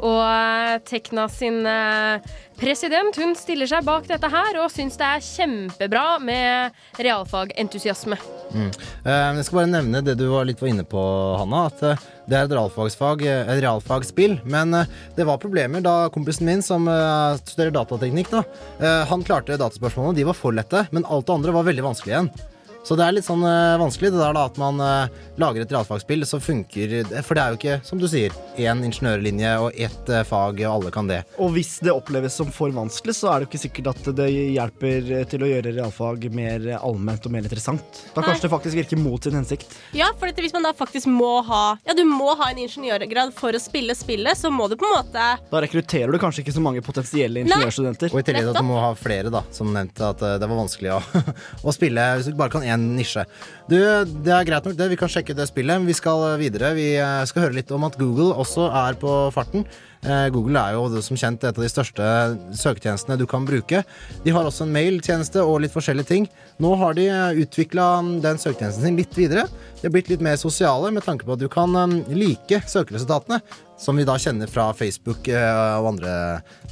Og 0.00 0.20
eh, 0.22 0.78
Tekna 0.86 1.26
sin 1.28 1.58
eh, 1.68 2.24
president 2.56 3.18
hun 3.20 3.34
stiller 3.36 3.68
seg 3.68 3.84
bak 3.84 4.06
dette 4.08 4.30
her 4.32 4.62
og 4.62 4.70
syns 4.72 4.96
det 4.96 5.04
er 5.10 5.26
kjempebra 5.26 6.06
med 6.24 6.78
realfagentusiasme. 7.02 8.16
Mm. 8.54 8.70
Eh, 9.04 9.36
Jeg 9.36 9.44
skal 9.44 9.58
bare 9.60 9.72
nevne 9.74 10.04
det 10.06 10.16
du 10.22 10.28
var 10.32 10.48
litt 10.48 10.62
var 10.62 10.72
inne 10.72 10.86
på, 10.88 11.02
Hanna. 11.42 11.66
At 11.68 11.82
det 12.26 12.34
er 12.34 12.48
et 12.48 12.54
realfagsfag, 12.56 13.22
eh, 13.26 13.52
et 13.52 13.62
realfagsspill. 13.62 14.40
Men 14.44 14.74
eh, 14.74 14.90
det 15.16 15.26
var 15.28 15.40
problemer 15.42 15.84
da 15.84 16.08
kompisen 16.14 16.48
min, 16.48 16.64
som 16.64 16.88
eh, 16.90 17.38
studerer 17.44 17.74
datateknikk, 17.74 18.32
da, 18.32 18.42
han 19.10 19.22
klarte 19.26 19.58
dataspørsmålene. 19.60 20.18
De 20.18 20.26
var 20.26 20.36
for 20.38 20.54
lette, 20.56 20.86
men 20.94 21.06
alt 21.06 21.28
det 21.28 21.36
andre 21.36 21.54
var 21.54 21.66
veldig 21.68 21.86
vanskelig 21.86 22.14
igjen. 22.14 22.30
Så 22.86 22.94
det 22.94 23.02
er 23.02 23.16
litt 23.16 23.26
sånn 23.26 23.42
uh, 23.42 23.74
vanskelig 23.80 24.12
det 24.14 24.20
der 24.20 24.34
da 24.36 24.44
at 24.46 24.58
man 24.62 24.78
uh, 24.78 25.08
lager 25.42 25.64
et 25.64 25.72
realfagsspill 25.74 26.22
som 26.28 26.38
funker 26.38 26.92
For 27.26 27.34
det 27.34 27.42
er 27.42 27.50
jo 27.50 27.58
ikke, 27.58 27.78
som 27.82 27.98
du 27.98 28.06
sier, 28.06 28.34
én 28.62 28.84
ingeniørlinje 28.86 29.54
og 29.58 29.74
ett 29.74 30.12
uh, 30.12 30.20
fag, 30.26 30.60
og 30.62 30.74
alle 30.76 30.92
kan 30.94 31.10
det. 31.10 31.18
Og 31.42 31.50
hvis 31.56 31.80
det 31.82 31.90
oppleves 31.90 32.36
som 32.38 32.52
for 32.54 32.70
vanskelig, 32.70 33.16
så 33.18 33.32
er 33.32 33.42
det 33.42 33.48
jo 33.48 33.50
ikke 33.50 33.62
sikkert 33.64 33.90
at 33.90 34.10
det 34.20 34.28
hjelper 34.30 35.10
til 35.32 35.42
å 35.42 35.48
gjøre 35.50 35.72
realfag 35.80 36.28
mer 36.30 36.68
allment 36.76 37.26
og 37.26 37.34
mer 37.34 37.48
interessant. 37.48 38.04
Da 38.14 38.22
Nei. 38.22 38.28
kanskje 38.28 38.46
det 38.46 38.52
faktisk 38.54 38.78
virker 38.78 39.02
mot 39.02 39.26
sin 39.26 39.34
hensikt. 39.34 39.74
Ja, 39.96 40.12
for 40.20 40.30
hvis 40.46 40.54
man 40.54 40.68
da 40.68 40.72
faktisk 40.76 41.10
må 41.10 41.40
ha 41.48 41.64
Ja, 41.88 41.96
du 41.96 42.04
må 42.06 42.36
ha 42.38 42.52
en 42.52 42.62
ingeniørgrad 42.68 43.34
for 43.34 43.56
å 43.56 43.62
spille 43.62 43.98
spillet, 43.98 44.38
så 44.38 44.52
må 44.54 44.70
du 44.70 44.76
på 44.78 44.86
en 44.86 44.94
måte 45.00 45.26
Da 45.50 45.64
rekrutterer 45.64 46.14
du 46.14 46.20
kanskje 46.22 46.44
ikke 46.44 46.54
så 46.54 46.62
mange 46.62 46.84
potensielle 46.86 47.42
ingeniørstudenter. 47.42 48.14
Og 48.14 48.22
i 48.22 48.26
tillegg 48.30 48.52
at 48.52 48.62
du 48.62 48.68
må 48.68 48.78
ha 48.78 48.94
flere, 48.94 49.34
da, 49.34 49.42
som 49.50 49.74
nevnte 49.74 50.12
at 50.14 50.22
det 50.22 50.46
var 50.46 50.62
vanskelig 50.62 50.94
å, 50.94 51.02
å 51.66 51.74
spille 51.74 52.08
hvis 52.20 52.30
du 52.30 52.38
bare 52.38 52.54
kan 52.54 52.62
én 52.62 52.75
nisje. 52.80 53.26
Du, 53.70 53.76
det 53.76 54.32
er 54.32 54.46
greit 54.46 54.66
nok, 54.66 54.76
det. 54.78 54.90
Vi 54.92 54.98
kan 55.00 55.10
sjekke 55.10 55.34
det 55.36 55.48
spillet. 55.50 55.82
Vi 55.86 55.96
skal 55.96 56.28
videre. 56.40 56.74
Vi 56.78 56.92
eh, 57.00 57.24
skal 57.28 57.48
høre 57.48 57.58
litt 57.58 57.72
om 57.74 57.86
at 57.88 57.98
Google 58.00 58.32
også 58.36 58.70
er 58.70 58.98
på 59.00 59.18
farten. 59.34 59.66
Eh, 60.06 60.28
Google 60.30 60.60
er 60.60 60.76
jo 60.76 61.02
som 61.02 61.18
kjent 61.18 61.42
et 61.42 61.56
av 61.56 61.64
de 61.64 61.70
største 61.70 62.06
søketjenestene 62.54 63.18
du 63.18 63.26
kan 63.30 63.46
bruke. 63.48 63.82
De 64.22 64.34
har 64.34 64.46
også 64.46 64.66
en 64.66 64.74
mailtjeneste 64.74 65.42
og 65.42 65.62
litt 65.64 65.74
forskjellige 65.74 66.10
ting. 66.12 66.28
Nå 66.62 66.74
har 66.78 66.94
de 66.98 67.08
utvikla 67.42 67.88
den 68.22 68.38
søketjenesten 68.38 68.86
sin 68.86 69.00
litt 69.00 69.16
videre. 69.18 69.48
De 69.80 69.88
har 69.88 69.94
blitt 69.94 70.10
litt 70.12 70.24
mer 70.24 70.38
sosiale 70.40 70.92
med 70.94 71.04
tanke 71.06 71.26
på 71.26 71.34
at 71.34 71.42
du 71.42 71.48
kan 71.52 71.74
eh, 71.82 71.98
like 72.14 72.62
søkeresultatene, 72.70 73.40
som 73.76 73.96
vi 73.96 74.04
da 74.08 74.16
kjenner 74.18 74.50
fra 74.50 74.70
Facebook 74.76 75.28
eh, 75.28 75.78
og 75.80 75.90
andre 75.92 76.12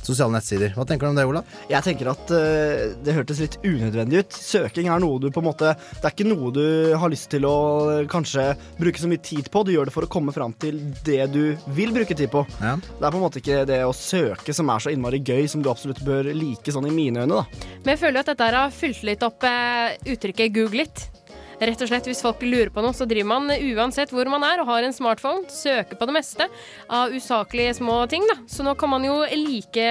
sosiale 0.05 0.35
nettsider. 0.35 0.75
Hva 0.77 0.87
tenker 0.89 1.07
du 1.07 1.13
om 1.13 1.19
det, 1.19 1.27
Ola? 1.29 1.43
Jeg 1.71 1.85
tenker 1.87 2.11
at 2.13 2.33
uh, 2.33 2.95
det 3.05 3.15
hørtes 3.17 3.41
litt 3.41 3.57
unødvendig 3.65 4.25
ut. 4.25 4.37
Søking 4.37 4.91
er 4.93 5.01
noe 5.03 5.21
du 5.23 5.31
på 5.33 5.41
en 5.41 5.49
måte 5.49 5.73
Det 5.77 6.05
er 6.05 6.13
ikke 6.13 6.29
noe 6.29 6.53
du 6.55 6.65
har 7.01 7.13
lyst 7.13 7.31
til 7.33 7.47
å 7.49 7.55
eh, 7.93 8.03
kanskje 8.11 8.51
bruke 8.81 9.01
så 9.01 9.11
mye 9.11 9.23
tid 9.25 9.51
på. 9.53 9.65
Du 9.65 9.73
gjør 9.75 9.89
det 9.89 9.95
for 9.97 10.07
å 10.07 10.11
komme 10.11 10.35
fram 10.35 10.55
til 10.61 10.81
det 11.07 11.23
du 11.35 11.43
vil 11.77 11.95
bruke 11.95 12.17
tid 12.17 12.33
på. 12.33 12.45
Ja. 12.61 12.77
Det 12.77 13.01
er 13.01 13.15
på 13.15 13.21
en 13.21 13.25
måte 13.25 13.41
ikke 13.43 13.65
det 13.69 13.81
å 13.87 13.97
søke 13.97 14.57
som 14.57 14.73
er 14.73 14.85
så 14.85 14.93
innmari 14.93 15.23
gøy, 15.25 15.47
som 15.51 15.65
du 15.65 15.71
absolutt 15.73 16.03
bør 16.05 16.33
like 16.35 16.75
sånn 16.75 16.89
i 16.91 16.95
mine 16.95 17.25
øyne, 17.25 17.41
da. 17.43 17.67
Men 17.85 17.95
jeg 17.95 18.05
føler 18.05 18.21
jo 18.21 18.25
at 18.27 18.33
dette 18.35 18.53
har 18.59 18.79
fylt 18.83 19.05
litt 19.07 19.27
opp 19.27 19.45
uh, 19.49 19.93
uttrykket 20.15 20.55
'google 20.55 20.89
it'. 20.89 21.14
Rett 21.61 21.81
og 21.85 21.89
slett, 21.91 22.09
Hvis 22.11 22.23
folk 22.25 22.43
lurer 22.43 22.71
på 22.75 22.83
noe, 22.85 22.95
så 22.97 23.07
driver 23.09 23.29
man 23.31 23.51
eh, 23.55 23.63
uansett 23.75 24.11
hvor 24.15 24.29
man 24.31 24.43
er 24.47 24.61
og 24.63 24.69
har 24.71 24.83
en 24.87 24.93
smartphone, 24.95 25.45
søker 25.53 25.99
på 26.01 26.09
det 26.09 26.17
meste 26.17 26.49
av 26.91 27.13
usaklige 27.15 27.75
små 27.79 28.01
ting. 28.11 28.27
da. 28.31 28.39
Så 28.51 28.67
nå 28.67 28.75
kan 28.79 28.91
man 28.91 29.05
jo 29.07 29.21
like 29.25 29.87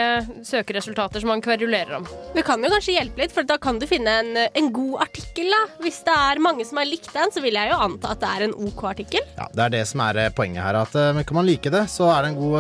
søkeresultater 0.46 1.24
som 1.24 1.32
man 1.34 1.42
kverulerer 1.44 1.96
om. 2.00 2.08
Det 2.36 2.44
kan 2.48 2.64
jo 2.64 2.72
kanskje 2.74 2.98
hjelpe 2.98 3.24
litt, 3.24 3.34
for 3.36 3.48
da 3.48 3.58
kan 3.62 3.80
du 3.80 3.88
finne 3.90 4.18
en, 4.24 4.32
en 4.54 4.72
god 4.76 5.06
artikkel. 5.08 5.50
da. 5.54 5.62
Hvis 5.84 6.02
det 6.08 6.18
er 6.18 6.44
mange 6.44 6.66
som 6.68 6.82
har 6.82 6.90
likt 6.90 7.12
den, 7.14 7.32
så 7.34 7.44
vil 7.44 7.58
jeg 7.60 7.72
jo 7.72 7.80
anta 7.88 8.14
at 8.14 8.24
det 8.24 8.32
er 8.34 8.48
en 8.50 8.56
OK 8.68 8.84
artikkel. 8.94 9.26
Ja, 9.38 9.48
Det 9.54 9.66
er 9.68 9.76
det 9.80 9.84
som 9.90 10.04
er 10.06 10.22
eh, 10.26 10.32
poenget 10.36 10.64
her. 10.66 10.82
At 10.84 10.96
eh, 11.00 11.24
Kan 11.24 11.40
man 11.40 11.48
like 11.48 11.70
det, 11.74 11.88
så 11.90 12.10
er 12.14 12.24
det 12.24 12.34
en 12.34 12.40
god 12.42 12.60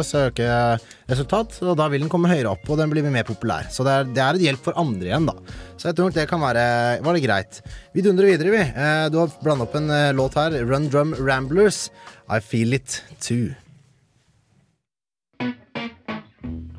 søkeresultat. 1.07 1.57
Og 1.67 1.77
da 1.77 1.87
vil 1.91 2.01
den 2.03 2.09
komme 2.11 2.29
høyere 2.31 2.51
opp, 2.53 2.67
og 2.69 2.77
den 2.79 2.89
blir 2.91 3.03
mer 3.11 3.23
populær. 3.27 3.67
Så 3.71 3.83
det 3.85 3.91
er, 3.93 4.03
det 4.15 4.23
er 4.23 4.35
et 4.39 4.45
hjelp 4.47 4.63
for 4.63 4.73
andre 4.79 5.09
igjen, 5.09 5.27
da. 5.27 5.35
Så 5.77 5.89
jeg 5.89 5.95
tror 5.97 6.09
nok 6.09 6.15
det 6.17 6.27
kan 6.29 6.41
være, 6.41 6.65
være 7.03 7.23
greit. 7.23 7.61
Vi 7.93 8.01
dundrer 8.05 8.31
videre, 8.33 8.51
vi. 8.53 8.61
Eh, 8.63 9.09
Du 9.13 9.19
har 9.19 9.29
blanda 9.43 9.63
opp 9.67 9.75
en 9.75 9.89
eh, 9.91 10.13
låt 10.15 10.35
her. 10.39 10.51
Run 10.65 10.89
Drum 10.89 11.13
Ramblers. 11.19 11.89
I 12.29 12.39
Feel 12.39 12.73
It 12.73 13.01
Too. 13.19 13.53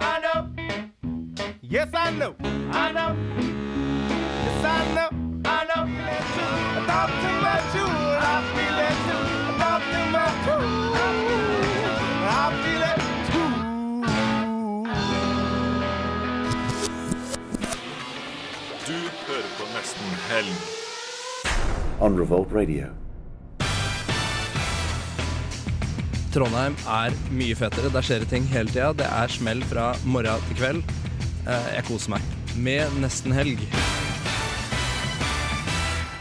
I 0.00 0.20
know. 0.20 0.48
Yes, 1.62 1.88
I 1.92 2.10
know. 2.12 2.34
I 2.72 2.92
know. 2.92 3.16
Yes, 4.44 4.64
I 4.64 4.94
know. 4.94 5.23
On 22.00 22.16
Revolt 22.18 22.52
Radio. 22.52 22.88
Trondheim 26.34 26.74
er 26.90 27.14
mye 27.30 27.54
fetere. 27.58 27.92
Der 27.94 28.02
skjer 28.02 28.24
det 28.24 28.30
ting 28.32 28.46
hele 28.50 28.72
tida. 28.72 28.90
Det 28.98 29.06
er 29.06 29.30
smell 29.30 29.62
fra 29.70 29.92
morgen 30.04 30.42
til 30.48 30.58
kveld. 30.58 30.82
Eh, 31.46 31.68
Jeg 31.76 31.84
koser 31.90 32.16
meg. 32.16 32.22
Med 32.56 32.90
nesten 33.02 33.34
helg. 33.34 33.60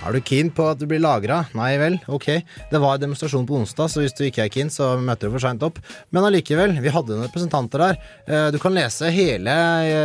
Er 0.04 0.12
du 0.12 0.20
keen 0.20 0.50
på 0.52 0.66
at 0.68 0.80
du 0.82 0.86
blir 0.90 1.00
lagra? 1.00 1.46
Nei 1.56 1.78
vel, 1.80 1.96
ok. 2.12 2.26
Det 2.72 2.80
var 2.84 2.98
demonstrasjon 3.00 3.46
på 3.48 3.56
onsdag, 3.62 3.88
så 3.88 4.02
hvis 4.04 4.16
du 4.18 4.26
ikke 4.28 4.44
er 4.44 4.52
keen, 4.52 4.68
så 4.74 4.90
møter 5.00 5.30
du 5.30 5.36
for 5.38 5.44
seint 5.46 5.64
opp. 5.64 5.80
Men 6.12 6.28
allikevel, 6.28 6.74
vi 6.84 6.92
hadde 6.92 7.16
noen 7.16 7.24
representanter 7.30 7.84
der. 7.86 8.00
Eh, 8.28 8.50
Du 8.52 8.60
kan 8.60 8.76
lese 8.76 9.08
hele, 9.16 9.54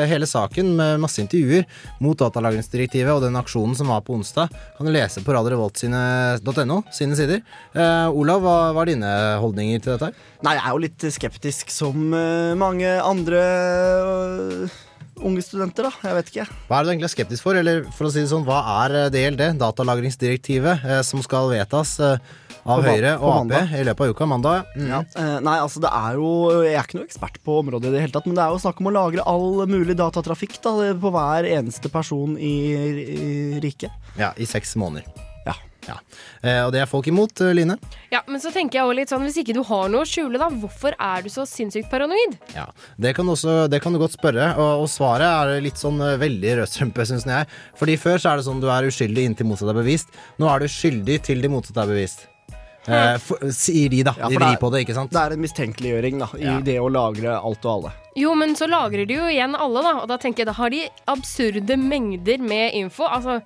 hele 0.07 0.29
saken 0.31 0.71
med 0.79 1.03
masse 1.03 1.19
intervjuer 1.25 1.67
mot 2.01 2.17
datalagringsdirektivet 2.23 3.11
og 3.17 3.25
den 3.27 3.37
aksjonen 3.41 3.75
som 3.77 3.91
var 3.91 4.05
på 4.07 4.15
onsdag. 4.15 4.55
Kan 4.79 4.87
du 4.87 4.95
lese 4.95 5.25
på 5.27 5.35
radiorevolt.no, 5.35 6.79
sine 6.95 7.19
sider. 7.19 7.43
Eh, 7.75 8.09
Olav, 8.15 8.43
hva 8.47 8.57
hva 8.73 8.85
er 8.87 8.93
dine 8.95 9.13
holdninger 9.43 9.83
til 9.83 9.97
dette? 9.97 10.13
Nei, 10.47 10.55
jeg 10.55 10.63
er 10.65 10.77
jo 10.77 10.85
litt 10.87 11.09
skeptisk 11.19 11.75
som 11.75 12.13
eh, 12.15 12.55
mange 12.59 12.95
andre 13.03 13.43
unge 15.25 15.43
studenter, 15.45 15.89
da. 15.89 15.93
Jeg 16.09 16.19
vet 16.19 16.33
ikke. 16.33 16.47
Hva 16.69 16.79
er 16.79 16.85
det 16.85 16.89
du 16.89 16.93
egentlig 16.95 17.09
er 17.09 17.15
skeptisk 17.15 17.47
for? 17.47 17.59
Eller 17.59 17.85
for 17.97 18.09
å 18.09 18.13
si 18.13 18.23
det 18.23 18.31
sånn, 18.31 18.47
hva 18.47 18.61
er 18.85 18.97
eh, 19.05 19.09
DLD, 19.15 19.45
datalagringsdirektivet, 19.61 20.85
eh, 20.87 21.03
som 21.07 21.23
skal 21.25 21.51
vedtas 21.53 21.95
eh, 22.05 22.17
av 22.69 22.83
Høyre 22.85 23.15
og 23.19 23.29
Ap 23.31 23.39
mandag. 23.43 23.71
i 23.79 23.85
løpet 23.87 24.05
av 24.05 24.13
uka. 24.15 24.29
Mandag. 24.29 24.73
Mm. 24.77 24.89
Ja, 24.91 25.01
eh, 25.23 25.37
nei, 25.45 25.57
altså 25.63 25.81
det 25.85 25.93
er 25.95 26.19
jo 26.21 26.33
Jeg 26.67 26.75
er 26.75 26.85
ikke 26.85 26.99
noe 27.01 27.09
ekspert 27.09 27.39
på 27.45 27.61
området 27.63 27.91
i 27.91 27.95
det 27.97 28.05
hele 28.07 28.17
tatt, 28.17 28.27
men 28.29 28.37
det 28.39 28.45
er 28.45 28.53
jo 28.53 28.61
snakk 28.65 28.83
om 28.83 28.91
å 28.91 28.97
lagre 28.99 29.25
all 29.29 29.65
mulig 29.71 29.97
datatrafikk 29.99 30.59
da, 30.65 30.75
på 30.99 31.15
hver 31.15 31.49
eneste 31.49 31.93
person 31.93 32.37
i, 32.37 32.55
i 33.15 33.63
riket. 33.65 33.91
Ja, 34.21 34.35
i 34.37 34.49
seks 34.49 34.77
måneder. 34.81 35.28
Ja. 35.88 35.96
Eh, 36.42 36.61
og 36.66 36.72
det 36.74 36.83
er 36.83 36.87
folk 36.90 37.07
imot, 37.11 37.40
eh, 37.40 37.55
Line. 37.57 37.79
Ja, 38.12 38.20
men 38.29 38.40
så 38.44 38.53
tenker 38.53 38.79
jeg 38.79 38.85
også 38.87 38.96
litt 39.01 39.12
sånn, 39.12 39.24
hvis 39.24 39.38
ikke 39.42 39.57
du 39.57 39.62
har 39.66 39.88
noe 39.88 40.05
å 40.05 40.09
skjule, 40.09 40.38
da, 40.38 40.51
hvorfor 40.53 40.94
er 41.01 41.22
du 41.24 41.31
så 41.33 41.46
sinnssykt 41.48 41.88
paranoid? 41.90 42.37
Ja, 42.55 42.66
Det 43.01 43.14
kan, 43.16 43.27
også, 43.27 43.68
det 43.72 43.81
kan 43.83 43.92
du 43.96 43.98
godt 43.98 44.14
spørre, 44.18 44.51
og, 44.59 44.85
og 44.85 44.88
svaret 44.92 45.27
er 45.57 45.61
litt 45.64 45.81
sånn 45.81 46.01
eh, 46.05 46.16
veldig 46.20 46.59
rødstrømpe, 46.62 47.07
syns 47.09 47.24
jeg. 47.27 47.46
Fordi 47.81 47.96
før 47.96 48.18
så 48.20 48.33
er 48.33 48.37
det 48.42 48.48
sånn 48.51 48.61
du 48.61 48.68
er 48.70 48.87
uskyldig 48.90 49.24
inntil 49.33 49.48
motsatt 49.48 49.72
er 49.72 49.81
bevist. 49.81 50.12
Nå 50.38 50.48
er 50.53 50.61
du 50.61 50.68
skyldig 50.68 51.22
til 51.27 51.40
de 51.42 51.48
motsatte 51.53 51.83
er 51.87 51.94
bevist. 51.96 52.27
Eh, 52.88 53.18
for, 53.20 53.37
sier 53.53 53.90
de, 53.92 53.98
da. 54.07 54.14
Ja, 54.16 54.29
de 54.33 54.38
vrir 54.40 54.57
på 54.61 54.70
det, 54.72 54.85
ikke 54.87 54.94
sant? 54.96 55.11
Det 55.12 55.20
er 55.20 55.35
en 55.35 55.42
mistenkeliggjøring 55.44 56.20
da, 56.22 56.29
i 56.38 56.44
Ja. 56.46 56.55
det 56.64 56.79
å 56.81 56.88
lagre 56.88 57.35
alt 57.37 57.64
og 57.66 57.72
alle. 57.74 57.90
Jo, 58.16 58.33
men 58.35 58.55
så 58.57 58.66
lagrer 58.66 59.05
de 59.07 59.14
jo 59.18 59.27
igjen 59.29 59.55
alle, 59.55 59.83
da. 59.85 59.92
Og 60.01 60.09
da 60.09 60.16
tenker 60.16 60.42
jeg, 60.44 60.48
da 60.48 60.55
har 60.57 60.70
de 60.72 60.87
absurde 61.07 61.77
mengder 61.77 62.40
med 62.40 62.72
info. 62.79 63.05
Altså, 63.05 63.42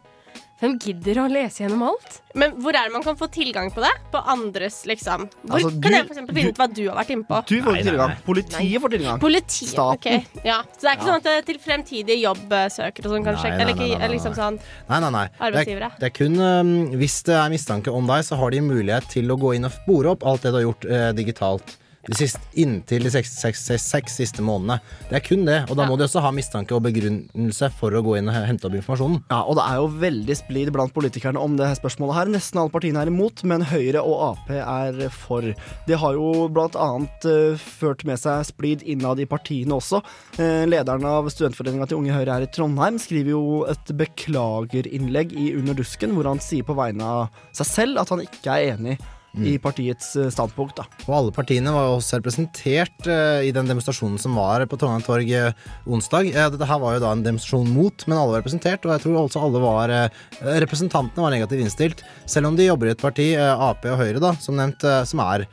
hvem 0.63 0.77
gidder 0.79 1.19
å 1.19 1.25
lese 1.31 1.65
gjennom 1.65 1.83
alt? 1.89 2.21
Men 2.39 2.53
hvor 2.63 2.73
er 2.79 2.87
det 2.89 2.93
man 2.95 3.03
kan 3.05 3.17
få 3.19 3.27
tilgang 3.35 3.69
på 3.75 3.83
det? 3.85 3.91
På 4.13 4.21
andres, 4.33 4.79
liksom? 4.89 5.27
Hvor 5.43 5.59
Altså, 5.59 5.71
kan 5.83 5.91
du- 5.91 5.97
jeg 5.99 6.07
for 6.07 6.15
eksempel 6.15 6.35
finne 6.39 6.53
ut 6.55 6.61
hva 6.63 6.69
du 6.73 6.83
har 6.89 6.97
vært 7.03 7.11
inne 7.13 7.27
på? 7.29 7.41
Du 7.51 7.57
får 7.63 7.73
nei, 7.73 7.83
tilgang. 7.83 8.15
Politiet 8.25 8.81
får 8.81 8.91
tilgang. 8.95 9.19
Politiet, 9.21 9.69
Staten. 9.75 10.23
ok. 10.23 10.45
Ja. 10.47 10.63
Så 10.63 10.81
det 10.81 10.89
er 10.89 10.97
ikke 10.97 11.03
Ja. 11.03 11.11
sånn 11.11 11.17
at 11.17 11.23
det 11.25 11.33
er 11.37 11.43
til 11.51 11.59
fremtidige 11.59 12.21
jobbsøkere 12.23 13.05
og 13.07 13.13
sånn 13.13 13.25
kan 13.25 13.37
sjekke? 13.37 13.61
Eller 13.61 13.75
ikke 13.75 14.11
liksom 14.15 14.35
sånn 14.39 14.59
Nei, 14.89 15.01
nei, 15.01 15.11
nei. 15.11 15.27
Det 15.51 15.69
er, 15.69 15.91
det 15.99 16.07
er 16.09 16.11
kun 16.11 16.41
eh, 16.41 16.97
Hvis 16.97 17.23
det 17.25 17.35
er 17.35 17.51
mistanke 17.51 17.93
om 17.93 18.07
deg, 18.07 18.23
så 18.25 18.37
har 18.39 18.51
de 18.51 18.61
mulighet 18.61 19.09
til 19.11 19.29
å 19.29 19.37
gå 19.39 19.55
inn 19.57 19.65
og 19.65 19.73
bore 19.87 20.07
opp 20.15 20.25
alt 20.25 20.43
det 20.43 20.53
du 20.53 20.57
har 20.59 20.73
gjort 20.73 20.85
eh, 20.91 21.13
digitalt. 21.13 21.77
De 22.03 22.17
siste, 22.19 22.41
inntil 22.59 23.05
de 23.07 23.11
seks, 23.15 23.31
seks, 23.39 23.61
seks, 23.63 23.85
seks 23.93 24.17
siste 24.19 24.43
månedene. 24.43 24.81
Det 25.07 25.21
er 25.21 25.23
kun 25.23 25.45
det. 25.47 25.59
Og 25.71 25.79
da 25.79 25.85
må 25.87 25.95
de 25.95 26.03
også 26.09 26.23
ha 26.25 26.33
mistanke 26.35 26.75
og 26.75 26.83
begrunnelse 26.83 27.69
for 27.79 27.95
å 27.95 28.03
gå 28.03 28.17
inn 28.19 28.31
og 28.31 28.39
hente 28.49 28.67
opp 28.67 28.75
informasjonen. 28.75 29.21
Ja, 29.31 29.45
og 29.47 29.55
det 29.61 29.67
er 29.69 29.79
jo 29.79 29.87
veldig 30.03 30.37
splid 30.41 30.73
blant 30.75 30.95
politikerne 30.97 31.39
om 31.39 31.55
det 31.61 31.69
her 31.71 31.79
spørsmålet 31.79 32.19
her. 32.19 32.33
Nesten 32.35 32.59
alle 32.59 32.75
partiene 32.75 33.05
er 33.05 33.13
imot, 33.13 33.45
men 33.47 33.63
Høyre 33.71 34.03
og 34.03 34.17
Ap 34.33 34.51
er 34.57 34.99
for. 35.15 35.47
Det 35.87 36.01
har 36.03 36.19
jo 36.19 36.49
blant 36.51 36.75
annet 36.75 37.29
uh, 37.31 37.63
ført 37.79 38.03
med 38.09 38.19
seg 38.19 38.51
splid 38.51 38.83
innad 38.83 39.23
i 39.23 39.29
partiene 39.31 39.79
også. 39.79 40.03
Uh, 40.41 40.67
lederen 40.67 41.07
av 41.07 41.31
studentforeninga 41.31 41.87
til 41.87 42.03
Unge 42.03 42.19
Høyre 42.19 42.41
her 42.41 42.49
i 42.49 42.51
Trondheim 42.51 42.99
skriver 43.03 43.37
jo 43.37 43.63
et 43.71 43.97
beklagerinnlegg 44.03 45.39
i 45.39 45.53
Under 45.55 45.79
dusken, 45.79 46.19
hvor 46.19 46.27
han 46.33 46.43
sier 46.43 46.67
på 46.67 46.75
vegne 46.75 47.07
av 47.07 47.43
seg 47.55 47.69
selv 47.69 48.03
at 48.03 48.11
han 48.11 48.27
ikke 48.27 48.59
er 48.59 48.75
enig 48.75 48.99
i 49.41 49.55
partiets 49.63 50.15
eh, 50.17 50.31
standpunkt. 50.33 50.77
da. 50.77 50.87
Og 51.07 51.15
alle 51.17 51.35
partiene 51.35 51.73
var 51.73 51.87
jo 51.89 51.95
også 51.99 52.21
representert 52.21 53.09
eh, 53.09 53.49
i 53.49 53.53
den 53.55 53.69
demonstrasjonen 53.71 54.21
som 54.21 54.37
var 54.37 54.65
på 54.69 54.79
Trondheim 54.81 55.05
torg 55.07 55.33
eh, 55.37 55.53
onsdag. 55.87 56.33
Eh, 56.33 56.51
dette 56.53 56.69
her 56.69 56.83
var 56.83 56.97
jo 56.97 57.05
da 57.05 57.13
en 57.17 57.25
demonstrasjon 57.25 57.73
mot, 57.73 58.07
men 58.07 58.19
alle 58.19 58.35
var 58.35 58.45
representert. 58.45 58.85
Og 58.85 58.95
jeg 58.97 59.05
tror 59.07 59.21
også 59.23 59.45
alle 59.47 59.63
var 59.63 59.95
eh, 59.95 60.21
Representantene 60.63 61.25
var 61.25 61.35
negativt 61.35 61.65
innstilt, 61.65 62.05
selv 62.29 62.51
om 62.51 62.59
de 62.59 62.69
jobber 62.69 62.91
i 62.91 62.95
et 62.97 63.03
parti, 63.03 63.33
Ap 63.39 63.87
og 63.89 63.99
Høyre, 64.01 64.21
da, 64.23 64.35
som 64.43 64.59
nevnt, 64.59 64.85
som 65.09 65.23
er 65.25 65.47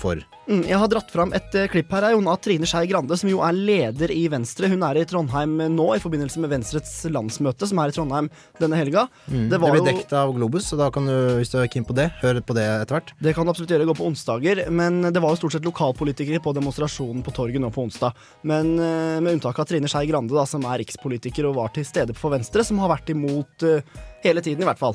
for. 0.00 0.22
Mm, 0.46 0.62
jeg 0.62 0.78
har 0.78 0.86
dratt 0.86 1.08
fram 1.10 1.32
et 1.34 1.54
eh, 1.58 1.66
klipp 1.66 1.90
her 1.90 2.12
Jon, 2.12 2.28
av 2.30 2.36
Trine 2.38 2.68
Skei 2.70 2.86
Grande, 2.86 3.16
som 3.18 3.26
jo 3.26 3.40
er 3.42 3.56
leder 3.56 4.12
i 4.14 4.28
Venstre. 4.30 4.68
Hun 4.70 4.84
er 4.86 5.00
i 5.00 5.06
Trondheim 5.08 5.56
eh, 5.64 5.70
nå 5.72 5.88
i 5.96 6.02
forbindelse 6.02 6.38
med 6.42 6.52
Venstres 6.52 6.92
landsmøte, 7.10 7.66
som 7.66 7.80
er 7.82 7.90
i 7.90 7.96
Trondheim 7.96 8.28
denne 8.60 8.78
helga. 8.78 9.08
Mm. 9.26 9.48
Det, 9.50 9.58
var 9.58 9.74
blir 9.74 9.82
dekket 9.88 10.14
av 10.14 10.30
Globus, 10.36 10.68
så 10.70 10.78
da 10.78 10.86
kan 10.94 11.10
du, 11.10 11.16
hvis 11.40 11.50
du 11.50 11.58
er 11.58 11.66
keen 11.72 11.86
på 11.88 11.96
det, 11.98 12.12
høre 12.22 12.44
på 12.46 12.54
det 12.54 12.66
etter 12.76 13.00
hvert. 13.00 13.10
Det 13.18 13.34
kan 13.34 13.42
du 13.42 13.50
absolutt 13.50 13.74
gjøre, 13.74 13.90
gå 13.90 13.98
på 13.98 14.06
onsdager, 14.06 14.62
men 14.70 15.02
det 15.10 15.24
var 15.24 15.34
jo 15.34 15.42
stort 15.42 15.58
sett 15.58 15.66
lokalpolitikere 15.66 16.42
på 16.46 16.54
demonstrasjonen 16.54 17.26
på 17.26 17.34
torget 17.34 17.66
nå 17.66 17.74
på 17.74 17.88
onsdag. 17.88 18.14
Men 18.46 18.76
eh, 18.78 19.18
med 19.18 19.40
unntak 19.40 19.58
av 19.58 19.66
Trine 19.66 19.90
Skei 19.90 20.06
Grande, 20.06 20.36
da, 20.36 20.46
som 20.46 20.62
er 20.70 20.78
rikspolitiker 20.84 21.50
og 21.50 21.58
var 21.58 21.74
til 21.74 21.90
stede 21.90 22.14
for 22.14 22.38
Venstre, 22.38 22.62
som 22.62 22.78
har 22.84 22.94
vært 22.94 23.10
imot 23.10 23.66
uh, 23.66 23.82
hele 24.22 24.46
tiden, 24.46 24.62
i 24.62 24.70
hvert 24.70 24.78
fall. 24.78 24.94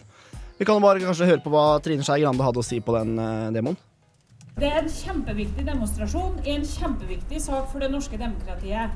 Vi 0.55 0.63
kan 0.63 0.79
jo 0.79 0.87
bare 0.87 1.03
kanskje 1.03 1.27
høre 1.27 1.43
på 1.43 1.51
hva 1.51 1.81
Trine 1.83 2.07
Skei 2.07 2.21
Grande 2.23 2.47
hadde 2.47 2.63
å 2.63 2.65
si 2.71 2.79
på 2.79 2.95
den 2.95 3.17
uh, 3.19 3.51
demoen. 3.51 3.75
Det 4.61 4.69
er 4.69 4.83
en 4.83 4.91
kjempeviktig 4.93 5.63
demonstrasjon, 5.65 6.35
i 6.45 6.51
en 6.53 6.65
kjempeviktig 6.69 7.39
sak 7.41 7.71
for 7.71 7.81
det 7.81 7.87
norske 7.89 8.17
demokratiet. 8.21 8.91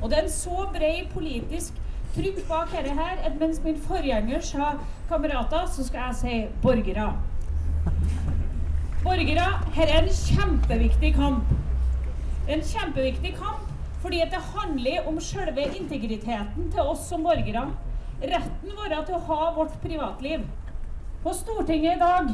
Og 0.00 0.08
det 0.08 0.16
er 0.16 0.22
en 0.24 0.32
så 0.32 0.62
bred 0.72 1.10
politisk 1.12 1.76
trykk 2.14 2.38
bak 2.48 2.70
dette 2.72 2.94
her 2.96 3.18
at 3.28 3.34
mens 3.40 3.58
min 3.60 3.76
forgjenger 3.84 4.40
sa 4.40 4.70
kamerater, 5.10 5.66
så 5.68 5.84
skal 5.84 6.06
jeg 6.06 6.16
si 6.20 6.38
borgere. 6.62 7.10
Borgere, 9.02 9.44
her 9.74 9.92
er 9.92 9.98
en 9.98 10.08
kjempeviktig 10.08 11.10
kamp. 11.18 11.52
En 12.48 12.64
kjempeviktig 12.70 13.34
kamp 13.36 13.66
fordi 14.00 14.22
det 14.32 14.40
handler 14.54 15.08
om 15.08 15.20
selve 15.20 15.66
integriteten 15.68 16.70
til 16.72 16.94
oss 16.94 17.02
som 17.10 17.26
borgere. 17.28 17.66
Retten 18.22 18.72
vår 18.78 18.96
til 19.04 19.18
å 19.18 19.20
ha 19.28 19.52
vårt 19.58 19.76
privatliv. 19.84 20.48
På 21.20 21.36
Stortinget 21.36 21.98
i 21.98 22.00
dag 22.00 22.32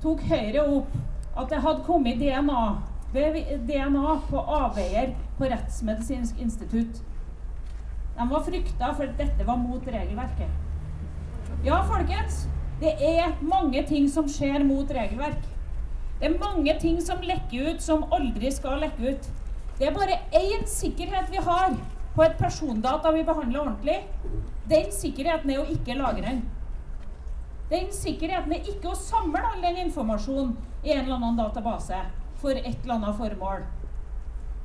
tok 0.00 0.24
Høyre 0.30 0.64
opp 0.78 0.96
at 1.36 1.50
det 1.52 1.62
hadde 1.62 1.84
kommet 1.84 2.20
DNA, 2.20 2.64
DNA 3.68 4.14
på 4.30 4.40
avveier 4.40 5.12
på 5.38 5.48
Rettsmedisinsk 5.52 6.40
institutt. 6.40 7.02
De 8.16 8.28
var 8.30 8.44
frykta 8.44 8.92
for 8.96 9.04
at 9.04 9.18
dette 9.20 9.44
var 9.44 9.60
mot 9.60 9.84
regelverket. 9.84 10.48
Ja, 11.64 11.82
folkens. 11.88 12.46
Det 12.80 12.92
er 13.00 13.36
mange 13.40 13.82
ting 13.88 14.08
som 14.12 14.28
skjer 14.28 14.64
mot 14.64 14.90
regelverk. 14.92 15.44
Det 16.20 16.28
er 16.28 16.38
mange 16.40 16.72
ting 16.80 17.00
som 17.04 17.20
lekker 17.24 17.72
ut 17.72 17.84
som 17.84 18.04
aldri 18.12 18.50
skal 18.52 18.80
lekke 18.80 19.12
ut. 19.12 19.28
Det 19.76 19.88
er 19.88 19.96
bare 19.96 20.20
én 20.32 20.64
sikkerhet 20.68 21.28
vi 21.32 21.40
har 21.44 21.76
på 22.16 22.24
et 22.24 22.36
persondata 22.40 23.12
vi 23.12 23.24
behandler 23.28 23.60
ordentlig. 23.60 23.98
Den 24.68 24.92
sikkerheten 24.92 25.52
er 25.52 25.60
å 25.60 25.68
ikke 25.72 25.98
lagre 25.98 26.24
den. 26.24 26.44
Den 27.70 27.88
sikkerheten 27.90 28.52
er 28.54 28.68
ikke 28.70 28.92
å 28.92 28.98
samle 28.98 29.40
all 29.42 29.62
den 29.64 29.80
informasjonen 29.88 30.52
i 30.84 30.92
en 30.94 31.02
eller 31.04 31.16
annen 31.16 31.40
database 31.40 31.98
for 32.38 32.54
et 32.54 32.76
eller 32.84 32.94
annet 33.00 33.18
formål. 33.18 33.64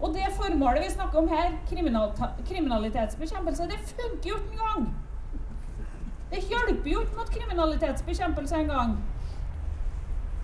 Og 0.02 0.14
det 0.14 0.28
formålet 0.38 0.86
vi 0.86 0.92
snakker 0.96 1.22
om 1.22 1.30
her, 1.30 1.56
kriminalitetsbekjempelse, 2.50 3.68
det 3.70 3.80
funker 3.90 4.30
jo 4.30 4.38
ikke 4.38 4.54
engang. 4.58 4.86
Det 6.32 6.44
hjelper 6.50 6.90
jo 6.90 7.02
ikke 7.02 7.18
mot 7.18 7.34
kriminalitetsbekjempelse 7.34 8.62
engang. 8.64 8.96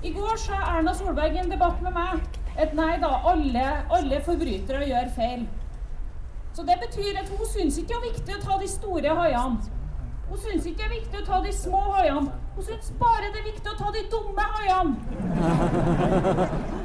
I 0.05 0.11
går 0.13 0.35
sa 0.41 0.59
Erna 0.75 0.93
Solberg 0.97 1.37
i 1.37 1.41
en 1.41 1.53
debatt 1.53 1.81
med 1.81 1.95
meg 1.95 2.25
at 2.57 2.73
nei 2.77 2.97
da, 3.01 3.13
alle, 3.31 3.65
alle 3.93 4.19
forbrytere 4.25 4.89
gjør 4.89 5.09
feil. 5.15 5.47
Så 6.57 6.65
det 6.65 6.77
betyr 6.81 7.17
at 7.21 7.29
hun 7.29 7.49
syns 7.49 7.77
ikke 7.77 7.93
det 7.93 7.97
er 7.97 8.05
viktig 8.11 8.37
å 8.37 8.43
ta 8.45 8.59
de 8.61 8.69
store 8.69 9.17
haiene. 9.21 9.76
Hun 10.29 10.37
syns 10.37 10.65
ikke 10.65 10.77
det 10.77 10.85
er 10.85 10.95
viktig 10.99 11.21
å 11.21 11.25
ta 11.27 11.37
de 11.43 11.53
små 11.55 11.81
haiene. 11.95 12.31
Hun 12.55 12.63
syns 12.67 12.93
bare 12.99 13.29
det 13.33 13.39
er 13.41 13.47
viktig 13.51 13.69
å 13.71 13.77
ta 13.79 13.87
de 13.95 14.03
dumme 14.11 14.43
haiene. 14.57 14.93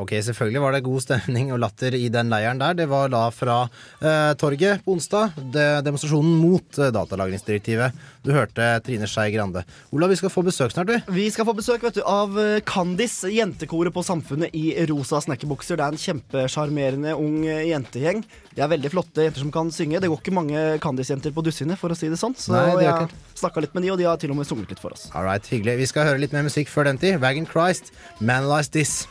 Ok, 0.00 0.14
Selvfølgelig 0.24 0.62
var 0.62 0.72
det 0.74 0.82
god 0.86 1.02
stemning 1.04 1.50
og 1.52 1.60
latter 1.60 1.94
i 1.96 2.06
den 2.12 2.30
leiren 2.32 2.60
der. 2.60 2.76
Det 2.78 2.86
var 2.90 3.10
da 3.12 3.26
fra 3.34 3.58
eh, 4.00 4.32
torget 4.40 4.84
på 4.84 4.94
onsdag. 4.96 5.36
Det, 5.52 5.66
demonstrasjonen 5.84 6.38
mot 6.40 6.78
eh, 6.78 6.92
datalagringsdirektivet. 6.94 7.98
Du 8.24 8.32
hørte 8.32 8.68
Trine 8.86 9.08
Skei 9.10 9.32
Grande. 9.34 9.64
Olav, 9.92 10.12
vi 10.12 10.18
skal 10.20 10.32
få 10.32 10.44
besøk 10.46 10.72
snart, 10.72 10.88
du. 10.88 11.12
Vi 11.12 11.28
skal 11.34 11.48
få 11.48 11.54
besøk 11.58 11.84
vet 11.84 11.98
du, 11.98 12.02
av 12.08 12.38
eh, 12.40 12.60
Kandis, 12.66 13.18
jentekoret 13.28 13.94
på 13.94 14.04
Samfunnet 14.06 14.54
i 14.56 14.72
rosa 14.90 15.20
snekkerbukser. 15.24 15.80
Det 15.80 15.86
er 15.86 15.96
en 15.96 16.04
kjempesjarmerende 16.06 17.16
ung 17.18 17.42
eh, 17.44 17.68
jentegjeng. 17.72 18.24
De 18.56 18.64
er 18.64 18.72
veldig 18.72 18.92
flotte 18.92 19.26
jenter 19.28 19.44
som 19.44 19.52
kan 19.54 19.72
synge. 19.74 20.00
Det 20.00 20.10
går 20.12 20.22
ikke 20.22 20.36
mange 20.36 20.66
Kandis-jenter 20.82 21.34
på 21.36 21.44
dussinet, 21.44 21.80
for 21.80 21.92
å 21.92 21.98
si 21.98 22.10
det 22.12 22.20
sånn. 22.20 22.36
Så 22.38 22.54
Nei, 22.56 22.68
det 22.80 22.88
jeg 22.88 23.10
snakka 23.42 23.64
litt 23.64 23.74
med 23.76 23.86
de, 23.86 23.92
og 23.94 24.00
de 24.00 24.08
har 24.08 24.20
til 24.20 24.32
og 24.32 24.40
med 24.40 24.48
sunget 24.48 24.72
litt 24.72 24.82
for 24.82 24.96
oss. 24.96 25.08
All 25.12 25.26
right, 25.28 25.44
hyggelig. 25.52 25.78
Vi 25.82 25.90
skal 25.92 26.08
høre 26.08 26.22
litt 26.22 26.36
mer 26.36 26.46
musikk 26.46 26.72
før 26.72 26.88
den 26.88 27.00
tid. 27.02 27.20
Wagon 27.22 27.48
Christ, 27.48 27.92
Manalize 28.20 28.72
This. 28.72 29.02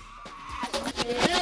Hei, 0.61 1.40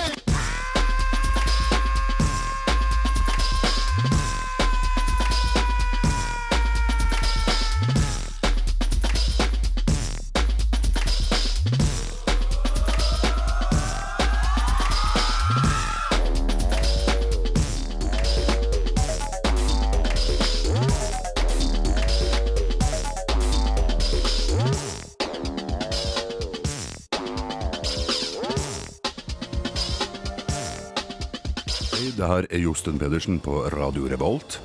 er 32.47 32.62
Josten 32.63 32.99
Pedersen 32.99 33.39
på 33.43 33.63
Radio 33.73 34.08
Revolt. 34.08 34.60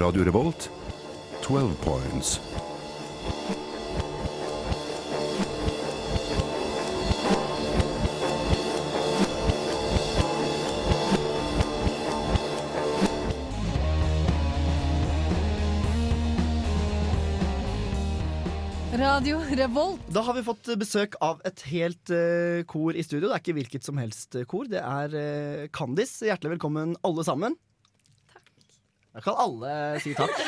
Radio 0.00 0.24
Revolt, 0.24 0.70
12 1.42 1.74
points. 1.84 2.51
Radio 19.02 19.40
Revolt. 19.58 20.00
Da 20.14 20.20
har 20.22 20.36
vi 20.36 20.44
fått 20.46 20.68
besøk 20.78 21.16
av 21.26 21.40
et 21.48 21.58
helt 21.72 22.10
uh, 22.14 22.62
kor 22.70 22.94
i 22.94 23.02
studio. 23.02 23.26
Det 23.26 23.34
er 23.34 23.42
ikke 23.42 23.54
hvilket 23.56 23.86
som 23.88 23.98
helst 23.98 24.36
eh, 24.38 24.44
kor. 24.46 24.68
Det 24.70 24.78
er 24.78 25.14
uh, 25.16 25.62
Kandis. 25.74 26.12
Hjertelig 26.22 26.52
velkommen, 26.52 26.92
alle 27.02 27.24
sammen. 27.26 27.56
Takk. 28.30 28.52
Da 29.16 29.22
kan 29.24 29.40
alle 29.42 29.72
si 30.04 30.12
takk. 30.14 30.38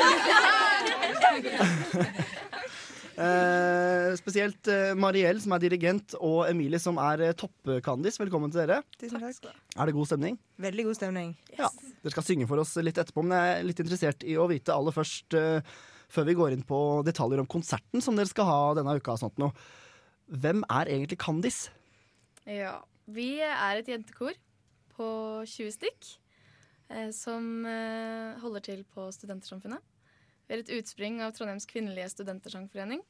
uh, 3.19 4.15
spesielt 4.23 4.71
uh, 4.71 4.93
Mariell, 5.03 5.41
som 5.43 5.57
er 5.57 5.65
dirigent, 5.65 6.15
og 6.23 6.45
Emilie, 6.47 6.79
som 6.79 7.01
er 7.03 7.25
uh, 7.27 7.33
toppkandis. 7.35 8.21
Velkommen 8.23 8.55
til 8.55 8.63
dere. 8.63 8.85
Tusen 9.01 9.19
takk. 9.19 9.51
Er 9.51 9.91
det 9.91 9.97
god 9.99 10.13
stemning? 10.13 10.39
Veldig 10.63 10.87
god 10.93 11.01
stemning. 11.01 11.35
Ja, 11.59 11.73
Dere 12.05 12.15
skal 12.15 12.29
synge 12.31 12.47
for 12.53 12.63
oss 12.63 12.77
litt 12.79 13.03
etterpå, 13.03 13.27
men 13.27 13.35
jeg 13.35 13.57
er 13.57 13.67
litt 13.73 13.83
interessert 13.83 14.23
i 14.23 14.39
å 14.39 14.47
vite 14.53 14.79
aller 14.79 14.95
først, 14.95 15.43
før 16.15 16.29
vi 16.29 16.37
går 16.39 16.55
inn 16.55 16.65
på 16.67 16.79
detaljer 17.07 17.43
om 17.43 17.51
konserten 17.51 18.03
som 18.05 18.17
dere 18.17 18.31
skal 18.31 18.49
ha 18.49 18.59
denne 18.79 18.95
uka. 18.97 19.17
og 19.17 19.23
Sånt 19.23 19.41
noe. 19.43 19.55
Hvem 20.31 20.63
er 20.73 20.91
egentlig 20.93 21.19
Kandis? 21.21 21.67
Ja, 22.49 22.79
vi 23.11 23.39
er 23.45 23.81
et 23.81 23.89
jentekor 23.91 24.37
på 24.95 25.09
20 25.49 25.75
stykk 25.75 26.11
eh, 26.93 27.11
som 27.17 27.67
eh, 27.69 28.39
holder 28.41 28.65
til 28.65 28.85
på 28.95 29.09
Studentersamfunnet. 29.13 29.83
Vi 30.45 30.57
er 30.57 30.63
et 30.63 30.73
utspring 30.77 31.21
av 31.25 31.35
Trondheims 31.37 31.67
kvinnelige 31.69 32.11
studentersangforening. 32.13 33.03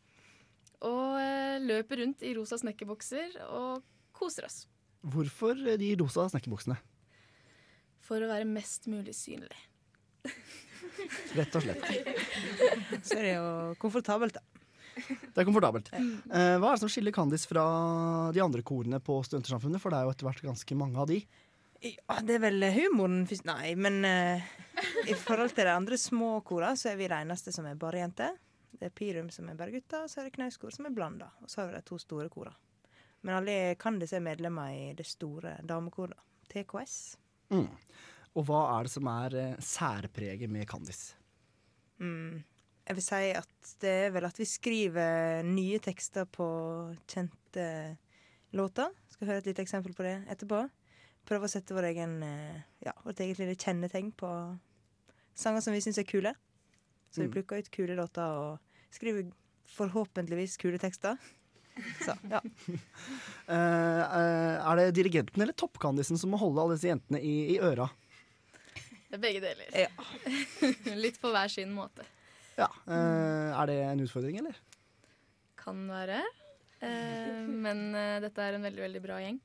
Og 0.84 1.18
eh, 1.20 1.62
løper 1.62 2.02
rundt 2.02 2.24
i 2.26 2.34
rosa 2.36 2.58
snekkerbukser 2.60 3.38
og 3.48 3.84
koser 4.14 4.48
oss. 4.48 4.64
Hvorfor 5.04 5.58
de 5.78 5.94
rosa 6.00 6.26
snekkerbuksene? 6.32 6.76
For 8.04 8.22
å 8.22 8.28
være 8.30 8.48
mest 8.48 8.88
mulig 8.90 9.14
synlig. 9.16 9.56
Rett 11.38 11.56
og 11.58 11.64
slett. 11.64 11.86
Så 13.04 13.16
er 13.18 13.22
det 13.22 13.32
jo 13.36 13.46
komfortabelt, 13.82 14.38
da. 14.38 14.42
Det 14.94 15.40
er 15.42 15.46
komfortabelt. 15.46 15.90
Eh, 15.94 16.54
hva 16.60 16.70
er 16.70 16.76
det 16.76 16.82
som 16.84 16.90
skiller 16.92 17.14
Kandis 17.14 17.48
fra 17.50 17.64
de 18.34 18.42
andre 18.42 18.62
korene 18.66 19.00
på 19.02 19.18
Studentersamfunnet? 19.26 19.82
For 19.82 19.90
det 19.90 19.98
er 19.98 20.06
jo 20.06 20.14
etter 20.14 20.28
hvert 20.28 20.44
ganske 20.44 20.78
mange 20.78 21.00
av 21.02 21.10
de. 21.10 21.18
Ja, 21.84 22.20
det 22.24 22.38
er 22.38 22.44
vel 22.46 22.64
humoren 22.72 23.24
først 23.28 23.44
Nei, 23.48 23.74
men 23.76 24.04
eh, 24.08 24.44
i 25.10 25.16
forhold 25.18 25.52
til 25.52 25.66
de 25.68 25.74
andre 25.74 25.98
små 26.00 26.38
kora, 26.46 26.72
så 26.78 26.92
er 26.92 27.00
vi 27.00 27.10
de 27.10 27.18
eneste 27.18 27.52
som 27.52 27.66
er 27.68 27.80
bare 27.80 28.00
jenter. 28.00 28.38
Det 28.74 28.88
er 28.88 28.94
Pirum 28.94 29.28
som 29.34 29.50
er 29.50 29.58
bare 29.58 29.74
gutter, 29.74 30.06
og 30.06 30.10
så 30.10 30.22
er 30.22 30.28
det 30.28 30.36
Knauskor 30.38 30.72
som 30.74 30.88
er 30.88 30.94
blanda. 30.94 31.28
Og 31.42 31.50
så 31.50 31.60
har 31.60 31.70
vi 31.70 31.76
de 31.76 31.84
to 31.86 31.98
store 32.00 32.30
kora. 32.32 32.54
Men 33.24 33.38
alle 33.38 33.74
Kandis 33.80 34.12
er 34.12 34.24
medlemmer 34.24 34.72
i 34.72 34.88
det 34.96 35.06
store 35.08 35.58
damekoret. 35.64 36.18
TKS. 36.50 36.96
Mm. 37.50 37.68
Og 38.34 38.46
hva 38.48 38.62
er 38.76 38.86
det 38.86 38.92
som 38.94 39.08
er 39.10 39.36
eh, 39.38 39.60
særpreget 39.62 40.50
med 40.50 40.66
Kandis? 40.70 41.12
Mm. 42.02 42.42
Jeg 42.84 42.98
vil 42.98 43.04
si 43.06 43.20
at 43.32 43.74
det 43.80 43.92
er 44.08 44.10
vel 44.12 44.26
at 44.28 44.38
vi 44.40 44.46
skriver 44.48 45.44
nye 45.46 45.78
tekster 45.80 46.26
på 46.28 46.46
kjente 47.08 47.68
låter. 48.52 48.90
Skal 49.12 49.30
høre 49.30 49.44
et 49.44 49.48
lite 49.52 49.62
eksempel 49.64 49.94
på 49.96 50.04
det 50.04 50.18
etterpå. 50.34 50.64
Prøve 51.24 51.48
å 51.48 51.52
sette 51.52 51.72
vår 51.76 51.88
egen, 51.94 52.18
eh, 52.26 52.58
ja, 52.84 52.92
vårt 53.06 53.22
eget 53.24 53.40
lille 53.40 53.56
kjennetegn 53.56 54.10
på 54.18 54.28
sanger 55.34 55.64
som 55.64 55.72
vi 55.72 55.80
syns 55.80 56.02
er 56.02 56.08
kule. 56.08 56.34
Så 57.14 57.22
vi 57.22 57.28
Mm. 57.28 57.32
plukker 57.38 57.62
ut 57.62 57.70
kule 57.70 57.94
låter 57.96 58.26
og 58.26 58.58
skriver 58.90 59.30
forhåpentligvis 59.70 60.58
kule 60.58 60.78
tekster. 60.78 61.16
Så, 62.04 62.14
ja. 62.30 62.40
uh, 63.48 63.50
uh, 63.50 64.70
er 64.70 64.76
det 64.76 64.94
dirigenten 64.94 65.42
eller 65.42 65.56
toppkandisen 65.58 66.18
som 66.18 66.30
må 66.30 66.38
holde 66.38 66.60
alle 66.62 66.76
disse 66.76 66.90
jentene 66.90 67.18
i, 67.22 67.54
i 67.54 67.58
øra? 67.58 67.88
Det 69.08 69.18
er 69.18 69.22
begge 69.22 69.42
deler. 69.44 69.70
Litt 71.04 71.20
på 71.22 71.30
hver 71.34 71.50
sin 71.52 71.72
måte. 71.74 72.06
Ja, 72.58 72.68
eh, 72.86 73.50
Er 73.54 73.70
det 73.70 73.78
en 73.84 74.02
utfordring, 74.04 74.38
eller? 74.42 74.58
Kan 75.58 75.86
være. 75.90 76.20
Eh, 76.84 77.42
men 77.48 77.88
eh, 77.94 78.20
dette 78.24 78.42
er 78.44 78.58
en 78.58 78.66
veldig, 78.66 78.84
veldig 78.86 79.02
bra 79.04 79.18
gjeng. 79.22 79.40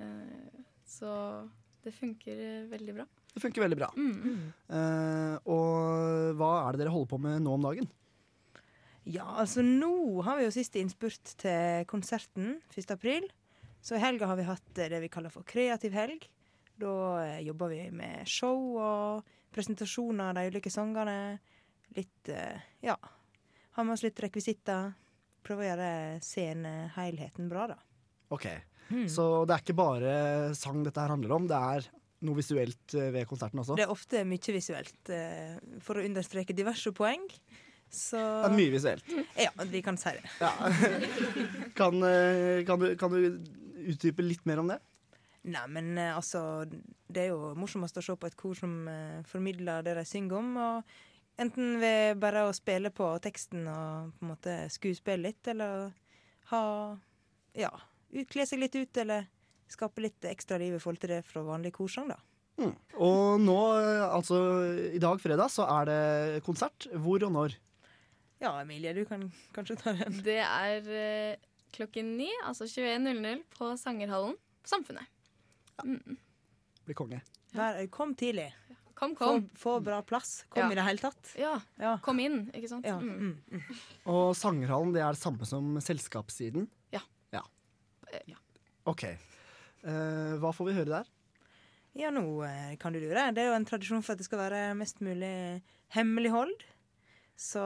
Eh, 0.00 0.62
så 0.88 1.10
det 1.84 1.92
funker 1.96 2.66
veldig 2.70 2.96
bra. 3.00 3.06
Det 3.34 3.42
funker 3.42 3.64
veldig 3.64 3.78
bra. 3.80 3.90
Mm. 3.98 4.52
Eh, 4.70 5.36
og 5.50 6.36
hva 6.38 6.50
er 6.62 6.74
det 6.76 6.84
dere 6.84 6.94
holder 6.94 7.10
på 7.10 7.20
med 7.24 7.42
nå 7.44 7.56
om 7.56 7.64
dagen? 7.66 7.88
Ja, 9.04 9.26
altså 9.42 9.60
nå 9.64 10.22
har 10.24 10.38
vi 10.38 10.46
jo 10.46 10.52
siste 10.54 10.80
innspurt 10.80 11.34
til 11.42 11.84
konserten 11.90 12.54
1. 12.72 12.94
april. 12.94 13.26
Så 13.84 13.98
i 13.98 14.00
helga 14.00 14.30
har 14.30 14.38
vi 14.38 14.46
hatt 14.48 14.70
det 14.78 15.02
vi 15.02 15.10
kaller 15.12 15.32
for 15.34 15.44
kreativ 15.44 15.92
helg. 15.92 16.22
Da 16.80 16.94
jobber 17.44 17.70
vi 17.70 17.82
med 17.94 18.26
show 18.28 18.76
og 18.82 19.34
presentasjoner 19.54 20.32
av 20.32 20.38
de 20.38 20.50
ulike 20.50 20.72
sangene. 20.72 21.38
Litt 21.94 22.28
eh, 22.32 22.58
ja, 22.82 22.96
har 23.76 23.86
med 23.86 23.94
oss 23.94 24.02
litt 24.02 24.18
rekvisitter. 24.24 24.92
Prøver 25.44 25.64
å 25.64 25.68
gjøre 25.68 25.90
scenehelheten 26.24 27.50
bra, 27.52 27.68
da. 27.74 27.80
Ok, 28.34 28.48
Mm. 28.92 29.06
Så 29.08 29.24
det 29.48 29.54
er 29.54 29.62
ikke 29.62 29.76
bare 29.78 30.14
sang 30.58 30.82
dette 30.84 31.00
her 31.00 31.08
handler 31.14 31.32
om, 31.32 31.46
det 31.48 31.56
er 31.56 31.86
noe 32.24 32.36
visuelt 32.36 32.92
eh, 32.96 33.10
ved 33.14 33.28
konserten 33.30 33.62
også? 33.62 33.76
Det 33.78 33.86
er 33.86 33.92
ofte 33.94 34.24
mye 34.28 34.54
visuelt, 34.56 34.98
eh, 35.08 35.54
for 35.84 35.96
å 35.96 36.04
understreke 36.04 36.56
diverse 36.56 36.92
poeng. 36.96 37.24
Så 37.88 38.18
Det 38.18 38.50
er 38.50 38.56
mye 38.58 38.74
visuelt. 38.74 39.14
Ja, 39.38 39.50
vi 39.70 39.82
kan 39.86 39.96
si 40.00 40.12
det. 40.16 40.24
Ja. 40.40 40.50
Kan, 41.78 41.96
kan, 42.66 42.80
du, 42.80 42.90
kan 42.98 43.12
du 43.12 43.40
utdype 43.90 44.24
litt 44.24 44.44
mer 44.46 44.60
om 44.62 44.68
det? 44.70 44.76
Nei, 45.44 45.64
men 45.68 45.90
eh, 46.00 46.14
altså 46.16 46.64
Det 46.68 47.26
er 47.26 47.32
jo 47.34 47.50
morsomst 47.60 47.98
å 48.00 48.02
se 48.04 48.14
på 48.16 48.26
et 48.30 48.36
kor 48.40 48.54
som 48.56 48.86
eh, 48.88 49.18
formidler 49.28 49.82
det 49.84 49.96
de 49.98 50.04
synger 50.08 50.38
om. 50.40 50.54
Og 50.56 50.94
enten 51.44 51.78
ved 51.82 52.20
bare 52.22 52.46
å 52.48 52.54
spille 52.56 52.88
på 52.94 53.10
teksten 53.24 53.66
og 53.68 54.14
på 54.16 54.24
en 54.24 54.30
måte 54.32 54.54
skuespille 54.72 55.26
litt, 55.28 55.46
eller 55.52 55.90
ha 56.52 56.62
Ja, 57.54 57.70
ut- 58.14 58.30
kle 58.32 58.46
seg 58.48 58.58
litt 58.64 58.74
ut, 58.74 58.96
eller 59.04 59.28
skape 59.70 60.02
litt 60.02 60.24
ekstra 60.28 60.56
liv 60.58 60.74
i 60.76 60.80
forhold 60.82 61.00
til 61.02 61.12
det 61.16 61.20
fra 61.26 61.42
vanlig 61.46 61.72
korsang, 61.76 62.08
da. 62.10 62.16
Mm. 62.58 62.72
Og 63.02 63.40
nå, 63.42 63.58
eh, 63.82 64.02
altså 64.14 64.38
i 64.94 65.00
dag 65.02 65.20
fredag, 65.22 65.50
så 65.50 65.66
er 65.80 65.88
det 65.90 66.42
konsert. 66.46 66.86
Hvor 66.94 67.22
og 67.26 67.32
når? 67.34 67.56
Ja, 68.42 68.52
Emilie, 68.60 68.92
du 68.94 69.04
kan 69.08 69.28
kanskje 69.54 69.76
ta 69.80 69.92
den. 69.96 70.18
Det 70.26 70.38
er 70.42 70.88
eh, 70.88 71.36
klokken 71.74 72.14
ni, 72.18 72.28
altså 72.46 72.64
21.00 72.70 73.42
på 73.58 73.72
Sangerhallen 73.80 74.36
på 74.64 74.70
Samfunnet. 74.72 75.10
Mm. 75.82 76.16
Blir 76.84 76.96
konge. 76.98 77.20
Vær, 77.54 77.80
kom 77.90 78.14
tidlig. 78.18 78.50
Kom, 78.94 79.14
kom. 79.18 79.48
Få, 79.50 79.58
få 79.58 79.80
bra 79.82 80.02
plass. 80.06 80.44
Kom 80.48 80.62
Ja. 80.62 80.70
i 80.72 80.78
det 80.78 80.84
hele 80.86 81.02
tatt. 81.02 81.32
Ja, 81.38 81.56
kom 82.02 82.20
inn, 82.22 82.44
ikke 82.54 82.70
sant? 82.70 82.86
Ja. 82.86 83.00
Mm. 83.00 83.40
Og 84.06 84.36
Sangerhallen 84.38 84.92
det 84.94 85.02
er 85.02 85.16
det 85.16 85.22
samme 85.22 85.48
som 85.48 85.74
selskapssiden? 85.82 86.68
Ja. 86.94 87.02
ja. 87.34 87.42
Eh, 88.12 88.22
ja. 88.34 88.38
OK. 88.86 89.06
Uh, 89.84 90.38
hva 90.40 90.52
får 90.54 90.70
vi 90.70 90.76
høre 90.78 91.00
der? 91.00 91.10
Ja, 91.94 92.10
nå 92.14 92.22
eh, 92.46 92.74
kan 92.80 92.94
du 92.94 92.98
lure. 93.02 93.28
Det 93.34 93.42
er 93.42 93.50
jo 93.50 93.58
en 93.58 93.66
tradisjon 93.66 94.02
for 94.02 94.14
at 94.14 94.22
det 94.22 94.26
skal 94.26 94.40
være 94.40 94.62
mest 94.78 95.02
mulig 95.04 95.62
hemmelighold. 95.94 96.54
Så 97.38 97.62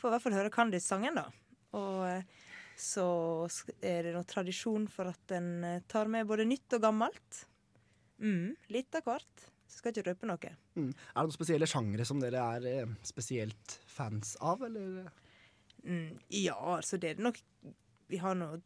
får 0.00 0.08
i 0.08 0.12
hvert 0.14 0.24
fall 0.24 0.36
høre 0.36 0.52
Candice-sangen, 0.52 1.16
da. 1.16 1.26
Og 1.76 2.24
så 2.78 3.06
er 3.80 4.06
det 4.06 4.14
noe 4.16 4.28
tradisjon 4.28 4.86
for 4.90 5.10
at 5.12 5.34
en 5.36 5.64
eh, 5.66 5.82
tar 5.90 6.10
med 6.10 6.28
både 6.28 6.46
nytt 6.48 6.78
og 6.78 6.84
gammelt. 6.84 7.42
Mm, 8.22 8.54
litt 8.72 8.94
av 8.98 9.06
hvert. 9.06 9.48
Så 9.66 9.80
skal 9.80 9.94
ikke 9.94 10.10
røpe 10.10 10.28
noe. 10.28 10.54
Mm. 10.76 10.90
Er 10.90 11.18
det 11.18 11.26
noen 11.26 11.34
spesielle 11.34 11.68
sjangre 11.70 12.06
som 12.08 12.20
dere 12.22 12.42
er 12.56 12.66
eh, 12.70 12.96
spesielt 13.06 13.78
fans 13.90 14.34
av, 14.44 14.64
eller? 14.68 15.08
Mm, 15.82 16.18
ja, 16.38 16.58
altså 16.76 16.98
det 17.00 17.08
er 17.10 17.16
det 17.18 17.24
nok 17.26 17.40
Vi 18.12 18.18
har 18.22 18.36
noe, 18.38 18.60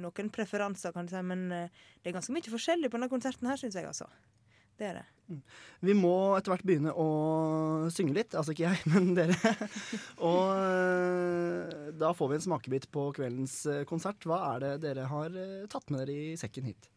noen 0.00 0.30
preferanser, 0.32 0.94
kan 0.94 1.06
du 1.06 1.12
si, 1.12 1.20
men 1.22 1.50
eh, 1.52 1.82
det 2.00 2.10
er 2.10 2.16
ganske 2.16 2.32
mye 2.32 2.48
forskjellig 2.48 2.88
på 2.88 2.96
denne 2.96 3.12
konserten 3.12 3.50
her, 3.50 3.60
syns 3.60 3.76
jeg, 3.76 3.84
altså. 3.84 4.08
Det 4.76 4.90
er 4.90 4.98
det. 5.00 5.06
Vi 5.82 5.94
må 5.96 6.12
etter 6.36 6.52
hvert 6.52 6.66
begynne 6.66 6.92
å 6.94 7.06
synge 7.92 8.14
litt. 8.16 8.36
Altså 8.38 8.54
ikke 8.54 8.68
jeg, 8.68 8.82
men 8.92 9.14
dere. 9.16 9.36
Og 10.22 10.52
eh, 10.54 11.90
da 11.98 12.12
får 12.16 12.30
vi 12.30 12.38
en 12.38 12.46
smakebit 12.46 12.88
på 12.94 13.08
kveldens 13.16 13.58
eh, 13.70 13.82
konsert. 13.88 14.22
Hva 14.28 14.40
er 14.52 14.62
det 14.62 14.72
dere 14.86 15.08
har 15.10 15.34
eh, 15.34 15.66
tatt 15.72 15.90
med 15.90 16.04
dere 16.04 16.14
i 16.14 16.38
sekken 16.38 16.70
hit? 16.70 16.88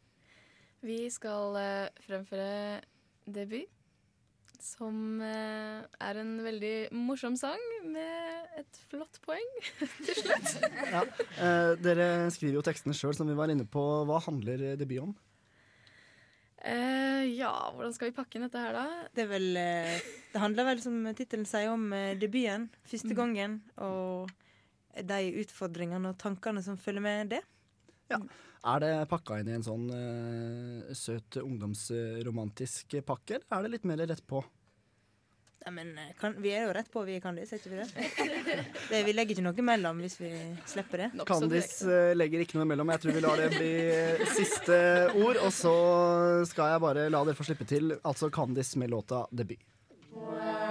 Vi 0.86 1.02
skal 1.12 1.58
fremføre 2.06 2.80
debut, 3.28 3.68
som 4.63 5.20
er 5.20 6.20
en 6.22 6.32
veldig 6.44 6.92
morsom 6.96 7.36
sang 7.39 7.60
med 7.84 8.56
et 8.62 8.80
flott 8.88 9.20
poeng 9.26 9.50
til 10.06 10.22
slutt. 10.22 10.54
Ja. 10.94 11.04
Eh, 11.44 11.74
dere 11.84 12.08
skriver 12.32 12.62
jo 12.62 12.63
tekstene 12.70 12.96
sjøl, 12.96 13.18
som 13.18 13.28
vi 13.28 13.36
var 13.36 13.52
inne 13.52 13.68
på. 13.68 13.84
Hva 14.08 14.22
handler 14.24 14.70
debut 14.80 15.10
om? 15.10 15.18
Eh, 16.60 17.24
ja, 17.38 17.54
hvordan 17.72 17.93
skal 17.95 18.10
vi 18.10 18.15
pakke 18.17 18.36
inn 18.36 18.43
dette 18.48 18.60
her, 18.60 18.76
da? 18.76 19.08
Det 19.15 19.24
er 19.24 19.30
vel 19.32 19.48
eh, 19.60 20.10
Det 20.34 20.41
handler 20.43 20.67
vel, 20.74 20.82
som 20.84 20.98
tittelen 21.15 21.48
sier, 21.48 21.72
om 21.72 21.88
eh, 21.95 22.17
debuten. 22.19 22.67
Første 22.89 23.15
gangen. 23.15 23.62
Og 23.80 24.30
de 25.00 25.19
utfordringene 25.39 26.12
og 26.12 26.19
tankene 26.19 26.63
som 26.65 26.80
følger 26.80 27.06
med 27.06 27.34
det. 27.38 27.43
Er 28.10 28.82
det 28.84 28.93
pakka 29.08 29.38
inn 29.39 29.52
i 29.52 29.56
en 29.56 29.63
sånn 29.63 29.86
uh, 29.88 30.89
søt 30.98 31.38
ungdomsromantisk 31.39 32.98
pakke, 33.08 33.38
eller 33.38 33.56
er 33.56 33.67
det 33.67 33.72
litt 33.78 33.88
mer 33.88 34.02
rett 34.10 34.26
på? 34.28 34.41
Nei, 35.65 35.74
men 35.76 35.91
eh, 35.98 36.12
kan, 36.19 36.36
Vi 36.41 36.54
er 36.56 36.67
jo 36.67 36.74
rett 36.76 36.91
på, 36.91 37.04
vi 37.08 37.17
er 37.17 37.24
Kandis, 37.24 37.52
er 37.54 37.60
ikke 37.60 37.74
vi 37.74 37.82
det? 37.82 37.88
det? 38.91 39.02
Vi 39.08 39.15
legger 39.15 39.36
ikke 39.36 39.45
noe 39.45 39.63
imellom 39.63 40.00
hvis 40.06 40.15
vi 40.22 40.32
slipper 40.69 41.04
det. 41.06 41.10
Kandis 41.28 41.82
eh, 41.84 42.13
legger 42.15 42.45
ikke 42.45 42.60
noe 42.60 42.67
imellom. 42.67 42.93
Jeg 42.95 43.04
tror 43.04 43.17
vi 43.17 43.26
lar 43.26 43.43
det 43.43 43.50
bli 43.58 43.74
siste 44.38 44.80
ord. 45.19 45.41
Og 45.43 45.52
så 45.56 45.76
skal 46.50 46.76
jeg 46.76 46.86
bare 46.86 47.10
la 47.12 47.26
dere 47.28 47.38
få 47.38 47.48
slippe 47.48 47.67
til. 47.69 47.98
Altså 48.04 48.32
Kandis 48.34 48.76
med 48.80 48.93
låta 48.95 49.26
'Debut'. 49.32 49.67
Jeg 50.19 50.68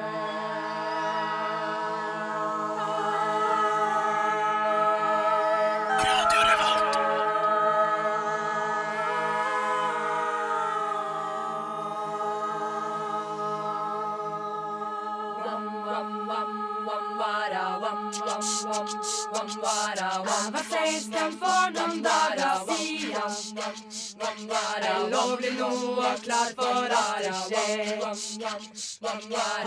klar 26.29 26.49
for 26.57 26.89
arrangert. 27.03 28.03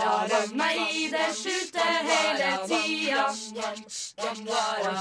Har 0.02 0.24
øvd 0.42 0.54
meg 0.56 0.76
i 0.94 1.08
det 1.14 1.30
skjulte 1.40 1.86
hele 2.10 2.50
tida. 2.68 3.24
Og 4.18 4.36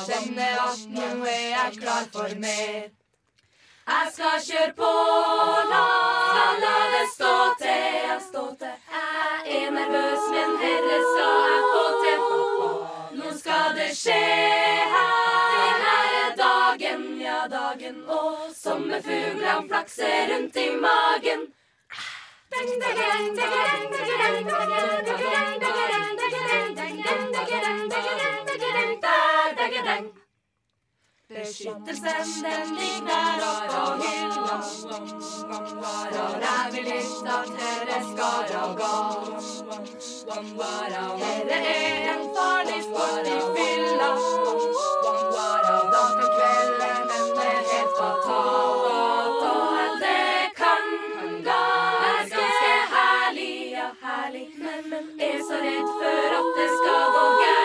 kjenner 0.08 0.56
at 0.67 0.82
nå 0.95 1.08
er 1.26 1.47
jeg 1.58 1.71
klar 1.82 2.06
for 2.15 2.32
mer. 2.45 2.82
Jeg 3.91 4.06
skal 4.15 4.36
kjøre 4.47 4.74
på, 4.82 4.91
la, 5.71 5.86
la 6.63 6.76
det. 6.93 7.06
Stå 7.15 7.36
til. 7.62 8.02
Jeg 8.91 9.63
er 9.63 9.71
nervøs, 9.78 10.24
men 10.34 10.50
herre 10.63 11.00
skal 11.12 11.39
jeg 11.52 11.63
få 11.74 11.86
til. 12.04 12.19
Nå 13.19 13.28
skal 13.41 13.67
det 13.78 13.91
skje 14.04 14.21
her. 14.93 15.12
Det 15.54 15.71
her 15.86 16.08
er 16.24 16.32
dagen, 16.43 17.02
ja 17.21 17.39
dagen. 17.58 17.95
Og 18.08 18.20
sommerfuglene 18.71 19.67
flakser 19.67 20.27
rundt 20.29 20.55
i 20.55 20.69
magen. 20.86 21.41
Beskyttelsen 31.31 32.43
den 32.43 32.67
ligger 32.79 33.38
oppå 33.51 33.84
hylla. 34.01 34.57
For 35.81 36.31
jeg 36.45 36.65
vil 36.73 36.88
ikke 36.99 37.31
at 37.38 37.49
dere 37.60 37.99
skal. 38.12 38.41
Dere 41.49 41.62
er 41.75 42.13
en 42.13 42.23
farlig 42.36 42.81
sport 42.88 43.27
i 43.36 43.39
fylla. 43.55 44.12
Redd 55.71 55.89
for 55.99 56.29
at 56.39 56.47
det 56.57 56.69
skal 56.77 57.03
gå 57.15 57.25
galt. 57.41 57.62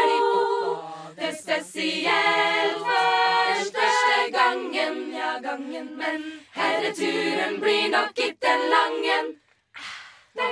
Det 1.16 1.28
er 1.28 1.36
spesielt 1.42 2.78
første 3.76 4.18
gangen, 4.38 4.94
ja 5.14 5.32
gangen. 5.48 5.86
Men 5.98 6.22
herreturen 6.54 7.60
blir 7.60 7.90
nok 7.90 8.18
ikke 8.28 8.52
langen. 8.74 9.26
Jeg 10.36 10.44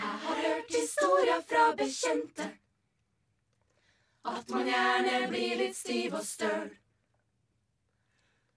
har 0.00 0.34
hørt 0.34 0.68
historier 0.68 1.40
fra 1.48 1.74
bekjente 1.76 2.50
at 4.24 4.50
man 4.50 4.66
gjerne 4.66 5.28
blir 5.28 5.56
litt 5.58 5.76
stiv 5.76 6.14
og 6.14 6.24
støl. 6.24 6.70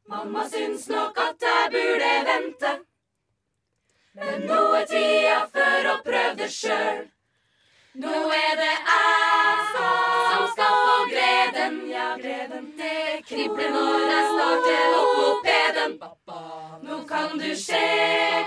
Mamma 0.07 0.49
syns 0.49 0.87
nok 0.87 1.17
at 1.17 1.41
jeg 1.41 1.69
burde 1.73 2.09
vente. 2.27 2.71
Men 4.13 4.43
nå 4.45 4.59
er 4.79 4.85
tida 4.91 5.39
før 5.55 5.89
å 5.93 5.95
prøve 6.05 6.35
det 6.41 6.49
sjøl. 6.53 6.99
Nå 8.03 8.13
er 8.35 8.53
det 8.59 8.69
jeg 8.69 9.63
som 9.71 10.45
skal 10.53 10.77
få 10.83 10.99
gleden, 11.09 11.81
ja, 11.89 12.11
gleden. 12.21 12.69
Det 12.77 13.25
kribler 13.31 13.73
når 13.73 14.05
jeg 14.11 14.29
starter 14.29 14.95
opp 15.01 15.17
mopeden. 15.23 15.99
Nå 16.85 17.01
kan 17.09 17.37
du 17.41 17.49
se 17.65 17.83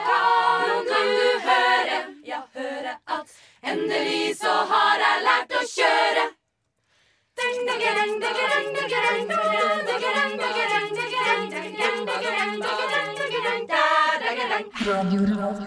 nå 0.06 0.80
kan 0.92 1.14
du 1.18 1.28
høre, 1.50 2.02
ja, 2.24 2.42
høre 2.54 2.98
at 3.18 3.38
endelig 3.62 4.36
så 4.44 4.60
har 4.74 5.08
jeg 5.08 5.24
lært 5.26 5.58
å 5.58 5.70
kjøre. 5.74 6.28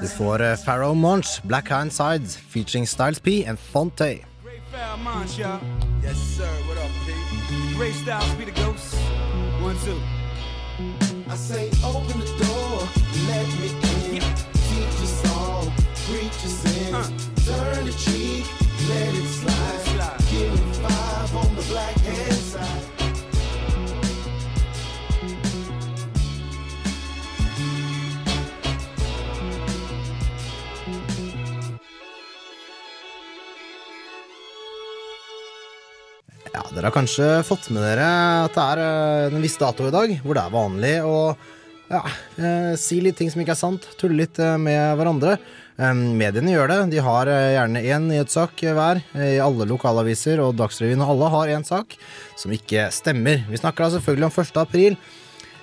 Du 0.02 0.08
får 0.08 0.42
eh, 0.42 0.56
Pharaoh 0.56 0.96
Monch, 0.96 1.42
Black 1.44 1.70
Hand 1.70 1.94
Sides, 1.94 2.38
featuring 2.38 2.88
Styles 2.88 3.20
P 3.20 3.46
and 3.46 3.60
Fonte. 3.60 4.26
Foul 4.72 4.98
Monch, 5.04 5.38
y'all. 5.40 5.60
Yes, 6.04 6.18
sir. 6.38 6.48
What 6.68 6.78
up, 6.78 6.92
P? 7.06 7.14
Great 7.76 7.94
Styles 7.94 8.34
be 8.36 8.46
the 8.46 8.52
ghost. 8.52 8.96
One, 9.62 9.76
two. 9.84 10.00
I 11.30 11.36
say, 11.36 11.70
open 11.84 12.20
the 12.20 12.26
door, 12.44 12.88
let 13.28 13.48
me 13.60 13.70
in. 14.16 14.22
Teach 14.68 15.02
us 15.04 15.32
all, 15.36 15.72
preach 16.08 16.46
us 16.46 16.66
in. 16.78 16.92
Turn 17.46 17.86
the 17.86 17.94
cheek, 17.94 18.46
let 18.90 19.14
it 19.14 19.28
slide. 19.28 19.82
Give 20.32 20.52
me 20.52 20.74
five 20.74 21.36
on 21.36 21.56
the 21.56 21.64
black 21.64 21.96
hand 21.98 22.34
side. 22.34 22.91
Dere 36.72 36.88
har 36.88 36.94
kanskje 36.96 37.26
fått 37.44 37.66
med 37.76 37.84
dere 37.84 38.06
at 38.46 38.54
det 38.56 38.64
er 38.64 38.80
eh, 38.80 39.34
en 39.36 39.44
viss 39.44 39.58
dato 39.60 39.90
i 39.90 39.92
dag 39.92 40.14
hvor 40.24 40.38
det 40.38 40.44
er 40.46 40.54
vanlig 40.54 40.92
å 41.04 41.16
ja, 41.92 42.00
eh, 42.40 42.70
si 42.80 43.02
litt 43.04 43.18
ting 43.20 43.28
som 43.34 43.42
ikke 43.44 43.52
er 43.52 43.60
sant, 43.60 43.88
tulle 44.00 44.22
litt 44.22 44.40
eh, 44.40 44.56
med 44.56 44.96
hverandre. 45.00 45.36
Mediene 45.82 46.52
gjør 46.54 46.70
det. 46.70 46.78
De 46.92 47.00
har 47.02 47.26
gjerne 47.32 47.82
én 47.82 48.04
nyhetssak 48.06 48.60
hver 48.76 49.00
i 49.18 49.40
alle 49.42 49.66
lokalaviser, 49.66 50.38
og 50.44 50.54
Dagsrevyen 50.60 51.02
og 51.02 51.16
alle 51.16 51.30
har 51.34 51.54
én 51.56 51.66
sak 51.66 51.96
som 52.38 52.54
ikke 52.54 52.86
stemmer. 52.94 53.42
Vi 53.50 53.58
snakker 53.58 53.88
da 53.88 53.96
selvfølgelig 53.96 54.28
om 54.28 54.36
1. 54.44 54.60
april. 54.62 54.98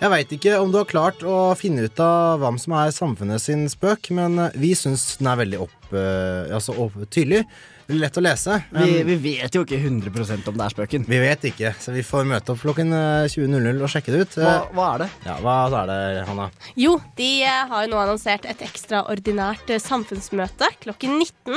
Jeg 0.00 0.10
veit 0.10 0.34
ikke 0.34 0.56
om 0.58 0.72
du 0.74 0.80
har 0.80 0.90
klart 0.90 1.22
å 1.22 1.36
finne 1.60 1.86
ut 1.86 2.02
av 2.02 2.42
hvem 2.42 2.58
som 2.58 2.74
er 2.80 2.96
samfunnet 2.96 3.44
sin 3.44 3.62
spøk, 3.70 4.10
men 4.18 4.48
vi 4.58 4.72
syns 4.80 5.06
den 5.20 5.30
er 5.30 5.38
veldig 5.44 5.62
opp, 5.68 5.78
altså 5.94 6.74
opp, 6.88 6.98
tydelig. 7.14 7.44
Lett 7.88 8.18
å 8.20 8.20
lese. 8.20 8.58
Vi, 8.68 9.02
vi 9.08 9.14
vet 9.16 9.54
jo 9.56 9.62
ikke 9.64 9.78
100 9.80 10.10
om 10.50 10.58
det 10.58 10.64
er 10.66 10.72
spøken. 10.74 11.06
vi 11.08 11.20
vet 11.22 11.44
ikke, 11.48 11.70
så 11.80 11.94
vi 11.94 12.02
får 12.04 12.26
møte 12.28 12.52
opp 12.52 12.60
klokken 12.60 12.92
eh, 12.92 13.28
20.00 13.32 13.80
og 13.80 13.88
sjekke 13.88 14.12
det 14.12 14.20
ut. 14.26 14.36
Hva, 14.36 14.50
Eh, 14.58 14.74
hva 14.76 14.88
er 14.92 15.04
det? 15.04 15.08
Ja, 15.24 15.36
hva 15.40 15.54
er 15.80 15.88
det, 15.88 16.00
Hanna? 16.28 16.50
Jo, 16.76 16.98
de 17.16 17.30
eh, 17.48 17.62
har 17.70 17.86
jo 17.86 17.92
nå 17.94 18.02
annonsert 18.02 18.44
et 18.44 18.60
ekstraordinært 18.66 19.72
eh, 19.72 19.80
samfunnsmøte 19.80 20.68
klokken 20.84 21.16
19. 21.16 21.56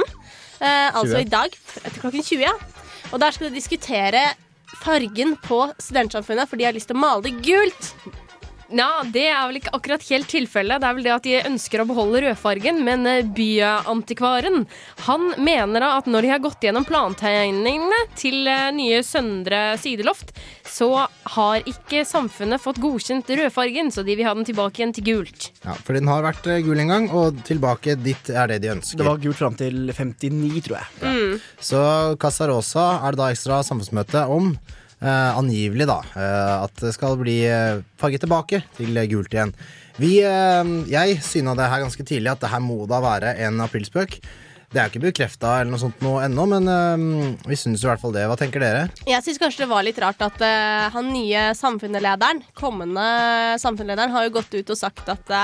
Eh, 0.62 0.88
altså 0.96 1.18
20. 1.18 1.26
i 1.26 1.30
dag 1.36 1.60
etter 1.84 2.00
klokken 2.00 2.24
20. 2.24 2.46
Ja. 2.48 2.56
Og 3.12 3.20
der 3.20 3.36
skal 3.36 3.50
de 3.50 3.60
diskutere 3.60 4.24
fargen 4.86 5.36
på 5.44 5.66
studentsamfunnet, 5.84 6.48
for 6.48 6.56
de 6.56 6.70
har 6.70 6.76
lyst 6.80 6.88
til 6.88 6.96
å 6.96 7.04
male 7.04 7.28
det 7.28 7.36
gult. 7.44 7.92
Ja, 8.72 9.04
Det 9.04 9.26
er 9.28 9.42
vel 9.50 9.60
ikke 9.60 9.74
akkurat 9.76 10.04
helt 10.10 10.30
tilfellet. 10.32 10.82
Det 10.82 10.88
er 10.88 10.96
vel 10.98 11.06
det 11.08 11.14
at 11.16 11.28
de 11.28 11.36
ønsker 11.50 11.84
å 11.84 11.88
beholde 11.90 12.22
rødfargen. 12.26 12.82
Men 12.86 13.06
eh, 13.10 13.22
byantikvaren 13.26 14.66
han 15.08 15.28
mener 15.42 15.84
da 15.84 15.92
at 16.00 16.08
når 16.12 16.26
de 16.26 16.32
har 16.34 16.44
gått 16.44 16.66
gjennom 16.66 16.86
plantegningene 16.88 18.02
til 18.20 18.48
eh, 18.50 18.70
nye 18.76 19.02
Søndre 19.06 19.62
sideloft, 19.82 20.34
så 20.68 21.08
har 21.36 21.66
ikke 21.68 22.04
samfunnet 22.08 22.62
fått 22.64 22.80
godkjent 22.82 23.28
rødfargen, 23.28 23.92
så 23.92 24.06
de 24.08 24.16
vil 24.16 24.28
ha 24.28 24.34
den 24.38 24.48
tilbake 24.48 24.80
igjen 24.82 24.94
til 24.96 25.08
gult. 25.10 25.50
Ja, 25.66 25.76
for 25.76 25.98
den 25.98 26.10
har 26.12 26.24
vært 26.26 26.48
eh, 26.48 26.62
gul 26.66 26.80
en 26.84 26.94
gang, 26.94 27.10
og 27.12 27.42
tilbake 27.48 27.98
dit 28.00 28.32
er 28.32 28.52
det 28.54 28.62
de 28.64 28.74
ønsker. 28.76 29.02
Det 29.02 29.08
var 29.10 29.22
gult 29.24 29.40
fram 29.42 29.58
til 29.60 29.92
59, 29.92 30.62
tror 30.68 30.80
jeg. 30.80 31.42
Så 31.62 31.82
Casa 32.22 32.48
Rosa 32.52 32.86
er 33.02 33.16
det 33.16 33.22
da 33.22 33.32
ekstra 33.34 33.62
samfunnsmøte 33.68 34.28
om. 34.32 34.54
Eh, 35.02 35.38
angivelig, 35.38 35.88
da. 35.90 35.98
Eh, 36.14 36.56
at 36.68 36.78
det 36.78 36.94
skal 36.94 37.18
bli 37.18 37.40
eh, 37.50 37.82
farget 37.98 38.22
tilbake 38.22 38.62
til 38.78 39.00
gult 39.10 39.34
igjen. 39.34 39.54
Vi, 39.98 40.20
jeg 40.22 41.18
syna 41.26 41.56
det 41.58 41.68
her 41.70 41.82
ganske 41.84 42.06
tidlig 42.08 42.32
at 42.32 42.42
det 42.42 42.50
her 42.50 42.62
må 42.64 42.86
da 42.90 43.02
være 43.04 43.34
en 43.46 43.60
aprilspøk. 43.62 44.16
Det 44.72 44.80
er 44.80 44.88
jo 44.88 44.94
ikke 44.94 45.04
bekrefta 45.10 45.58
eller 45.60 45.74
noe 45.74 45.82
sånt 45.82 46.00
nå 46.02 46.14
ennå, 46.24 46.46
men 46.48 46.70
vi 47.44 47.58
syns 47.60 47.84
i 47.84 47.90
hvert 47.90 48.00
fall 48.02 48.14
det. 48.16 48.24
Hva 48.32 48.38
tenker 48.40 48.64
dere? 48.64 48.86
Jeg 49.04 49.20
syns 49.26 49.42
kanskje 49.42 49.66
det 49.66 49.70
var 49.70 49.84
litt 49.84 50.00
rart 50.02 50.24
at 50.24 50.40
han 50.96 51.12
nye 51.12 51.50
samfunnslederen, 51.60 52.40
kommende 52.58 53.06
samfunnslederen, 53.62 54.16
har 54.16 54.30
jo 54.30 54.34
gått 54.40 54.56
ut 54.56 54.72
og 54.72 54.80
sagt 54.80 55.12
at 55.12 55.36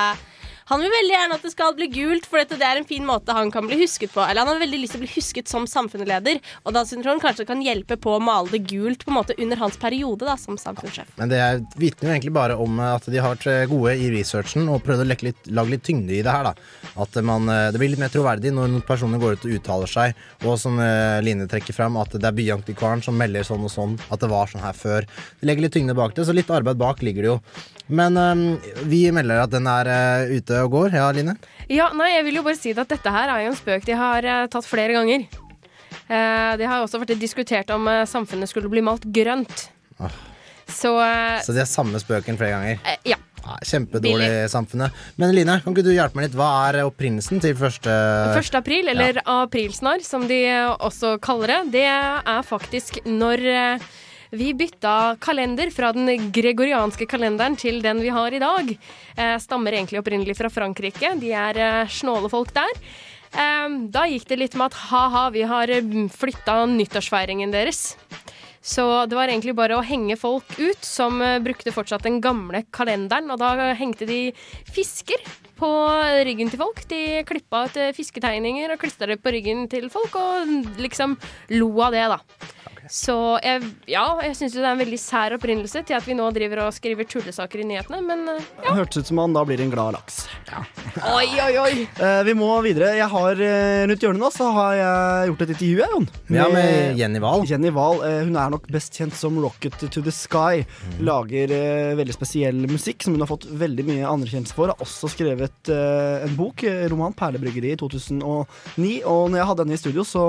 han 0.67 0.81
vil 0.83 0.91
veldig 0.91 1.13
gjerne 1.15 1.35
at 1.37 1.45
det 1.47 1.51
skal 1.53 1.75
bli 1.77 1.87
gult, 1.93 2.25
for 2.27 2.41
dette, 2.41 2.57
det 2.59 2.65
er 2.67 2.81
en 2.81 2.87
fin 2.87 3.05
måte 3.07 3.35
han 3.35 3.51
kan 3.53 3.67
bli 3.69 3.77
husket 3.81 4.11
på. 4.13 4.21
Eller 4.23 4.43
han 4.43 4.51
har 4.51 4.59
veldig 4.59 4.79
lyst 4.81 4.95
til 4.95 5.01
å 5.01 5.05
bli 5.05 5.11
husket 5.15 5.47
som 5.51 5.67
samfunnsleder, 5.69 6.41
og 6.65 6.73
da 6.75 6.83
synes 6.87 7.07
han 7.07 7.21
kanskje 7.23 7.45
kan 7.47 7.61
hjelpe 7.63 7.97
på 8.03 8.17
å 8.17 8.21
male 8.23 8.51
det 8.51 8.63
gult 8.67 9.05
på 9.05 9.13
en 9.13 9.17
måte 9.19 9.37
under 9.39 9.61
hans 9.61 9.77
periode 9.79 10.27
da, 10.27 10.35
som 10.39 10.57
samfunnssjef. 10.59 11.07
Men 11.17 11.29
det 11.31 11.39
er- 11.39 11.61
vitner 11.77 12.09
jo 12.09 12.13
egentlig 12.15 12.33
bare 12.33 12.57
om 12.59 12.79
eh, 12.79 12.95
at 12.95 13.05
de 13.05 13.17
har 13.17 13.35
vært 13.35 13.47
eh, 13.47 13.65
gode 13.71 13.95
i 13.95 14.09
researchen 14.11 14.67
og 14.69 14.83
prøvd 14.83 15.05
å 15.05 15.07
lekke 15.07 15.29
litt, 15.29 15.47
lage 15.47 15.69
litt 15.75 15.83
tyngde 15.87 16.11
i 16.17 16.21
det 16.21 16.31
her. 16.31 16.43
da. 16.43 16.53
At 16.99 17.15
man, 17.23 17.47
eh, 17.49 17.71
Det 17.71 17.79
blir 17.79 17.89
litt 17.89 17.99
mer 17.99 18.09
troverdig 18.09 18.51
når 18.53 18.67
noen 18.73 18.85
personer 18.85 19.19
går 19.19 19.37
ut 19.37 19.45
og 19.45 19.55
uttaler 19.59 19.87
seg, 19.87 20.15
og 20.43 20.57
som 20.59 20.77
Line 20.77 21.47
trekker 21.47 21.73
fram, 21.73 21.95
at 21.97 22.11
det 22.11 22.23
er 22.23 22.31
Byantikvaren 22.31 23.03
som 23.03 23.17
melder 23.17 23.43
sånn 23.43 23.63
og 23.63 23.71
sånn, 23.71 23.99
at 24.11 24.19
det 24.19 24.29
var 24.29 24.47
sånn 24.47 24.61
her 24.61 24.73
før. 24.73 25.05
De 25.39 25.47
legger 25.47 25.61
litt 25.61 25.73
tyngde 25.73 25.95
bak 25.95 26.13
det, 26.15 26.25
så 26.25 26.33
litt 26.35 26.49
arbeid 26.49 26.77
bak 26.77 26.99
ligger 27.01 27.21
det 27.21 27.31
jo. 27.31 27.39
Men 27.89 28.17
um, 28.17 28.59
vi 28.89 29.05
melder 29.15 29.43
at 29.45 29.53
den 29.53 29.67
er 29.71 29.87
uh, 29.87 30.27
ute 30.35 30.56
og 30.63 30.71
går. 30.73 30.95
Ja, 30.97 31.09
Line? 31.15 31.35
Ja, 31.69 31.89
nei, 31.97 32.11
jeg 32.15 32.25
vil 32.29 32.39
jo 32.39 32.45
bare 32.47 32.59
si 32.59 32.71
at 32.75 32.87
dette 32.93 33.11
her 33.13 33.29
er 33.33 33.43
jo 33.45 33.51
en 33.53 33.59
spøk 33.59 33.85
de 33.87 33.95
har 33.99 34.25
eh, 34.25 34.47
tatt 34.53 34.65
flere 34.67 34.95
ganger. 34.97 35.27
Eh, 36.07 36.51
det 36.59 36.67
har 36.69 36.83
også 36.85 37.01
vært 37.03 37.17
diskutert 37.19 37.69
om 37.75 37.87
eh, 37.91 38.05
samfunnet 38.07 38.49
skulle 38.51 38.69
bli 38.71 38.83
malt 38.85 39.05
grønt. 39.13 39.69
Ah. 39.99 40.11
Så, 40.67 40.91
eh, 41.03 41.39
Så 41.43 41.53
de 41.55 41.61
har 41.63 41.69
samme 41.69 41.99
spøken 42.03 42.37
flere 42.39 42.55
ganger? 42.57 42.79
eh, 42.85 42.97
ja. 43.13 43.17
Nei, 43.47 43.57
Kjempedårlig 43.63 44.49
samfunnet. 44.51 44.91
Men 45.15 45.31
Line, 45.35 45.53
kan 45.63 45.71
ikke 45.71 45.85
du 45.85 45.93
hjelpe 45.93 46.19
meg 46.19 46.25
litt? 46.27 46.35
Hva 46.35 46.47
er 46.67 46.81
opprinnelsen 46.83 47.39
til 47.39 47.53
første 47.55 47.93
1. 48.35 48.57
april, 48.59 48.89
eller 48.91 49.21
aprilsnarr 49.23 50.03
som 50.03 50.25
de 50.27 50.41
også 50.83 51.13
kaller 51.23 51.53
det, 51.53 51.61
det 51.77 51.85
er 51.87 52.43
faktisk 52.43 52.99
når 53.07 53.45
eh, 53.53 53.87
vi 54.31 54.53
bytta 54.53 55.15
kalender 55.19 55.71
fra 55.71 55.91
den 55.95 56.31
gregorianske 56.35 57.07
kalenderen 57.09 57.55
til 57.59 57.79
den 57.83 58.01
vi 58.03 58.11
har 58.13 58.33
i 58.33 58.41
dag. 58.43 58.71
Eh, 59.15 59.37
stammer 59.39 59.75
egentlig 59.75 60.01
opprinnelig 60.01 60.37
fra 60.37 60.51
Frankrike. 60.51 61.13
De 61.21 61.31
er 61.31 61.61
eh, 61.63 61.91
snåle 61.91 62.29
folk 62.31 62.51
der. 62.55 62.81
Eh, 63.31 63.67
da 63.93 64.07
gikk 64.09 64.27
det 64.27 64.41
litt 64.41 64.57
med 64.59 64.71
at 64.71 64.81
ha-ha, 64.89 65.27
vi 65.31 65.45
har 65.47 65.71
flytta 66.13 66.65
nyttårsfeiringen 66.73 67.55
deres. 67.55 67.95
Så 68.67 68.83
det 69.07 69.15
var 69.15 69.31
egentlig 69.31 69.55
bare 69.55 69.77
å 69.77 69.85
henge 69.85 70.17
folk 70.19 70.57
ut 70.59 70.81
som 70.83 71.21
brukte 71.39 71.71
fortsatt 71.71 72.03
den 72.03 72.17
gamle 72.19 72.65
kalenderen. 72.75 73.31
Og 73.31 73.39
da 73.39 73.71
hengte 73.79 74.03
de 74.09 74.33
fisker 74.67 75.23
på 75.55 75.69
ryggen 76.27 76.51
til 76.51 76.59
folk. 76.59 76.81
De 76.91 77.23
klippa 77.29 77.63
ut 77.69 77.79
fisketegninger 77.95 78.73
og 78.73 78.81
klistra 78.81 79.07
det 79.13 79.21
på 79.23 79.31
ryggen 79.31 79.69
til 79.71 79.87
folk, 79.93 80.19
og 80.19 80.75
liksom 80.83 81.15
lo 81.55 81.71
av 81.87 81.95
det, 81.95 82.03
da. 82.11 82.19
Så 82.91 83.15
jeg, 83.43 83.63
ja, 83.91 84.05
jeg 84.23 84.35
syns 84.39 84.55
jo 84.55 84.63
det 84.63 84.69
er 84.69 84.75
en 84.77 84.81
veldig 84.83 84.99
sær 85.01 85.35
opprinnelse 85.37 85.83
til 85.87 85.97
at 85.97 86.07
vi 86.07 86.15
nå 86.17 86.27
driver 86.35 86.65
og 86.65 86.75
skriver 86.75 87.07
tullesaker 87.09 87.63
i 87.63 87.67
nyhetene, 87.67 88.01
men 88.05 88.25
ja. 88.31 88.37
Det 88.63 88.75
hørtes 88.79 89.03
ut 89.03 89.11
som 89.11 89.21
han 89.23 89.35
da 89.35 89.43
blir 89.47 89.61
en 89.63 89.73
glad 89.73 89.97
laks. 89.97 90.23
oi, 91.17 91.27
oi, 91.43 91.53
oi. 91.61 91.73
Eh, 91.85 92.21
vi 92.27 92.35
må 92.37 92.49
videre. 92.65 92.93
Jeg 92.97 93.09
har 93.11 93.43
eh, 93.43 93.85
Rundt 93.87 94.03
hjørnet 94.03 94.23
nå 94.23 94.31
så 94.33 94.49
har 94.55 94.73
jeg 94.77 95.31
gjort 95.31 95.43
et 95.45 95.53
intervju, 95.55 95.77
jeg, 95.81 95.93
Jon. 95.93 96.07
Ja, 96.33 96.47
med 96.51 96.99
Jenny 96.99 97.21
Wahl. 97.23 97.45
Jenny 97.49 97.71
Wahl. 97.75 98.01
Eh, 98.07 98.19
hun 98.27 98.37
er 98.39 98.53
nok 98.53 98.67
best 98.73 98.97
kjent 98.97 99.15
som 99.17 99.37
Rocket 99.43 99.77
to 99.83 100.03
the 100.03 100.13
Sky. 100.13 100.63
Lager 101.03 101.53
eh, 101.53 101.95
veldig 101.97 102.15
spesiell 102.15 102.63
musikk 102.69 103.05
som 103.05 103.15
hun 103.15 103.23
har 103.25 103.31
fått 103.31 103.47
veldig 103.49 103.87
mye 103.87 104.07
anerkjennelse 104.09 104.55
for. 104.57 104.73
Har 104.73 104.83
også 104.83 105.11
skrevet 105.13 105.73
eh, 105.73 106.27
en 106.27 106.37
bok, 106.39 106.63
eh, 106.67 106.85
roman 106.91 107.15
'Perlebryggeri' 107.17 107.75
i 107.75 107.79
2009. 107.79 109.01
Og 109.05 109.29
når 109.31 109.41
jeg 109.41 109.49
hadde 109.51 109.67
henne 109.67 109.77
i 109.77 109.83
studio, 109.83 110.07
så 110.07 110.25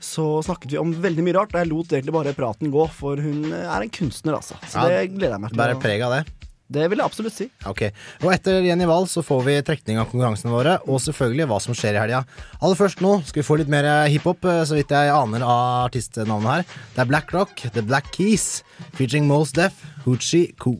så 0.00 0.26
snakket 0.46 0.72
vi 0.74 0.80
om 0.80 0.92
veldig 1.02 1.24
mye 1.26 1.36
rart, 1.40 1.54
og 1.54 1.62
jeg 1.62 1.70
lot 1.70 1.94
egentlig 1.94 2.14
bare 2.16 2.34
praten 2.36 2.72
gå, 2.74 2.88
for 2.94 3.20
hun 3.22 3.52
er 3.52 3.84
en 3.84 3.94
kunstner, 3.94 4.38
altså. 4.38 4.58
Så 4.66 4.78
Ja, 4.82 4.88
det 4.88 5.14
gleder 5.14 5.36
jeg 5.36 5.44
meg 5.46 5.54
til. 5.54 5.60
Bærer 5.62 5.80
preg 5.82 6.04
av 6.06 6.16
det. 6.18 6.24
Det 6.68 6.84
vil 6.92 7.00
jeg 7.00 7.08
absolutt 7.08 7.32
si. 7.32 7.46
Ok, 7.64 7.86
Og 8.20 8.28
etter 8.34 8.60
Jenny 8.60 8.84
Wahl 8.84 9.06
så 9.08 9.22
får 9.24 9.40
vi 9.46 9.54
trekning 9.64 9.96
av 10.02 10.10
konkurransene 10.10 10.52
våre, 10.52 10.74
og 10.84 11.00
selvfølgelig 11.00 11.46
hva 11.48 11.60
som 11.64 11.72
skjer 11.72 11.96
i 11.96 12.02
helga. 12.02 12.26
Aller 12.60 12.76
først 12.76 13.00
nå 13.00 13.14
skal 13.24 13.40
vi 13.40 13.46
få 13.46 13.56
litt 13.56 13.72
mer 13.72 13.88
hiphop, 14.12 14.44
eh, 14.44 14.64
så 14.68 14.76
vidt 14.76 14.92
jeg 14.92 15.14
aner 15.14 15.40
av 15.46 15.88
artistnavnet 15.88 16.58
her. 16.58 16.66
Det 16.92 17.00
er 17.06 17.08
Black 17.08 17.32
Rock, 17.32 17.64
The 17.72 17.80
Black 17.80 18.12
Keys, 18.12 18.62
featuring 18.92 19.24
Mos 19.26 19.52
Def, 19.56 19.80
Hoochie 20.04 20.52
Koo. 20.60 20.76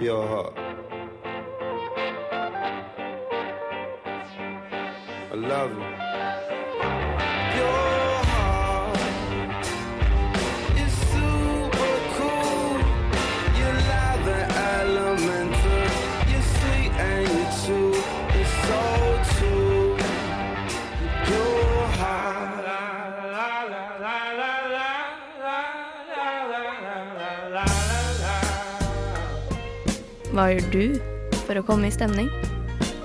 Pure 0.00 0.71
love 5.42 5.72
you. 5.72 5.78
Pure 7.52 8.20
heart 8.30 8.98
is 10.78 10.92
super 11.10 11.94
cool. 12.16 12.78
You're 13.58 13.80
live 13.90 14.28
elemental. 14.74 15.82
You're 16.30 16.48
sweet 16.54 16.92
and 17.06 17.26
you're 17.34 17.54
true. 17.64 17.96
It's 18.38 18.54
so 18.68 18.82
true. 19.34 19.96
Pure 21.26 21.86
heart. 21.98 22.42
Hva 30.32 30.46
gjør 30.48 30.68
du 30.72 30.84
for 31.44 31.60
å 31.60 31.62
komme 31.66 31.90
i 31.90 31.92
stemning? 31.92 32.30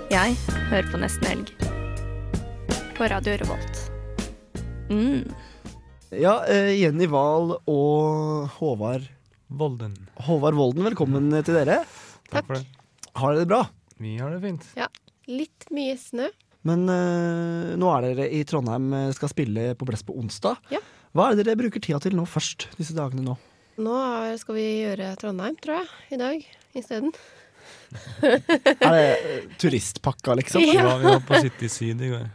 Jeg 0.07 0.37
hører 0.71 0.87
på 0.87 1.01
Nesten 1.01 1.27
Helg. 1.27 1.66
På 2.97 3.03
Radio 3.03 3.33
Revolt. 3.37 3.91
Mm. 4.89 5.33
Ja, 6.09 6.45
eh, 6.45 6.81
Jenny 6.81 7.05
Wahl 7.07 7.51
og 7.69 8.47
Håvard 8.57 9.03
Volden. 9.47 9.91
Håvard 10.25 10.57
Volden, 10.57 10.81
velkommen 10.87 11.27
til 11.45 11.59
dere. 11.59 11.83
Takk 12.31 12.47
for 12.47 12.57
det. 12.57 12.63
Har 13.13 13.35
dere 13.35 13.43
det 13.43 13.49
bra? 13.51 13.59
Vi 14.01 14.15
har 14.17 14.33
det 14.33 14.39
fint. 14.41 14.65
Ja. 14.79 14.87
Litt 15.29 15.67
mye 15.69 15.93
snø. 16.01 16.31
Men 16.65 16.87
uh, 16.89 17.75
nå 17.77 17.91
er 17.93 18.07
dere 18.07 18.25
i 18.33 18.41
Trondheim, 18.49 18.89
eh, 18.97 19.11
skal 19.13 19.29
spille 19.29 19.67
på 19.77 19.85
Blest 19.85 20.07
på 20.07 20.17
onsdag. 20.17 20.57
Ja. 20.73 20.81
Hva 21.13 21.29
er 21.29 21.37
det 21.37 21.45
dere 21.51 21.61
bruker 21.61 21.83
tida 21.83 22.01
til 22.01 22.17
nå 22.17 22.25
først, 22.25 22.65
disse 22.79 22.97
dagene 22.97 23.27
nå? 23.27 23.37
Nå 23.77 23.99
skal 24.41 24.57
vi 24.57 24.65
gjøre 24.87 25.13
Trondheim, 25.21 25.61
tror 25.61 25.83
jeg, 25.83 25.93
i 26.17 26.21
dag 26.23 26.49
isteden. 26.81 27.13
Er 27.93 28.89
det 28.89 29.45
turistpakka, 29.61 30.33
liksom? 30.41 30.65
Ja. 30.73 30.97
vi 30.97 31.11
var 31.13 31.21
på 31.29 31.45
City 31.45 31.69
Syd 31.69 32.01
i 32.01 32.13
går. 32.15 32.27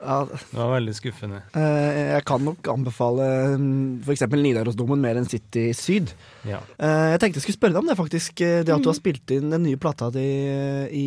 Ja. 0.00 0.24
Det 0.24 0.56
var 0.56 0.70
veldig 0.78 0.94
skuffende. 0.96 1.42
Eh, 1.52 1.98
jeg 2.16 2.24
kan 2.28 2.40
nok 2.46 2.68
anbefale 2.72 3.26
f.eks. 3.52 4.04
for 4.06 4.14
eksempel 4.14 4.40
Nidarosdomen 4.44 5.00
mer 5.02 5.18
enn 5.20 5.28
City 5.28 5.66
Syd. 5.76 6.14
Ja. 6.48 6.62
Eh, 6.80 7.10
jeg 7.14 7.20
tenkte 7.20 7.40
jeg 7.40 7.44
skulle 7.46 7.58
spørre 7.58 7.76
deg 7.76 7.82
om 7.82 7.90
det, 7.92 7.98
faktisk. 8.00 8.40
eh, 8.40 8.62
Det 8.64 8.72
at 8.74 8.82
du 8.84 8.88
har 8.88 8.96
spilt 8.96 9.34
inn 9.36 9.50
den 9.52 9.66
nye 9.68 9.76
plata 9.80 10.08
di 10.14 10.24
i 10.24 11.06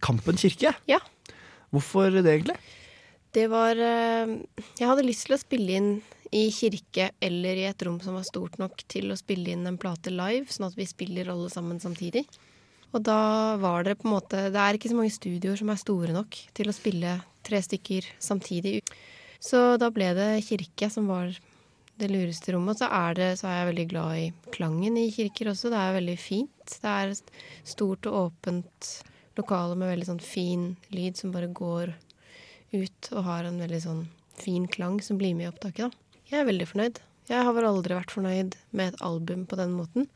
Kampen 0.00 0.40
kirke. 0.40 0.72
Ja. 0.88 0.98
Hvorfor 1.70 2.10
det, 2.10 2.24
egentlig? 2.26 2.56
Det 3.32 3.44
var 3.52 3.76
Jeg 3.78 4.86
hadde 4.88 5.04
lyst 5.06 5.28
til 5.28 5.36
å 5.36 5.38
spille 5.38 5.76
inn 5.78 5.90
i 6.34 6.48
kirke 6.54 7.10
eller 7.22 7.58
i 7.58 7.66
et 7.68 7.82
rom 7.86 8.00
som 8.02 8.14
var 8.14 8.24
stort 8.26 8.56
nok 8.58 8.82
til 8.90 9.10
å 9.12 9.18
spille 9.18 9.52
inn 9.52 9.66
en 9.66 9.78
plate 9.78 10.10
live, 10.14 10.46
sånn 10.50 10.66
at 10.68 10.76
vi 10.78 10.86
spiller 10.86 11.28
alle 11.30 11.50
sammen 11.50 11.78
samtidig. 11.82 12.24
Og 12.90 13.04
da 13.06 13.56
var 13.62 13.84
det 13.86 13.98
på 14.00 14.08
en 14.08 14.16
måte 14.16 14.48
Det 14.50 14.58
er 14.58 14.76
ikke 14.76 14.90
så 14.90 14.98
mange 14.98 15.14
studioer 15.14 15.58
som 15.58 15.70
er 15.70 15.78
store 15.78 16.14
nok 16.16 16.38
til 16.56 16.70
å 16.70 16.74
spille 16.74 17.20
tre 17.46 17.60
stykker 17.62 18.08
samtidig. 18.20 18.80
Så 19.40 19.78
da 19.80 19.88
ble 19.94 20.10
det 20.16 20.42
kirke 20.44 20.90
som 20.92 21.06
var 21.08 21.30
det 22.00 22.08
lureste 22.10 22.52
rommet. 22.54 22.76
Og 22.76 22.82
så 22.82 22.88
er, 22.90 23.16
det, 23.16 23.30
så 23.40 23.48
er 23.48 23.60
jeg 23.60 23.70
veldig 23.70 23.86
glad 23.92 24.18
i 24.18 24.26
klangen 24.54 24.98
i 25.00 25.08
kirker 25.14 25.52
også. 25.52 25.72
Det 25.72 25.80
er 25.80 25.96
veldig 25.96 26.18
fint. 26.20 26.76
Det 26.82 26.92
er 26.92 27.14
stort 27.68 28.08
og 28.10 28.18
åpent 28.26 28.90
lokale 29.38 29.76
med 29.78 29.92
veldig 29.94 30.08
sånn 30.10 30.24
fin 30.24 30.72
lyd 30.92 31.20
som 31.20 31.32
bare 31.34 31.50
går 31.52 31.94
ut 32.74 33.12
og 33.14 33.24
har 33.26 33.46
en 33.46 33.60
veldig 33.60 33.80
sånn 33.82 34.02
fin 34.40 34.66
klang 34.70 35.00
som 35.04 35.18
blir 35.20 35.36
med 35.36 35.48
i 35.48 35.52
opptaket. 35.52 35.88
Da. 35.88 36.18
Jeg 36.30 36.42
er 36.42 36.50
veldig 36.50 36.68
fornøyd. 36.70 37.00
Jeg 37.30 37.46
har 37.46 37.54
vel 37.54 37.68
aldri 37.68 37.96
vært 37.96 38.12
fornøyd 38.14 38.56
med 38.74 38.92
et 38.92 39.02
album 39.06 39.46
på 39.46 39.58
den 39.58 39.74
måten. 39.76 40.06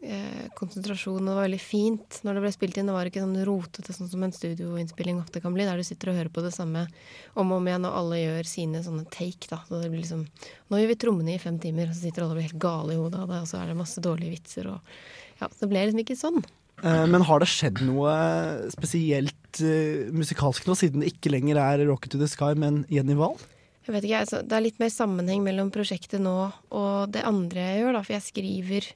Eh, 0.00 0.46
konsentrasjonen 0.56 1.28
var 1.28 1.44
veldig 1.44 1.60
fint 1.60 2.20
når 2.24 2.38
det 2.38 2.42
ble 2.44 2.52
spilt 2.54 2.78
inn. 2.80 2.88
Det 2.88 2.94
var 2.94 3.08
ikke 3.10 3.20
sånn 3.20 3.42
rotete 3.44 3.92
sånn 3.92 4.08
som 4.08 4.22
en 4.24 4.32
studioinnspilling 4.32 5.18
ofte 5.20 5.42
kan 5.44 5.52
bli, 5.52 5.66
der 5.68 5.76
du 5.76 5.84
sitter 5.84 6.12
og 6.12 6.16
hører 6.16 6.32
på 6.32 6.44
det 6.44 6.54
samme 6.56 6.86
om 7.34 7.50
og 7.52 7.58
om 7.58 7.68
igjen, 7.68 7.84
og 7.84 7.98
alle 7.98 8.22
gjør 8.22 8.48
sine 8.48 8.80
sånne 8.86 9.04
take. 9.12 9.50
da. 9.50 9.60
Så 9.68 9.82
det 9.82 9.90
blir 9.92 10.00
liksom, 10.00 10.24
Nå 10.70 10.80
gjør 10.80 10.92
vi 10.94 11.00
trommene 11.04 11.34
i 11.34 11.42
fem 11.42 11.58
timer, 11.60 11.90
og 11.90 11.98
så 11.98 12.06
sitter 12.06 12.24
alle 12.24 12.32
og 12.32 12.40
blir 12.40 12.48
helt 12.48 12.62
gale 12.62 12.96
i 12.96 13.00
hodet 13.02 13.20
av 13.20 13.34
det, 13.34 13.42
og 13.44 13.50
så 13.50 13.60
er 13.60 13.68
det 13.68 13.76
masse 13.82 14.06
dårlige 14.06 14.38
vitser. 14.38 14.72
og 14.72 14.80
ja, 15.42 15.50
Det 15.60 15.68
ble 15.68 15.84
liksom 15.84 16.02
ikke 16.06 16.18
sånn. 16.22 16.40
Eh, 16.80 17.06
men 17.12 17.28
har 17.28 17.42
det 17.42 17.50
skjedd 17.52 17.84
noe 17.84 18.16
spesielt 18.72 19.60
uh, 19.60 20.08
musikalsk 20.16 20.64
nå, 20.64 20.78
siden 20.78 21.04
det 21.04 21.12
ikke 21.12 21.32
lenger 21.34 21.60
er 21.60 21.84
Rocket 21.90 22.14
to 22.14 22.20
the 22.22 22.28
Sky, 22.30 22.54
men 22.56 22.86
Jenny 22.88 23.18
Wahl? 23.18 23.36
Jeg 23.84 23.96
vet 23.96 24.06
ikke, 24.06 24.24
altså, 24.24 24.40
Det 24.46 24.56
er 24.56 24.64
litt 24.64 24.80
mer 24.80 24.92
sammenheng 24.94 25.44
mellom 25.44 25.72
prosjektet 25.74 26.22
nå 26.22 26.36
og 26.48 27.12
det 27.12 27.26
andre 27.26 27.68
jeg 27.68 27.82
gjør. 27.82 27.96
da, 27.96 28.02
For 28.06 28.16
jeg 28.16 28.28
skriver 28.28 28.90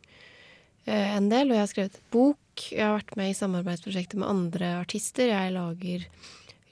en 0.93 1.29
del, 1.31 1.51
og 1.51 1.57
jeg 1.57 1.63
har 1.63 1.71
skrevet 1.71 2.01
bok. 2.13 2.65
Jeg 2.71 2.85
har 2.85 2.99
vært 2.99 3.15
med 3.19 3.31
i 3.33 3.37
samarbeidsprosjekter 3.39 4.21
med 4.21 4.31
andre 4.31 4.73
artister. 4.83 5.31
Jeg 5.33 5.55
lager 5.55 6.05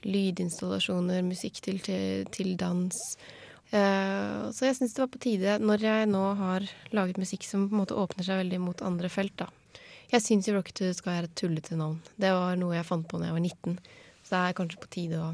lydinstallasjoner, 0.03 1.23
musikk 1.25 1.61
til, 1.63 1.79
til 1.83 2.53
dans. 2.59 2.99
Eh, 3.73 4.51
så 4.53 4.67
jeg 4.67 4.77
syns 4.77 4.93
det 4.93 5.01
var 5.01 5.11
på 5.15 5.23
tide, 5.23 5.57
når 5.63 5.85
jeg 5.87 6.09
nå 6.11 6.23
har 6.37 6.65
laget 6.93 7.17
musikk 7.21 7.47
som 7.47 7.65
på 7.69 7.73
en 7.73 7.81
måte 7.81 7.97
åpner 7.97 8.27
seg 8.27 8.43
veldig 8.43 8.59
mot 8.61 8.83
andre 8.85 9.09
felt, 9.09 9.35
da. 9.39 9.49
Jeg 10.13 10.21
syns 10.21 10.47
jo 10.47 10.53
Rocket 10.53 10.77
to 10.77 10.85
the 10.85 10.93
Sky 10.93 11.15
er 11.15 11.25
et 11.25 11.33
tullete 11.39 11.77
navn. 11.79 11.97
Det 12.21 12.29
var 12.35 12.59
noe 12.59 12.75
jeg 12.77 12.85
fant 12.85 13.07
på 13.09 13.17
da 13.17 13.31
jeg 13.31 13.37
var 13.39 13.41
19. 13.41 13.79
Så 14.21 14.35
det 14.35 14.41
er 14.43 14.57
kanskje 14.59 14.81
på 14.83 14.91
tide 14.93 15.21
å 15.23 15.31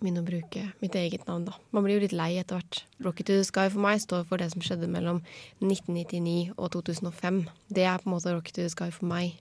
begynne 0.00 0.22
å 0.22 0.26
bruke 0.26 0.64
mitt 0.82 0.96
eget 0.98 1.26
navn, 1.28 1.46
da. 1.48 1.56
Man 1.74 1.86
blir 1.86 1.98
jo 1.98 2.04
litt 2.04 2.16
lei 2.16 2.34
etter 2.40 2.58
hvert. 2.58 2.82
Rocket 3.04 3.28
to 3.28 3.38
the 3.38 3.46
Sky 3.46 3.68
for 3.72 3.82
meg 3.84 4.02
står 4.02 4.26
for 4.28 4.42
det 4.42 4.50
som 4.52 4.64
skjedde 4.64 4.90
mellom 4.90 5.22
1999 5.62 6.54
og 6.56 6.72
2005. 6.76 7.44
Det 7.74 7.86
er 7.86 8.02
på 8.02 8.08
en 8.08 8.14
måte 8.16 8.34
Rocket 8.34 8.56
to 8.56 8.64
the 8.64 8.72
Sky 8.72 8.90
for 8.94 9.08
meg. 9.10 9.38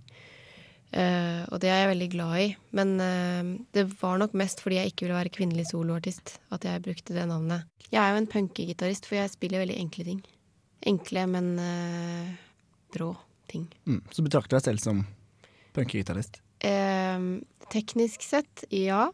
Uh, 0.93 1.41
og 1.49 1.57
det 1.63 1.71
er 1.73 1.79
jeg 1.81 1.89
veldig 1.89 2.09
glad 2.13 2.33
i. 2.37 2.47
Men 2.77 2.93
uh, 3.01 3.53
det 3.73 3.87
var 4.01 4.21
nok 4.21 4.35
mest 4.37 4.61
fordi 4.61 4.77
jeg 4.77 4.93
ikke 4.93 5.07
ville 5.07 5.17
være 5.17 5.33
kvinnelig 5.33 5.71
soloartist 5.71 6.35
at 6.53 6.67
jeg 6.69 6.83
brukte 6.85 7.17
det 7.17 7.25
navnet. 7.31 7.65
Jeg 7.89 8.01
er 8.03 8.13
jo 8.13 8.21
en 8.21 8.29
punkegitarist, 8.29 9.09
for 9.09 9.17
jeg 9.17 9.33
spiller 9.33 9.63
veldig 9.63 9.79
enkle 9.81 10.05
ting. 10.11 10.23
Enkle, 10.93 11.25
men 11.33 11.53
uh, 11.57 12.33
brå 12.93 13.13
ting. 13.49 13.67
Mm, 13.89 14.03
så 14.13 14.25
betrakter 14.25 14.53
du 14.53 14.59
deg 14.59 14.67
selv 14.69 14.83
som 14.83 15.05
punkegitarist. 15.73 16.43
Eh, 16.63 17.19
teknisk 17.73 18.23
sett, 18.23 18.63
ja. 18.69 19.07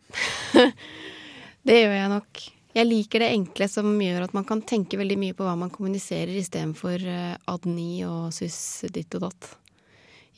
det 1.67 1.77
gjør 1.83 1.95
jeg 1.97 2.09
nok. 2.13 2.43
Jeg 2.75 2.85
liker 2.85 3.19
det 3.23 3.31
enkle 3.33 3.67
som 3.67 3.87
gjør 3.99 4.27
at 4.27 4.33
man 4.37 4.45
kan 4.45 4.61
tenke 4.61 4.97
veldig 4.99 5.17
mye 5.17 5.33
på 5.35 5.43
hva 5.43 5.55
man 5.57 5.71
kommuniserer, 5.73 6.29
istedenfor 6.37 7.01
uh, 7.01 7.35
ad-ni 7.49 8.03
og 8.05 8.29
sus 8.35 8.85
ditt 8.93 9.15
og 9.17 9.25
datt. 9.27 9.55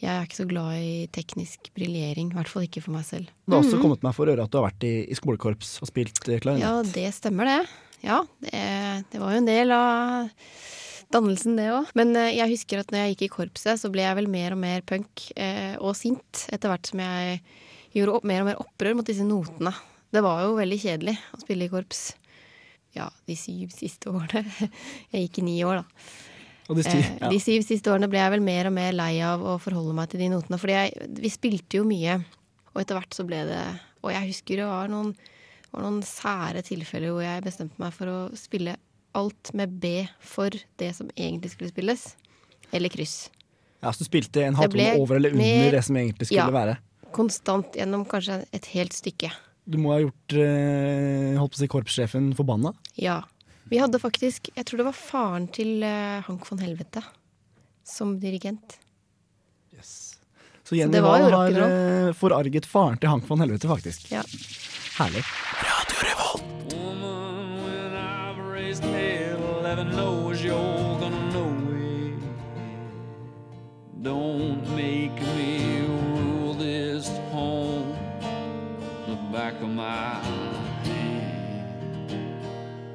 Jeg 0.02 0.10
er 0.16 0.24
ikke 0.26 0.40
så 0.40 0.48
glad 0.50 0.80
i 0.82 0.94
teknisk 1.14 1.68
briljering, 1.78 2.32
i 2.32 2.38
hvert 2.40 2.50
fall 2.50 2.64
ikke 2.66 2.82
for 2.82 2.96
meg 2.96 3.04
selv. 3.06 3.28
Det 3.46 3.54
har 3.54 3.62
også 3.62 3.76
Mhm. 3.78 3.82
kommet 3.84 4.02
meg 4.08 4.16
for 4.18 4.26
øre 4.32 4.44
at 4.48 4.50
du 4.50 4.58
har 4.58 4.72
vært 4.72 4.84
i, 4.88 4.94
i 5.12 5.14
skolekorps 5.20 5.76
og 5.84 5.88
spilt 5.92 6.18
eh, 6.28 6.40
klarinett. 6.42 6.64
Ja, 6.66 6.82
det 6.82 7.14
stemmer 7.14 7.46
det. 7.46 7.60
Ja, 8.02 8.24
det, 8.42 8.64
det 9.12 9.20
var 9.22 9.36
jo 9.36 9.38
en 9.44 9.46
del 9.52 9.72
av 9.76 10.32
dannelsen, 11.14 11.56
det 11.60 11.68
òg. 11.70 11.92
Men 11.94 12.16
eh, 12.18 12.32
jeg 12.40 12.50
husker 12.56 12.82
at 12.82 12.90
når 12.90 13.04
jeg 13.04 13.14
gikk 13.16 13.28
i 13.28 13.32
korpset, 13.36 13.78
så 13.84 13.92
ble 13.94 14.02
jeg 14.08 14.18
vel 14.18 14.32
mer 14.32 14.56
og 14.56 14.62
mer 14.64 14.82
punk 14.88 15.28
eh, 15.36 15.76
og 15.78 15.94
sint 16.00 16.48
etter 16.50 16.72
hvert 16.72 16.88
som 16.90 17.04
jeg 17.04 17.42
gjorde 17.94 18.24
mer 18.26 18.42
og 18.42 18.48
mer 18.48 18.62
opprør 18.64 18.96
mot 18.98 19.06
disse 19.06 19.28
notene. 19.28 19.76
Det 20.12 20.22
var 20.24 20.42
jo 20.44 20.56
veldig 20.58 20.80
kjedelig 20.82 21.18
å 21.36 21.40
spille 21.42 21.66
i 21.68 21.72
korps. 21.72 22.02
Ja, 22.98 23.06
de 23.28 23.36
syv 23.40 23.72
siste 23.72 24.12
årene. 24.12 24.44
Jeg 25.14 25.28
gikk 25.30 25.40
i 25.40 25.46
ni 25.48 25.58
år, 25.64 25.82
da. 25.82 26.76
De 26.76 26.84
syv, 26.84 27.00
Eh, 27.02 27.18
ja. 27.20 27.30
de 27.32 27.40
syv 27.44 27.64
siste 27.68 27.92
årene 27.92 28.08
ble 28.12 28.20
jeg 28.22 28.32
vel 28.32 28.44
mer 28.46 28.68
og 28.70 28.74
mer 28.76 28.94
lei 28.96 29.18
av 29.28 29.42
å 29.44 29.58
forholde 29.60 29.92
meg 29.98 30.08
til 30.12 30.22
de 30.22 30.30
notene. 30.32 30.56
Fordi 30.62 31.18
vi 31.20 31.32
spilte 31.34 31.80
jo 31.82 31.84
mye, 31.88 32.14
og 32.72 32.80
etter 32.80 32.96
hvert 32.96 33.16
så 33.18 33.26
ble 33.28 33.42
det 33.50 33.64
Og 34.04 34.10
jeg 34.14 34.30
husker 34.32 34.62
det 34.62 34.66
var 34.70 34.88
noen, 34.90 35.10
var 35.74 35.84
noen 35.84 36.00
sære 36.08 36.64
tilfeller 36.66 37.12
hvor 37.12 37.22
jeg 37.26 37.44
bestemte 37.46 37.78
meg 37.84 37.92
for 37.94 38.08
å 38.10 38.16
spille 38.40 38.78
alt 39.20 39.52
med 39.54 39.76
B 39.84 39.92
for 40.24 40.50
det 40.80 40.94
som 40.98 41.12
egentlig 41.14 41.52
skulle 41.54 41.70
spilles. 41.74 42.06
Eller 42.74 42.90
kryss. 42.90 43.28
Ja, 43.84 43.92
Så 43.92 44.02
du 44.02 44.08
spilte 44.08 44.42
en 44.48 44.56
Det 44.56 44.62
halvtone 44.64 44.88
over 45.04 45.16
eller 45.20 45.36
under 45.36 45.44
mer- 45.44 45.72
det 45.76 45.84
som 45.86 45.96
egentlig 46.00 46.28
skulle 46.32 46.48
Ja. 46.48 46.56
være? 46.56 46.78
Konstant 47.12 47.76
gjennom 47.76 48.08
kanskje 48.08 48.46
et 48.54 48.66
helt 48.74 48.94
stykke. 48.96 49.30
Du 49.66 49.78
må 49.78 49.94
ha 49.94 50.00
gjort 50.02 50.34
eh, 50.34 51.38
holdt 51.38 51.54
på 51.54 51.60
å 51.60 51.62
si 51.62 51.70
korpssjefen 51.70 52.32
forbanna? 52.38 52.74
Ja. 52.98 53.22
Vi 53.72 53.78
hadde 53.80 54.02
faktisk 54.02 54.50
Jeg 54.56 54.66
tror 54.68 54.82
det 54.82 54.88
var 54.90 54.98
faren 54.98 55.46
til 55.54 55.84
eh, 55.86 56.22
Hank 56.26 56.48
von 56.50 56.60
Helvete 56.64 57.04
som 57.86 58.16
dirigent. 58.20 58.80
Yes. 59.76 60.18
Så 60.64 60.76
Jenny 60.76 60.94
det 60.94 61.02
Wahl 61.04 61.28
har 61.34 61.58
eh, 61.66 62.14
forarget 62.16 62.66
faren 62.70 62.98
til 63.02 63.10
Hank 63.12 63.26
von 63.28 63.42
Helvete, 63.44 63.68
faktisk. 63.68 64.06
Ja. 64.12 64.22
Herlig. 64.98 65.24
Woman, 66.72 67.64
when 67.66 67.94
I've 67.98 68.40
raised 68.54 68.84
hell, 68.86 69.64
heaven 69.64 69.92
knows 69.92 70.44
you're 70.44 71.00
gonna 71.02 71.32
know 71.34 71.52
it. 71.76 72.22
Don't 74.02 74.64
make 74.76 75.20
me 75.36 75.51
my 79.82 80.22
hand. 80.86 81.66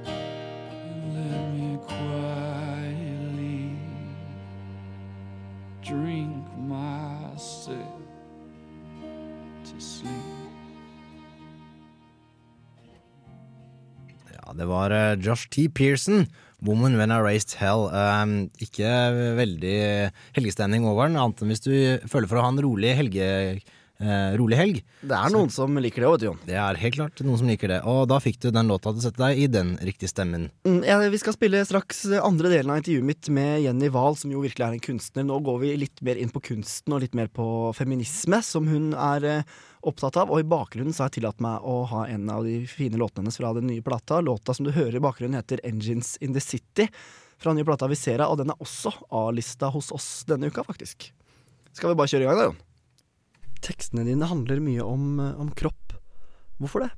And 0.07 1.03
let 1.17 1.43
me 1.55 1.71
quietly 1.91 3.59
drink 5.83 6.45
myself 6.71 8.03
to 9.67 9.75
sleep. 9.81 10.13
Ja, 14.31 14.53
det 14.55 14.67
var 14.71 14.95
eh, 14.95 15.19
Josh 15.19 15.49
T. 15.51 15.69
Pearson, 15.69 16.27
'Woman 16.63 16.97
When 16.99 17.11
I 17.11 17.19
Raised 17.21 17.59
Hell'. 17.59 17.91
Um, 17.91 18.51
ikke 18.63 18.87
veldig 19.37 19.79
helgestemning 20.39 20.87
over 20.87 21.09
den, 21.09 21.19
annet 21.19 21.43
enn 21.43 21.51
hvis 21.51 21.67
du 21.67 21.75
føler 22.07 22.31
for 22.31 22.39
å 22.39 22.47
ha 22.47 22.55
en 22.55 22.63
rolig 22.69 22.95
helge... 23.01 23.27
eh, 24.01 24.37
rolig 24.39 24.59
helg. 24.59 24.81
Det 25.01 25.17
er 25.17 25.33
noen 25.35 25.51
som 25.53 25.77
liker 25.81 26.03
det 26.03 26.09
òg, 26.09 26.17
vet 26.17 26.23
du, 26.23 26.27
Jon. 26.29 26.41
Det 26.49 26.57
er 26.61 26.81
helt 26.81 26.97
klart 26.97 27.23
noen 27.27 27.41
som 27.41 27.51
liker 27.51 27.73
det. 27.73 27.81
Og 27.89 28.03
da 28.11 28.19
fikk 28.23 28.41
du 28.43 28.49
den 28.55 28.71
låta 28.71 28.93
til 28.93 29.03
å 29.03 29.07
sette 29.07 29.23
deg 29.23 29.43
i 29.43 29.47
den 29.51 29.75
riktige 29.87 30.13
stemmen. 30.13 30.49
Mm, 30.69 30.81
ja, 30.87 30.99
vi 31.13 31.21
skal 31.23 31.37
spille 31.37 31.63
straks 31.69 32.05
andre 32.21 32.53
delen 32.53 32.73
av 32.73 32.81
intervjuet 32.83 33.09
mitt 33.09 33.31
med 33.33 33.63
Jenny 33.65 33.91
Wahl, 33.95 34.19
som 34.19 34.33
jo 34.35 34.45
virkelig 34.45 34.67
er 34.67 34.77
en 34.77 34.87
kunstner. 34.89 35.27
Nå 35.29 35.41
går 35.47 35.63
vi 35.65 35.75
litt 35.85 36.03
mer 36.07 36.21
inn 36.21 36.33
på 36.35 36.45
kunsten 36.53 36.97
og 36.97 37.05
litt 37.05 37.17
mer 37.19 37.33
på 37.33 37.49
feminisme, 37.77 38.43
som 38.45 38.71
hun 38.71 38.93
er 38.95 39.29
eh, 39.31 39.59
opptatt 39.87 40.19
av. 40.23 40.33
Og 40.33 40.43
i 40.43 40.49
bakgrunnen 40.49 40.95
så 40.97 41.05
har 41.05 41.13
jeg 41.13 41.21
tillatt 41.21 41.45
meg 41.45 41.65
å 41.65 41.83
ha 41.93 42.07
en 42.11 42.31
av 42.33 42.47
de 42.47 42.63
fine 42.71 43.01
låtene 43.01 43.27
hennes 43.27 43.41
fra 43.41 43.55
den 43.57 43.71
nye 43.71 43.85
plata. 43.87 44.23
Låta 44.25 44.55
som 44.57 44.69
du 44.69 44.75
hører 44.77 44.99
i 44.99 45.05
bakgrunnen 45.05 45.39
heter 45.39 45.63
'Engines 45.65 46.17
in 46.21 46.35
the 46.35 46.43
City' 46.43 46.91
fra 47.39 47.53
nye 47.53 47.65
plata 47.65 47.89
Visera, 47.89 48.29
og 48.29 48.39
den 48.41 48.53
er 48.53 48.63
også 48.63 48.93
A-lista 49.13 49.71
hos 49.73 49.93
oss 49.93 50.25
denne 50.29 50.49
uka, 50.49 50.65
faktisk. 50.65 51.11
Skal 51.77 51.93
vi 51.93 51.99
bare 51.99 52.09
kjøre 52.09 52.25
i 52.25 52.29
gang, 52.31 52.39
da, 52.41 52.49
Jon? 52.49 52.63
Tekstene 53.67 54.07
dine 54.07 54.29
handler 54.31 54.63
mye 54.63 54.85
om, 54.87 55.19
eh, 55.21 55.41
om 55.41 55.51
kropp. 55.51 55.97
Hvorfor 56.61 56.87
det? 56.87 56.91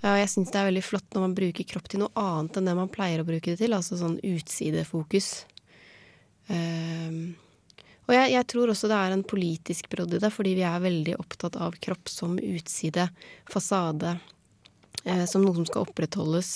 Ja, 0.00 0.14
jeg 0.16 0.30
syns 0.32 0.52
det 0.52 0.56
er 0.60 0.68
veldig 0.70 0.84
flott 0.84 1.12
når 1.12 1.26
man 1.26 1.36
bruker 1.36 1.66
kropp 1.68 1.88
til 1.92 2.00
noe 2.00 2.12
annet 2.16 2.56
enn 2.56 2.68
det 2.70 2.76
man 2.78 2.92
pleier 2.92 3.20
å 3.20 3.28
bruke 3.28 3.52
det 3.52 3.60
til, 3.60 3.74
altså 3.76 3.98
sånn 4.00 4.16
utsidefokus. 4.24 5.44
Um, 6.48 7.36
og 8.08 8.14
jeg, 8.16 8.32
jeg 8.32 8.46
tror 8.48 8.72
også 8.72 8.88
det 8.90 8.96
er 8.96 9.12
en 9.14 9.26
politisk 9.28 9.90
brodd 9.92 10.16
i 10.16 10.22
det, 10.22 10.30
fordi 10.32 10.54
vi 10.56 10.64
er 10.66 10.80
veldig 10.82 11.18
opptatt 11.20 11.58
av 11.60 11.76
kropp 11.84 12.08
som 12.10 12.38
utside, 12.40 13.10
fasade, 13.52 14.14
uh, 15.04 15.26
som 15.28 15.44
noe 15.44 15.58
som 15.58 15.68
skal 15.68 15.84
opprettholdes 15.84 16.54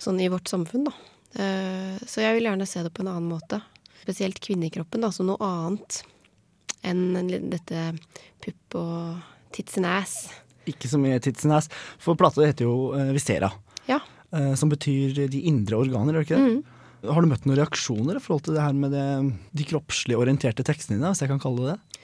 sånn 0.00 0.22
i 0.22 0.30
vårt 0.32 0.48
samfunn, 0.52 0.86
da. 0.86 0.94
Uh, 1.34 1.98
så 2.06 2.22
jeg 2.22 2.38
vil 2.38 2.48
gjerne 2.52 2.70
se 2.70 2.86
det 2.86 2.94
på 2.94 3.02
en 3.02 3.10
annen 3.16 3.28
måte. 3.34 3.58
Spesielt 4.04 4.38
kvinnekroppen, 4.46 5.02
da, 5.02 5.10
som 5.12 5.26
noe 5.28 5.42
annet 5.42 6.04
enn 6.86 7.30
dette 7.52 7.84
pupp 8.44 8.78
og 8.80 9.52
tits 9.54 9.78
and 9.80 9.88
ass. 9.88 10.16
Ikke 10.70 10.90
så 10.90 11.00
mye 11.00 11.20
tits 11.22 11.46
and 11.46 11.56
ass. 11.56 11.70
For 12.00 12.18
plata 12.18 12.44
heter 12.46 12.68
jo 12.68 12.92
eh, 12.96 13.12
Visera. 13.16 13.50
Ja. 13.88 14.00
eh, 14.36 14.54
som 14.54 14.70
betyr 14.70 15.26
de 15.30 15.44
indre 15.50 15.80
organer, 15.80 16.14
gjør 16.14 16.24
det 16.24 16.28
ikke 16.28 16.42
det? 16.42 16.78
Har 17.00 17.24
du 17.24 17.30
møtt 17.30 17.46
noen 17.48 17.56
reaksjoner 17.56 18.18
i 18.18 18.20
forhold 18.20 18.44
til 18.44 18.58
det 18.58 18.64
her 18.64 18.74
med 18.76 18.92
det, 18.92 19.04
de 19.56 19.64
kroppslig 19.64 20.18
orienterte 20.20 20.64
tekstene 20.68 20.98
dine, 20.98 21.14
hvis 21.14 21.22
jeg 21.24 21.30
kan 21.32 21.40
kalle 21.40 21.64
det 21.64 21.72
det? 21.72 22.00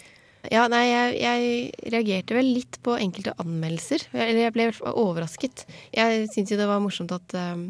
Ja, 0.53 0.67
nei, 0.71 0.85
jeg, 0.87 1.17
jeg 1.21 1.91
reagerte 1.93 2.37
vel 2.37 2.53
litt 2.55 2.79
på 2.87 2.95
enkelte 3.01 3.35
anmeldelser. 3.43 4.07
Eller 4.14 4.45
jeg 4.47 4.55
ble 4.55 4.69
overrasket. 4.93 5.64
Jeg 5.95 6.29
syns 6.33 6.53
jo 6.53 6.59
det 6.61 6.69
var 6.71 6.83
morsomt 6.85 7.12
at 7.17 7.35
um, 7.35 7.69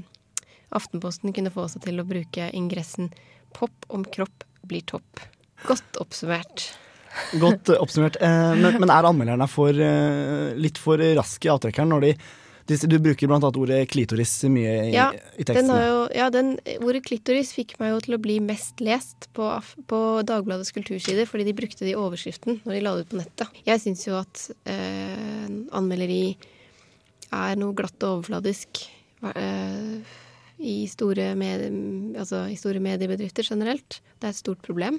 Aftenposten 0.77 1.33
kunne 1.33 1.53
få 1.55 1.69
seg 1.73 1.87
til 1.87 2.03
å 2.03 2.07
bruke 2.07 2.51
ingressen 2.57 3.13
'Pop 3.57 3.87
om 3.89 4.05
kropp 4.05 4.45
blir 4.69 4.85
topp'. 4.85 5.23
Godt 5.65 5.97
oppsummert. 6.03 6.67
Godt 7.41 7.71
eh, 7.73 7.81
oppsummert. 7.81 8.19
Eh, 8.23 8.55
men, 8.59 8.81
men 8.83 8.93
er 8.93 9.09
anmelderne 9.09 9.49
for, 9.51 9.73
eh, 9.73 10.57
litt 10.59 10.81
for 10.81 11.01
raske 11.19 11.49
i 11.49 11.53
avtrekkeren 11.53 11.93
når 11.95 12.09
de, 12.09 12.17
Du 12.91 12.97
bruker 12.99 13.31
annet 13.31 13.59
ordet 13.61 13.79
klitoris 13.93 14.33
mye 14.51 14.73
i, 14.89 14.95
Ja, 14.95 15.13
i 15.39 15.47
den 15.47 15.71
har 15.71 15.85
jo, 15.85 16.01
ja, 16.17 16.27
den, 16.35 16.57
ordet 16.81 17.05
klitoris 17.07 17.53
fikk 17.55 17.77
meg 17.79 17.93
jo 17.95 18.03
til 18.07 18.17
å 18.17 18.23
bli 18.23 18.41
mest 18.43 18.83
lest 18.83 19.29
på, 19.39 19.53
på 19.87 20.03
Dagbladets 20.27 20.75
kultursider, 20.75 21.29
fordi 21.31 21.47
de 21.47 21.57
brukte 21.57 21.87
det 21.87 21.95
i 21.95 21.99
overskriften 21.99 22.61
når 22.65 22.79
de 22.79 22.83
la 22.83 22.97
det 22.97 23.07
ut 23.07 23.15
på 23.15 23.23
nettet. 23.23 23.63
Jeg 23.69 23.85
syns 23.85 24.07
jo 24.09 24.19
at 24.19 24.49
eh, 24.67 25.47
anmelderi 25.79 26.37
er 27.35 27.59
noe 27.59 27.75
glatt 27.77 28.03
og 28.03 28.19
overfladisk 28.19 28.83
eh, 29.35 30.17
i, 30.59 30.77
store 30.91 31.33
med, 31.39 31.69
altså, 32.19 32.47
i 32.51 32.59
store 32.59 32.83
mediebedrifter 32.83 33.47
generelt. 33.47 34.01
Det 34.19 34.29
er 34.29 34.35
et 34.35 34.43
stort 34.43 34.63
problem. 34.65 34.99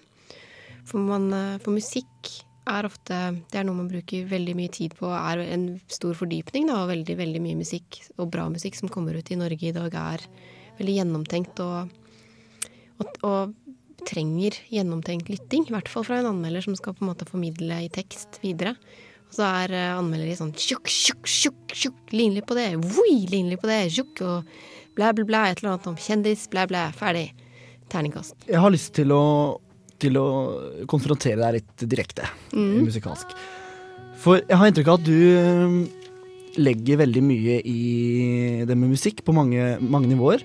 For, 0.87 1.03
man, 1.03 1.29
eh, 1.35 1.57
for 1.63 1.75
musikk 1.75 2.31
er 2.67 2.87
ofte 2.87 3.17
Det 3.47 3.59
er 3.59 3.63
noe 3.63 3.77
man 3.77 3.87
bruker 3.87 4.25
veldig 4.27 4.53
mye 4.59 4.71
tid 4.73 4.95
på, 4.97 5.07
er 5.07 5.39
en 5.45 5.69
stor 5.91 6.17
fordypning, 6.19 6.67
da, 6.67 6.81
og 6.81 6.91
veldig, 6.91 7.15
veldig 7.15 7.41
mye 7.43 7.59
musikk, 7.61 8.01
og 8.17 8.31
bra 8.33 8.49
musikk 8.51 8.75
som 8.75 8.91
kommer 8.91 9.15
ut 9.15 9.31
i 9.31 9.39
Norge 9.39 9.69
i 9.69 9.75
dag, 9.75 9.95
er 9.95 10.25
veldig 10.77 10.95
gjennomtenkt 10.97 11.61
og, 11.63 11.93
og, 12.99 13.15
og 13.23 14.03
trenger 14.07 14.59
gjennomtenkt 14.67 15.31
lytting. 15.31 15.63
I 15.67 15.77
hvert 15.77 15.87
fall 15.91 16.03
fra 16.07 16.19
en 16.19 16.27
anmelder 16.33 16.67
som 16.67 16.75
skal 16.75 16.95
på 16.97 17.05
en 17.05 17.13
måte 17.13 17.27
formidle 17.29 17.79
i 17.85 17.91
tekst 17.93 18.41
videre. 18.43 18.75
Og 19.27 19.39
så 19.39 19.47
er 19.63 19.75
anmelderi 19.95 20.35
sånn 20.39 20.53
tjukk, 20.55 20.91
tjukk, 20.91 21.23
tjukk, 21.27 21.63
tjukk, 21.71 22.03
lignelig 22.11 22.45
på 22.47 22.55
det, 22.59 22.69
voi, 22.83 23.15
lignelig 23.31 23.61
på 23.63 23.71
det, 23.71 23.81
tjukk, 23.95 24.23
og 24.27 24.95
blæ, 24.99 25.13
blæ, 25.15 25.27
blæ, 25.27 25.43
et 25.47 25.63
eller 25.63 25.77
annet 25.77 25.89
om 25.91 25.99
kjendis, 25.99 26.47
blæ, 26.51 26.67
blæ, 26.67 26.89
ferdig. 26.99 27.29
Terningkast. 27.87 28.35
Jeg 28.51 28.59
har 28.59 28.71
lyst 28.73 28.91
til 28.97 29.13
å, 29.15 29.23
til 29.99 30.17
å 30.19 30.25
konfrontere 30.89 31.39
deg 31.41 31.59
litt 31.61 31.85
direkte 31.89 32.27
Mm. 32.53 32.83
musikalsk. 32.87 33.31
For 34.17 34.41
jeg 34.41 34.57
har 34.57 34.67
inntrykk 34.71 34.87
av 34.87 34.99
at 34.99 35.05
du 35.05 35.87
legger 36.57 36.97
veldig 37.03 37.21
mye 37.23 37.57
i 37.69 37.81
det 38.65 38.75
med 38.77 38.89
musikk 38.95 39.21
på 39.25 39.33
mange, 39.35 39.77
mange 39.81 40.09
nivåer. 40.09 40.41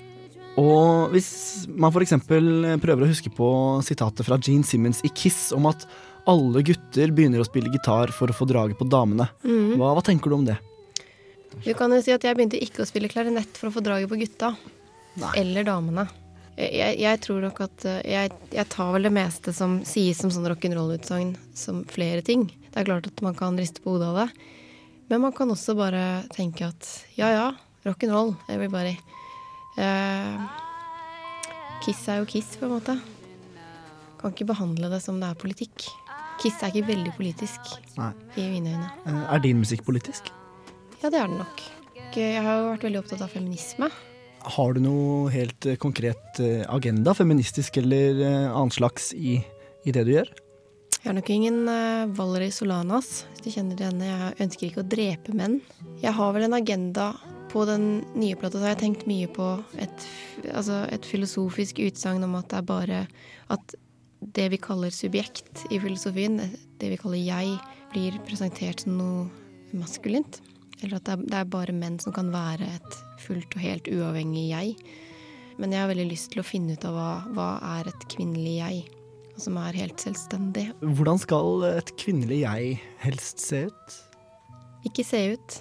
Og 0.60 1.08
hvis 1.14 1.66
man 1.72 1.88
f.eks. 1.94 2.12
prøver 2.28 3.06
å 3.06 3.08
huske 3.08 3.32
på 3.32 3.48
sitatet 3.86 4.26
fra 4.26 4.36
Gene 4.36 4.66
Simmons 4.68 5.00
i 5.04 5.08
Kiss 5.08 5.50
om 5.56 5.64
at 5.70 5.86
alle 6.28 6.60
gutter 6.62 7.10
begynner 7.16 7.40
å 7.40 7.48
spille 7.48 7.72
gitar 7.72 8.12
for 8.14 8.28
å 8.28 8.36
få 8.36 8.46
draget 8.46 8.76
på 8.78 8.84
damene. 8.92 9.30
mm. 9.42 9.78
Hva, 9.80 9.94
hva 9.96 10.04
tenker 10.04 10.28
du 10.28 10.36
om 10.36 10.44
det? 10.44 10.58
Du 11.64 11.72
kan 11.76 11.90
jo 11.92 12.00
si 12.04 12.12
at 12.12 12.22
jeg 12.24 12.36
begynte 12.36 12.60
ikke 12.60 12.84
å 12.84 12.88
spille 12.88 13.08
klarinett 13.12 13.56
for 13.56 13.68
å 13.68 13.74
få 13.74 13.82
draget 13.84 14.08
på 14.12 14.20
gutta. 14.20 14.52
Eller 15.36 15.64
damene. 15.64 16.06
Jeg, 16.56 16.98
jeg, 17.00 17.20
tror 17.24 17.40
nok 17.46 17.60
at 17.64 17.84
eh, 17.88 18.00
jeg, 18.12 18.32
jeg 18.52 18.68
tar 18.72 18.90
vel 18.92 19.08
det 19.08 19.14
meste 19.14 19.54
som 19.56 19.78
sies 19.88 20.18
som 20.20 20.32
sånn 20.32 20.50
rock'n'roll-utsagn, 20.52 21.32
som 21.56 21.80
flere 21.88 22.20
ting. 22.26 22.44
Det 22.68 22.82
er 22.82 22.88
klart 22.90 23.08
at 23.08 23.22
man 23.24 23.36
kan 23.38 23.56
riste 23.58 23.80
på 23.84 23.94
hodet 23.94 24.10
av 24.10 24.18
det. 24.20 24.50
Men 25.08 25.24
man 25.24 25.32
kan 25.36 25.50
også 25.52 25.74
bare 25.76 26.22
tenke 26.32 26.68
at 26.68 26.90
ja 27.16 27.30
ja, 27.32 27.46
rock'n'roll, 27.88 28.34
everybody. 28.52 28.98
Eh, 29.80 30.44
Kiss 31.82 32.04
er 32.12 32.20
jo 32.20 32.28
Kiss, 32.28 32.52
på 32.60 32.68
en 32.68 32.76
måte. 32.76 32.98
Kan 34.20 34.36
ikke 34.36 34.50
behandle 34.52 34.92
det 34.92 35.00
som 35.02 35.18
det 35.18 35.32
er 35.32 35.40
politikk. 35.40 35.88
Kiss 36.42 36.60
er 36.62 36.70
ikke 36.70 36.92
veldig 36.92 37.16
politisk 37.16 37.74
Nei. 37.96 38.12
i 38.36 38.46
mine 38.52 38.76
øyne. 38.76 38.92
Eh, 39.08 39.34
Er 39.34 39.42
din 39.42 39.64
musikk 39.64 39.84
politisk? 39.88 40.28
Ja, 41.00 41.08
det 41.08 41.18
er 41.18 41.26
den 41.32 41.40
nok. 41.40 41.64
Jeg 42.12 42.42
har 42.44 42.60
jo 42.60 42.72
vært 42.74 42.84
veldig 42.84 43.00
opptatt 43.00 43.24
av 43.24 43.32
feminisme. 43.32 43.88
Har 44.42 44.74
du 44.74 44.82
noe 44.82 45.30
helt 45.30 45.66
eh, 45.66 45.78
konkret 45.80 46.40
eh, 46.42 46.62
agenda, 46.70 47.14
feministisk 47.14 47.76
eller 47.78 48.18
eh, 48.18 48.48
annen 48.50 48.74
slags, 48.74 49.12
i, 49.14 49.38
i 49.86 49.94
det 49.94 50.02
du 50.08 50.16
gjør? 50.16 50.32
Jeg 51.02 51.08
har 51.10 51.16
nok 51.16 51.30
ingen 51.34 51.64
Valerie 52.14 52.54
Solanas, 52.54 53.24
hvis 53.32 53.42
du 53.42 53.54
kjenner 53.56 53.78
til. 53.78 54.02
Jeg 54.06 54.34
ønsker 54.44 54.66
ikke 54.68 54.84
å 54.84 54.86
drepe 54.86 55.34
menn. 55.34 55.56
Jeg 55.98 56.14
har 56.14 56.34
vel 56.36 56.46
en 56.46 56.54
agenda 56.54 57.08
på 57.50 57.64
den 57.66 58.04
nye 58.14 58.38
plata, 58.38 58.60
så 58.60 58.68
har 58.68 58.76
jeg 58.76 58.82
tenkt 58.84 59.08
mye 59.10 59.26
på 59.34 59.48
et, 59.82 60.06
altså 60.52 60.84
et 60.94 61.06
filosofisk 61.06 61.82
utsagn 61.82 62.22
om 62.22 62.38
at 62.38 62.46
det 62.52 62.60
er 62.60 62.68
bare 62.70 63.00
at 63.50 63.74
det 64.38 64.46
vi 64.54 64.62
kaller 64.62 64.94
subjekt 64.94 65.64
i 65.74 65.80
filosofien, 65.82 66.38
det 66.78 66.92
vi 66.94 67.00
kaller 67.00 67.18
jeg, 67.18 67.58
blir 67.90 68.22
presentert 68.28 68.86
som 68.86 68.94
noe 69.00 69.26
maskulint. 69.74 70.38
Eller 70.82 71.00
at 71.00 71.10
det 71.26 71.38
er 71.38 71.50
bare 71.50 71.74
menn 71.74 71.98
som 72.02 72.14
kan 72.14 72.30
være 72.30 72.70
et 72.78 73.02
fullt 73.22 73.56
og 73.56 73.64
helt 73.64 73.88
uavhengig 73.92 74.48
jeg. 74.50 74.76
Men 75.60 75.74
jeg 75.74 75.84
har 75.84 75.90
veldig 75.92 76.08
lyst 76.10 76.32
til 76.32 76.42
å 76.42 76.46
finne 76.46 76.76
ut 76.76 76.86
av 76.88 76.96
hva, 76.96 77.10
hva 77.36 77.48
er 77.78 77.90
et 77.92 78.06
kvinnelig 78.12 78.54
jeg, 78.58 78.84
som 79.40 79.58
er 79.60 79.78
helt 79.78 80.02
selvstendig. 80.02 80.70
Hvordan 80.82 81.20
skal 81.22 81.66
et 81.72 81.92
kvinnelig 82.00 82.42
jeg 82.44 82.78
helst 83.04 83.42
se 83.42 83.66
ut? 83.68 83.98
Ikke 84.88 85.04
se 85.06 85.22
ut. 85.36 85.58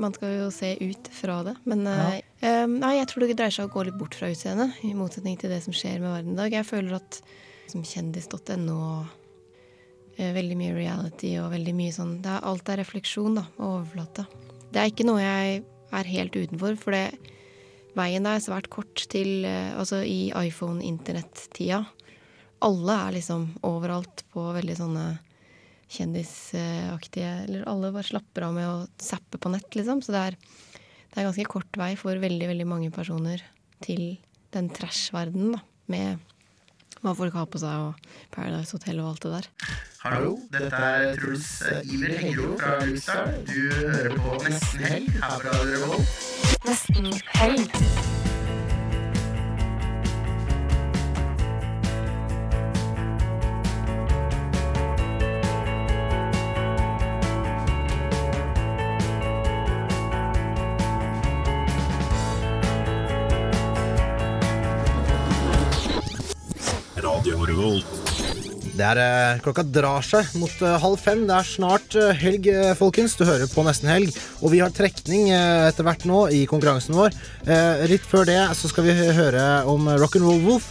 Man 0.00 0.14
skal 0.16 0.36
jo 0.38 0.48
se 0.54 0.72
ut 0.80 1.10
fra 1.12 1.40
det. 1.46 1.54
Men 1.68 1.84
ja. 1.88 2.20
uh, 2.44 2.66
nei, 2.70 2.96
jeg 3.00 3.10
tror 3.10 3.24
det 3.24 3.36
dreier 3.36 3.54
seg 3.54 3.66
om 3.66 3.72
å 3.72 3.74
gå 3.74 3.86
litt 3.88 3.98
bort 4.00 4.16
fra 4.16 4.30
utseendet, 4.32 4.78
i 4.86 4.94
motsetning 4.96 5.38
til 5.40 5.52
det 5.52 5.60
som 5.66 5.76
skjer 5.76 5.98
med 6.00 6.14
verden 6.14 6.36
i 6.36 6.40
dag. 6.40 6.60
Jeg 6.60 6.68
føler 6.68 7.00
at 7.00 7.22
som 7.70 7.82
kjendis.no 7.86 8.76
og 8.76 10.16
eh, 10.16 10.32
veldig 10.34 10.56
mye 10.58 10.76
reality 10.76 11.36
og 11.42 11.52
veldig 11.54 11.74
mye 11.76 11.94
sånn 11.94 12.16
det 12.24 12.32
er, 12.32 12.46
Alt 12.50 12.70
er 12.72 12.80
refleksjon, 12.82 13.36
da, 13.38 13.44
og 13.60 13.76
overflate. 13.76 14.26
Det 14.70 14.80
er 14.82 14.90
ikke 14.90 15.06
noe 15.06 15.22
jeg 15.22 15.62
er 15.92 16.10
helt 16.10 16.36
utenfor, 16.36 16.76
for 16.80 16.96
det, 16.96 17.32
veien 17.98 18.28
er 18.28 18.42
svært 18.42 18.70
kort 18.72 19.04
til 19.10 19.44
eh, 19.48 19.72
Altså 19.74 20.02
i 20.06 20.30
iPhone-internett-tida. 20.30 21.82
Alle 22.66 22.96
er 23.06 23.16
liksom 23.16 23.48
overalt 23.66 24.24
på 24.34 24.44
veldig 24.54 24.76
sånne 24.78 25.04
kjendisaktige 25.90 27.30
Eller 27.46 27.64
alle 27.68 27.90
bare 27.94 28.06
slapper 28.06 28.46
av 28.46 28.54
med 28.54 28.68
å 28.68 28.76
zappe 29.02 29.40
på 29.40 29.52
nett, 29.52 29.70
liksom. 29.74 30.02
Så 30.04 30.14
det 30.14 30.24
er, 30.30 30.36
det 30.36 31.18
er 31.18 31.28
ganske 31.30 31.48
kort 31.50 31.80
vei 31.80 31.94
for 31.98 32.20
veldig, 32.20 32.50
veldig 32.52 32.68
mange 32.68 32.92
personer 32.94 33.42
til 33.82 34.20
den 34.54 34.70
trash-verdenen, 34.74 35.56
da. 35.56 35.64
Med 35.90 36.29
hva 37.00 37.14
folk 37.16 37.36
har 37.36 37.48
på 37.50 37.60
seg, 37.62 37.88
og 37.88 37.94
Paradise 38.34 38.76
Hotel 38.76 39.00
og 39.00 39.12
alt 39.12 39.24
det 39.24 39.32
der. 39.36 39.48
Hallo, 40.04 40.36
dette 40.52 40.76
er 40.76 41.16
Truls 41.20 41.48
Iver 41.84 42.16
Hengro 42.20 42.54
fra 42.60 42.78
Lukestad. 42.84 43.42
Du 43.48 43.60
hører 43.80 44.16
på 44.16 44.38
Nesten 44.46 44.86
Helg 44.92 45.10
her 45.18 45.36
på 45.36 45.42
Radio 45.48 45.84
Revolt. 45.84 46.16
Nesten 46.68 47.12
helg. 47.40 48.09
Det 68.80 68.86
er 68.86 68.98
eh, 69.02 69.40
Klokka 69.44 69.60
drar 69.66 70.04
seg 70.04 70.30
mot 70.40 70.62
eh, 70.64 70.76
halv 70.80 71.00
fem. 71.00 71.26
Det 71.28 71.34
er 71.36 71.48
snart 71.48 71.96
eh, 72.00 72.16
helg, 72.16 72.46
folkens. 72.78 73.16
Du 73.18 73.26
hører 73.28 73.50
på 73.50 73.64
Nesten 73.66 73.90
Helg. 73.92 74.14
Og 74.40 74.54
vi 74.54 74.62
har 74.62 74.72
trekning 74.72 75.28
etter 75.34 75.84
hvert 75.84 76.06
nå 76.08 76.22
i 76.32 76.46
konkurransen 76.48 76.96
vår. 76.96 77.12
Litt 77.90 78.06
før 78.08 78.24
det 78.28 78.38
så 78.56 78.70
skal 78.70 78.86
vi 78.86 78.94
høre 78.96 79.44
om 79.68 79.90
Rock'n'Roll 80.00 80.40
Wolf, 80.46 80.70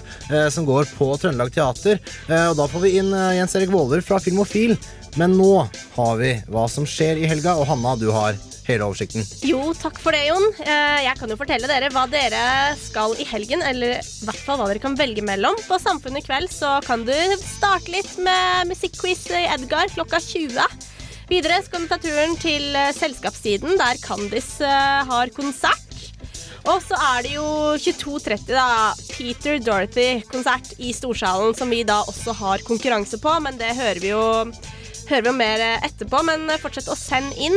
som 0.53 0.65
går 0.65 0.89
på 0.97 1.11
Trøndelag 1.21 1.53
Teater. 1.53 2.01
Og 2.49 2.57
da 2.57 2.67
får 2.71 2.85
vi 2.85 2.95
inn 3.01 3.13
Jens 3.37 3.53
Erik 3.59 3.73
Våler 3.73 4.01
fra 4.05 4.17
Filmofil. 4.23 4.73
Men 5.19 5.37
nå 5.37 5.53
har 5.95 6.19
vi 6.21 6.35
hva 6.49 6.65
som 6.71 6.87
skjer 6.89 7.21
i 7.21 7.29
helga, 7.29 7.59
og 7.59 7.69
Hanna, 7.69 7.93
du 7.99 8.09
har 8.15 8.37
hele 8.71 8.85
oversikten. 8.87 9.25
Jo, 9.45 9.61
takk 9.77 9.97
for 10.01 10.15
det, 10.15 10.25
Jon. 10.29 10.45
Eh, 10.63 10.99
Jeg 11.07 11.17
kan 11.19 11.29
jo 11.33 11.37
fortelle 11.39 11.69
dere 11.69 11.89
hva 11.93 12.05
dere 12.11 12.43
skal 12.79 13.15
i 13.19 13.25
helgen, 13.27 13.63
eller 13.65 13.97
i 13.99 14.25
hvert 14.27 14.43
fall 14.45 14.59
hva 14.61 14.67
dere 14.69 14.83
kan 14.83 14.97
velge 14.99 15.23
mellom. 15.25 15.57
På 15.67 15.79
Samfunnet 15.81 16.23
i 16.23 16.27
kveld 16.27 16.51
så 16.53 16.77
kan 16.85 17.03
du 17.07 17.15
starte 17.41 17.91
litt 17.93 18.13
med 18.21 18.69
musikkquiz 18.71 19.25
i 19.33 19.45
Edgar 19.55 19.91
klokka 19.93 20.21
20. 20.23 20.87
Videre 21.29 21.59
skal 21.61 21.83
du 21.83 21.89
ta 21.91 21.99
turen 22.01 22.33
til 22.41 22.71
eh, 22.75 22.93
Selskapstiden, 22.97 23.75
der 23.77 23.99
Candice 24.01 24.65
eh, 24.65 25.03
har 25.11 25.29
konsert. 25.35 25.85
Og 26.69 26.81
så 26.83 26.97
er 27.15 27.21
det 27.23 27.31
jo 27.37 27.43
22.30, 27.79 28.49
da. 28.51 28.93
Peter 29.15 29.59
Dorothy-konsert 29.63 30.73
i 30.83 30.91
Storsalen, 30.93 31.55
som 31.55 31.69
vi 31.71 31.83
da 31.87 32.01
også 32.09 32.33
har 32.35 32.65
konkurranse 32.67 33.17
på, 33.23 33.31
men 33.41 33.57
det 33.57 33.71
hører 33.77 34.01
vi 34.03 34.11
jo, 34.11 34.23
hører 35.09 35.23
vi 35.23 35.31
jo 35.31 35.37
mer 35.39 35.63
etterpå. 35.87 36.19
Men 36.27 36.49
fortsett 36.61 36.91
å 36.91 36.97
sende 36.99 37.37
inn. 37.39 37.55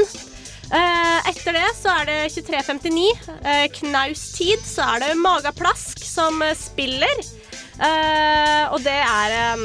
Eh, 0.71 1.31
etter 1.33 1.59
det 1.59 1.69
så 1.79 1.97
er 2.01 2.09
det 2.09 2.19
23.59. 2.37 3.07
Uh, 3.43 3.67
Knaustid. 3.81 4.63
Så 4.67 4.87
er 4.95 5.07
det 5.07 5.15
Magaplask 5.21 6.05
som 6.07 6.43
eh, 6.45 6.57
spiller. 6.59 7.25
Eh, 7.83 8.65
og 8.71 8.83
det 8.85 8.95
er 8.95 9.33
eh, 9.33 9.63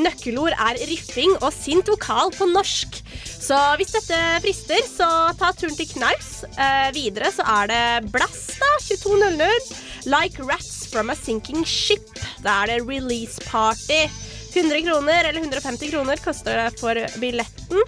Nøkkelord 0.00 0.56
er 0.56 0.80
riffing 0.88 1.36
og 1.38 1.52
sint 1.54 1.90
vokal 1.92 2.32
på 2.34 2.48
norsk. 2.50 2.98
Så 3.40 3.58
hvis 3.78 3.92
dette 3.94 4.18
frister, 4.44 4.80
så 4.88 5.08
ta 5.38 5.52
turen 5.56 5.76
til 5.78 5.88
Knaus. 5.92 6.32
Eh, 6.50 6.88
videre 6.96 7.30
så 7.34 7.46
er 7.60 7.70
det 7.70 8.10
Blast, 8.14 8.56
da. 8.60 8.72
22.00. 8.90 9.70
Like 10.08 10.40
Rats 10.42 10.88
from 10.90 11.12
a 11.12 11.16
Sinking 11.18 11.66
Ship. 11.68 12.08
Da 12.42 12.62
er 12.62 12.72
det 12.72 12.88
release 12.88 13.42
party. 13.46 14.06
100 14.50 14.82
kroner 14.88 15.28
eller 15.28 15.44
150 15.44 15.92
kroner 15.92 16.22
koster 16.24 16.56
det 16.58 16.80
for 16.80 16.98
billetten. 17.22 17.84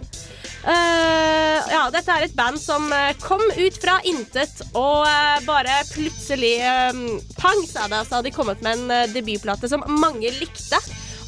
Eh, 0.63 1.71
ja, 1.73 1.87
dette 1.91 2.15
er 2.15 2.27
et 2.29 2.35
band 2.39 2.61
som 2.61 2.85
eh, 2.95 3.15
kom 3.23 3.43
ut 3.43 3.79
fra 3.83 3.97
intet 4.07 4.61
og 4.79 5.03
uh, 5.03 5.39
bare 5.43 5.81
plutselig 5.91 6.55
um, 6.93 7.07
pang, 7.35 7.65
sa 7.67 7.89
det. 7.91 8.05
Så 8.07 8.19
hadde 8.19 8.29
de 8.31 8.35
kommet 8.37 8.63
med 8.63 8.79
en 8.79 9.15
debutplate 9.15 9.71
som 9.71 9.83
mange 9.99 10.31
likte. 10.39 10.79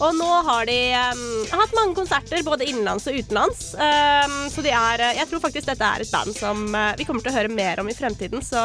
Og 0.03 0.15
nå 0.19 0.29
har 0.47 0.67
de 0.67 0.79
um, 1.15 1.27
hatt 1.55 1.75
mange 1.75 1.99
konserter, 1.99 2.43
både 2.47 2.67
innenlands 2.67 3.09
og 3.11 3.19
utenlands. 3.19 3.67
Um, 3.75 4.39
så 4.51 4.63
de 4.63 4.75
er 4.75 5.09
Jeg 5.21 5.31
tror 5.31 5.43
faktisk 5.43 5.71
dette 5.71 5.91
er 5.91 6.03
et 6.03 6.15
band 6.15 6.35
som 6.39 6.67
uh, 6.75 6.95
vi 6.99 7.07
kommer 7.07 7.25
til 7.25 7.35
å 7.35 7.39
høre 7.41 7.55
mer 7.55 7.83
om 7.83 7.91
i 7.91 7.97
fremtiden. 7.99 8.43
Så 8.43 8.63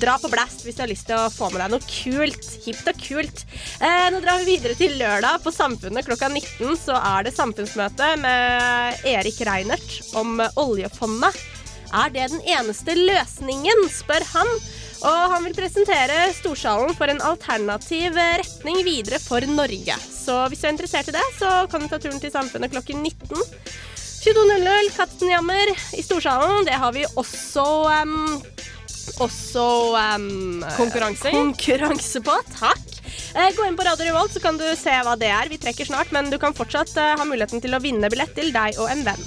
dra 0.00 0.16
på 0.18 0.30
blast 0.32 0.64
hvis 0.64 0.76
du 0.78 0.82
har 0.82 0.90
lyst 0.90 1.06
til 1.08 1.18
å 1.18 1.30
få 1.32 1.50
med 1.52 1.62
deg 1.62 1.74
noe 1.74 1.88
kult. 1.90 2.48
Hipt 2.66 2.90
og 2.90 3.02
kult. 3.02 3.44
Eh, 3.80 4.06
nå 4.12 4.22
drar 4.24 4.40
vi 4.42 4.56
videre 4.56 4.78
til 4.78 4.96
lørdag. 5.00 5.42
På 5.44 5.52
Samfunnet 5.54 6.06
klokka 6.08 6.30
19 6.32 6.74
så 6.80 6.98
er 6.98 7.26
det 7.26 7.36
samfunnsmøte 7.36 8.14
med 8.22 9.06
Erik 9.06 9.38
Reinert 9.46 10.00
om 10.18 10.40
oljefondet. 10.62 11.38
Er 11.94 12.10
det 12.10 12.30
den 12.32 12.42
eneste 12.56 12.96
løsningen, 12.98 13.86
spør 13.94 14.26
han. 14.34 14.50
Og 15.06 15.32
han 15.32 15.44
vil 15.44 15.54
presentere 15.54 16.30
Storsalen 16.34 16.94
for 16.96 17.10
en 17.12 17.20
alternativ 17.22 18.16
retning 18.16 18.80
videre 18.86 19.20
for 19.22 19.44
Norge. 19.48 19.98
Så 20.10 20.38
hvis 20.50 20.62
du 20.62 20.66
er 20.66 20.74
interessert 20.74 21.10
i 21.12 21.16
det, 21.16 21.26
så 21.38 21.66
kan 21.70 21.84
du 21.84 21.90
ta 21.90 22.00
turen 22.02 22.18
til 22.22 22.32
Samfunnet 22.32 22.72
klokken 22.72 23.04
19. 23.04 23.44
22.00, 24.26 24.88
Katzenjammer 24.96 25.70
i 25.94 26.02
Storsalen. 26.02 26.64
Det 26.66 26.74
har 26.74 26.94
vi 26.96 27.04
også 27.14 27.66
em, 28.00 28.16
også 29.22 29.64
um, 30.16 30.64
Konkurranse 30.76 31.32
konkurranse 31.32 32.22
på. 32.24 32.34
Takk. 32.56 33.00
Eh, 33.36 33.50
Gå 33.56 33.66
inn 33.66 33.76
på 33.78 33.86
Radio 33.86 34.08
Revolt, 34.08 34.34
så 34.34 34.42
kan 34.42 34.58
du 34.60 34.66
se 34.78 34.92
hva 35.06 35.16
det 35.18 35.30
er. 35.32 35.50
Vi 35.52 35.60
trekker 35.60 35.88
snart, 35.88 36.12
men 36.14 36.30
du 36.32 36.38
kan 36.42 36.56
fortsatt 36.56 36.92
eh, 37.00 37.14
ha 37.18 37.26
muligheten 37.28 37.62
til 37.64 37.76
å 37.76 37.82
vinne 37.82 38.10
billett 38.12 38.34
til 38.36 38.52
deg 38.54 38.80
og 38.82 38.90
en 38.92 39.04
venn. 39.06 39.26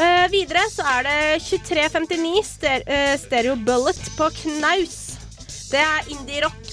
Eh, 0.00 0.26
videre 0.32 0.62
så 0.72 0.86
er 0.96 1.04
det 1.04 1.18
2359 1.44 2.44
ster 2.46 2.84
eh, 2.88 3.16
Stereo 3.20 3.56
Bullet 3.56 4.00
på 4.16 4.30
knaus. 4.42 5.00
Det 5.70 5.82
er 5.82 6.08
indie-rock 6.14 6.70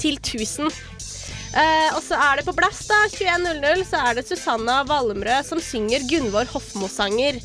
til 0.00 0.16
1000. 0.16 0.70
Uh, 1.50 1.90
og 1.96 2.02
så 2.04 2.14
er 2.14 2.38
det 2.38 2.44
på 2.46 2.54
Blast, 2.54 2.86
da. 2.86 2.98
21.00 3.10 3.80
så 3.88 3.98
er 4.06 4.14
det 4.14 4.22
Susanna 4.28 4.84
Valmrød 4.86 5.48
som 5.48 5.58
synger 5.62 6.04
Gunvor 6.06 6.46
Hofmo-sanger. 6.52 7.40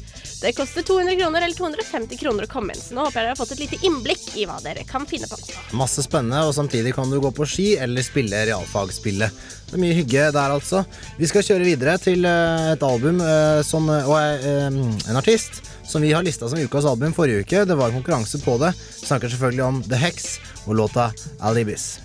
Det 0.46 0.52
koster 0.54 0.82
200 0.86 1.16
kroner 1.16 1.41
eller 1.41 1.58
250 1.58 2.18
kroner 2.18 2.46
å 2.46 2.48
komme 2.48 2.76
inn. 2.76 2.82
Så 2.82 2.93
nå 2.93 3.02
håper 3.02 3.18
jeg 3.18 3.26
dere 3.26 3.34
har 3.34 3.39
fått 3.39 3.54
et 3.56 3.64
lite 3.64 3.80
innblikk 3.88 4.28
i 4.38 4.43
hva 4.46 4.60
dere 4.62 4.84
kan 4.86 5.08
finne 5.10 5.26
på. 5.26 5.39
Masse 5.74 6.06
spennende, 6.06 6.43
og 6.46 6.54
samtidig 6.54 6.93
kan 6.93 7.10
du 7.10 7.18
gå 7.24 7.32
på 7.34 7.48
ski 7.50 7.66
eller 7.82 8.06
spille 8.06 8.43
realfagsspillet. 8.52 9.41
Det 9.66 9.74
er 9.74 9.82
mye 9.82 9.98
hygge 9.98 10.28
der, 10.38 10.54
altså. 10.54 10.84
Vi 11.18 11.32
skal 11.32 11.48
kjøre 11.50 11.66
videre 11.66 11.98
til 11.98 12.30
eh, 12.30 12.70
et 12.76 12.86
album 12.86 13.26
eh, 13.26 13.64
som, 13.66 13.89
og 13.89 14.16
eh, 14.22 14.70
en 14.70 15.18
artist 15.18 15.64
som 15.82 16.06
vi 16.06 16.14
har 16.14 16.22
lista 16.26 16.46
som 16.46 16.62
ukas 16.62 16.86
album 16.93 17.18
forrige 17.18 17.41
uke. 17.41 17.66
Det 17.66 17.82
var 17.82 17.98
konkurranse 17.98 18.46
på 18.46 18.60
det. 18.62 18.76
Vi 19.02 19.10
snakker 19.10 19.34
selvfølgelig 19.34 19.66
om 19.72 19.86
The 19.89 20.06
Hex 20.06 20.36
og 20.68 20.76
låta 20.78 21.10
Alibis. 21.41 21.96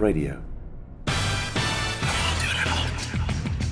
Radio. 0.00 0.34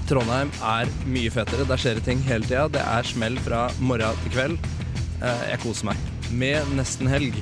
Trondheim 0.09 0.51
er 0.65 0.89
mye 1.09 1.31
fetere. 1.33 1.67
Der 1.69 1.81
skjer 1.81 1.99
det 1.99 2.07
ting 2.09 2.21
hele 2.29 2.47
tida. 2.49 2.67
Det 2.73 2.81
er 2.85 3.09
smell 3.09 3.37
fra 3.45 3.67
morgen 3.81 4.17
til 4.25 4.33
kveld. 4.37 4.59
Eh, 5.21 5.43
Jeg 5.53 5.61
koser 5.65 5.91
meg 5.91 6.07
med 6.33 6.71
nesten 6.79 7.09
helg. 7.11 7.37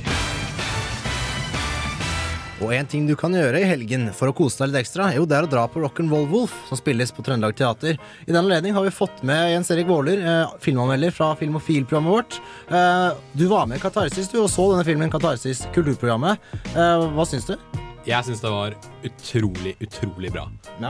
Og 2.65 2.71
en 2.73 2.87
ting 2.89 3.05
du 3.07 3.13
kan 3.21 3.35
gjøre 3.37 3.59
i 3.61 3.67
helgen 3.69 4.07
for 4.17 4.31
å 4.31 4.35
kose 4.35 4.63
deg 4.63 4.71
litt 4.71 4.87
ekstra, 4.87 5.11
jo, 5.13 5.27
det 5.29 5.37
er 5.37 5.45
å 5.45 5.51
dra 5.53 5.67
på 5.69 5.83
Rock'n'Roll 5.83 6.25
Wolf, 6.31 6.55
som 6.71 6.79
spilles 6.81 7.13
på 7.13 7.21
Trøndelag 7.27 7.53
Teater. 7.59 7.99
I 8.25 8.31
den 8.33 8.39
anledning 8.41 8.73
har 8.73 8.87
vi 8.87 8.95
fått 8.97 9.21
med 9.29 9.51
Jens 9.53 9.69
Erik 9.75 9.87
Våler, 9.91 10.23
eh, 10.25 10.55
filmanmelder 10.65 11.13
fra 11.13 11.35
Filmofil-programmet 11.37 12.15
vårt. 12.15 12.39
Eh, 12.73 13.11
du 13.37 13.47
var 13.53 13.67
med 13.69 13.77
i 13.77 13.83
Katarsis 13.85 14.33
du, 14.33 14.39
og 14.41 14.49
så 14.49 14.71
denne 14.73 14.87
filmen 14.89 15.13
Katarsis, 15.13 15.67
kulturprogrammet. 15.77 16.39
Eh, 16.73 17.05
hva 17.13 17.29
syns 17.29 17.45
du? 17.53 17.59
Jeg 18.07 18.23
syns 18.23 18.43
det 18.43 18.51
var 18.53 18.75
utrolig, 19.03 19.73
utrolig 19.83 20.31
bra. 20.31 20.45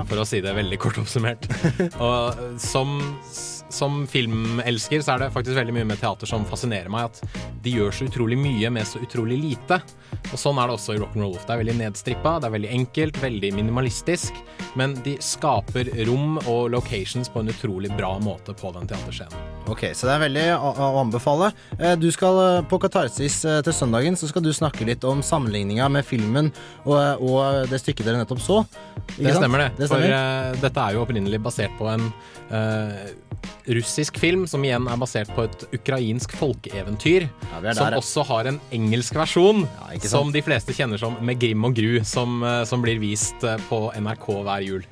For 0.08 0.20
å 0.20 0.26
si 0.28 0.42
det 0.44 0.52
veldig 0.56 0.78
kort 0.82 0.98
oppsummert. 1.00 1.46
Og 2.04 2.60
som, 2.60 2.98
som 3.72 4.02
filmelsker 4.10 5.00
så 5.00 5.14
er 5.14 5.24
det 5.24 5.30
faktisk 5.32 5.56
veldig 5.56 5.78
mye 5.78 5.88
med 5.88 6.00
teater 6.02 6.28
som 6.28 6.44
fascinerer 6.48 6.92
meg. 6.92 7.08
At 7.08 7.40
de 7.64 7.72
gjør 7.78 7.96
så 7.96 8.10
utrolig 8.10 8.36
mye 8.40 8.70
med 8.72 8.84
så 8.88 9.00
utrolig 9.00 9.40
lite. 9.40 9.80
Og 10.28 10.36
sånn 10.40 10.60
er 10.60 10.68
det 10.68 10.76
også 10.76 10.96
i 10.96 11.00
Rock'n'Roll 11.00 11.32
Wolf. 11.32 11.46
Det 11.48 11.56
er 11.56 11.62
veldig 11.64 11.78
nedstrippa, 11.80 12.36
det 12.42 12.50
er 12.50 12.56
veldig 12.58 12.72
enkelt, 12.82 13.20
veldig 13.24 13.52
minimalistisk. 13.62 14.42
Men 14.76 14.98
de 15.06 15.16
skaper 15.24 15.94
rom 16.10 16.36
og 16.44 16.66
locations 16.76 17.32
på 17.32 17.40
en 17.40 17.54
utrolig 17.54 17.96
bra 17.96 18.18
måte 18.20 18.52
på 18.56 18.76
den 18.76 18.92
teaterscenen. 18.92 19.55
Ok, 19.66 19.80
så 19.98 20.06
det 20.06 20.12
er 20.14 20.20
veldig 20.22 20.44
å, 20.62 20.68
å 20.78 20.88
anbefale. 21.00 21.48
Eh, 21.78 21.96
Du 21.98 22.06
skal 22.14 22.36
eh, 22.44 22.60
på 22.70 22.78
Katarsis 22.82 23.40
eh, 23.48 23.58
til 23.66 23.74
søndagen, 23.74 24.14
så 24.18 24.28
skal 24.30 24.44
du 24.44 24.52
snakke 24.54 24.86
litt 24.86 25.02
om 25.08 25.22
sammenligninga 25.26 25.88
med 25.90 26.06
filmen 26.06 26.52
og, 26.84 26.94
og 27.26 27.66
det 27.72 27.80
stykket 27.82 28.06
dere 28.06 28.20
nettopp 28.22 28.42
så. 28.44 28.60
Ikke 29.16 29.24
Det 29.26 29.32
sant? 29.34 29.42
stemmer, 29.42 29.64
det. 29.64 29.68
det 29.80 29.88
For 29.90 29.98
stemmer. 29.98 30.14
eh, 30.54 30.60
dette 30.62 30.84
er 30.86 30.94
jo 30.94 31.02
opprinnelig 31.02 31.40
basert 31.42 31.74
på 31.80 31.88
en 31.90 32.06
uh, 32.52 33.10
russisk 33.74 34.20
film, 34.22 34.46
som 34.46 34.62
igjen 34.64 34.86
er 34.90 35.02
basert 35.02 35.30
på 35.34 35.48
et 35.48 35.66
ukrainsk 35.80 36.36
folkeeventyr. 36.38 37.26
der, 37.58 37.72
som 37.74 37.90
ja. 37.90 37.98
også 37.98 38.22
har 38.30 38.52
en 38.52 38.60
engelsk 38.74 39.18
versjon, 39.18 39.66
ja, 39.66 39.98
som 40.06 40.30
de 40.34 40.42
fleste 40.46 40.74
kjenner 40.78 41.00
som 41.02 41.18
Med 41.26 41.40
grim 41.42 41.66
og 41.66 41.74
gru, 41.74 41.98
som, 42.06 42.38
som 42.66 42.82
blir 42.86 43.02
vist 43.02 43.42
på 43.68 43.86
NRK 43.98 44.26
hver 44.46 44.62
jul. 44.66 44.86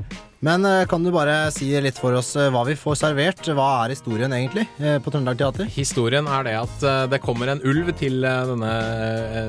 Men 0.45 0.65
eh, 0.65 0.87
kan 0.87 1.05
du 1.05 1.09
bare 1.15 1.49
si 1.55 1.71
litt 1.81 1.97
for 1.97 2.13
oss 2.19 2.35
eh, 2.37 2.51
hva 2.53 2.67
vi 2.69 2.75
får 2.77 2.99
servert? 3.01 3.47
Hva 3.57 3.69
er 3.85 3.95
historien 3.95 4.33
egentlig 4.37 4.67
eh, 4.77 4.99
på 5.01 5.13
Trøndelag 5.13 5.39
Teater? 5.41 5.71
Historien 5.73 6.29
er 6.29 6.45
det 6.45 6.55
at 6.59 6.85
det 7.09 7.21
kommer 7.25 7.49
en 7.49 7.63
ulv 7.65 7.89
til 7.97 8.21
denne 8.21 8.73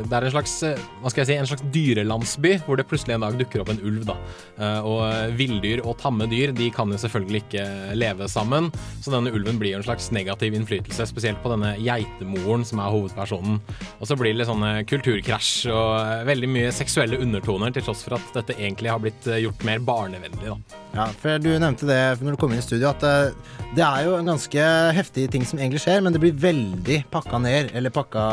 Det 0.05 0.15
er 0.15 0.27
en 0.27 0.33
slags, 0.33 0.53
hva 1.01 1.11
skal 1.11 1.23
jeg 1.23 1.27
si, 1.27 1.35
en 1.41 1.49
slags 1.49 1.65
dyrelandsby, 1.73 2.53
hvor 2.63 2.79
det 2.79 2.85
plutselig 2.87 3.17
en 3.17 3.25
dag 3.25 3.35
dukker 3.39 3.63
opp 3.63 3.73
en 3.73 3.81
ulv. 3.83 4.05
da. 4.07 4.15
Og 4.87 5.35
villdyr 5.35 5.81
og 5.83 5.97
tamme 5.99 6.27
dyr 6.31 6.53
de 6.55 6.69
kan 6.73 6.91
jo 6.91 6.99
selvfølgelig 7.01 7.41
ikke 7.43 7.65
leve 7.97 8.29
sammen, 8.31 8.69
så 9.03 9.13
denne 9.13 9.33
ulven 9.35 9.59
blir 9.59 9.73
jo 9.73 9.81
en 9.81 9.87
slags 9.87 10.11
negativ 10.15 10.55
innflytelse, 10.55 11.09
spesielt 11.09 11.41
på 11.43 11.51
denne 11.51 11.73
geitemoren 11.81 12.65
som 12.67 12.83
er 12.83 12.93
hovedpersonen. 12.95 13.59
Og 13.99 14.07
så 14.07 14.19
blir 14.19 14.31
det 14.31 14.43
litt 14.43 14.51
sånne 14.51 14.73
kulturkrasj 14.87 15.53
og 15.73 16.25
veldig 16.31 16.51
mye 16.55 16.73
seksuelle 16.75 17.19
undertoner, 17.25 17.75
til 17.75 17.87
tross 17.87 18.05
for 18.07 18.19
at 18.19 18.35
dette 18.39 18.57
egentlig 18.59 18.93
har 18.93 19.03
blitt 19.03 19.31
gjort 19.47 19.67
mer 19.67 19.83
barnevennlig. 19.83 20.55
da. 20.55 20.84
Ja, 20.95 21.09
for 21.19 21.41
Du 21.43 21.49
nevnte 21.51 21.87
det 21.89 21.99
når 22.23 22.35
du 22.35 22.39
kom 22.39 22.53
inn 22.55 22.61
i 22.61 22.65
studio, 22.65 22.93
at 22.93 23.03
eh, 23.03 23.35
det 23.75 23.83
er 23.83 24.05
jo 24.07 24.15
en 24.15 24.29
ganske 24.31 24.67
heftig 24.95 25.27
ting 25.33 25.43
som 25.47 25.59
egentlig 25.59 25.83
skjer, 25.83 25.99
men 26.05 26.15
det 26.15 26.21
blir 26.23 26.37
veldig 26.39 27.01
pakka 27.11 27.41
ned, 27.43 27.73
eller 27.75 27.91
pakka, 27.93 28.23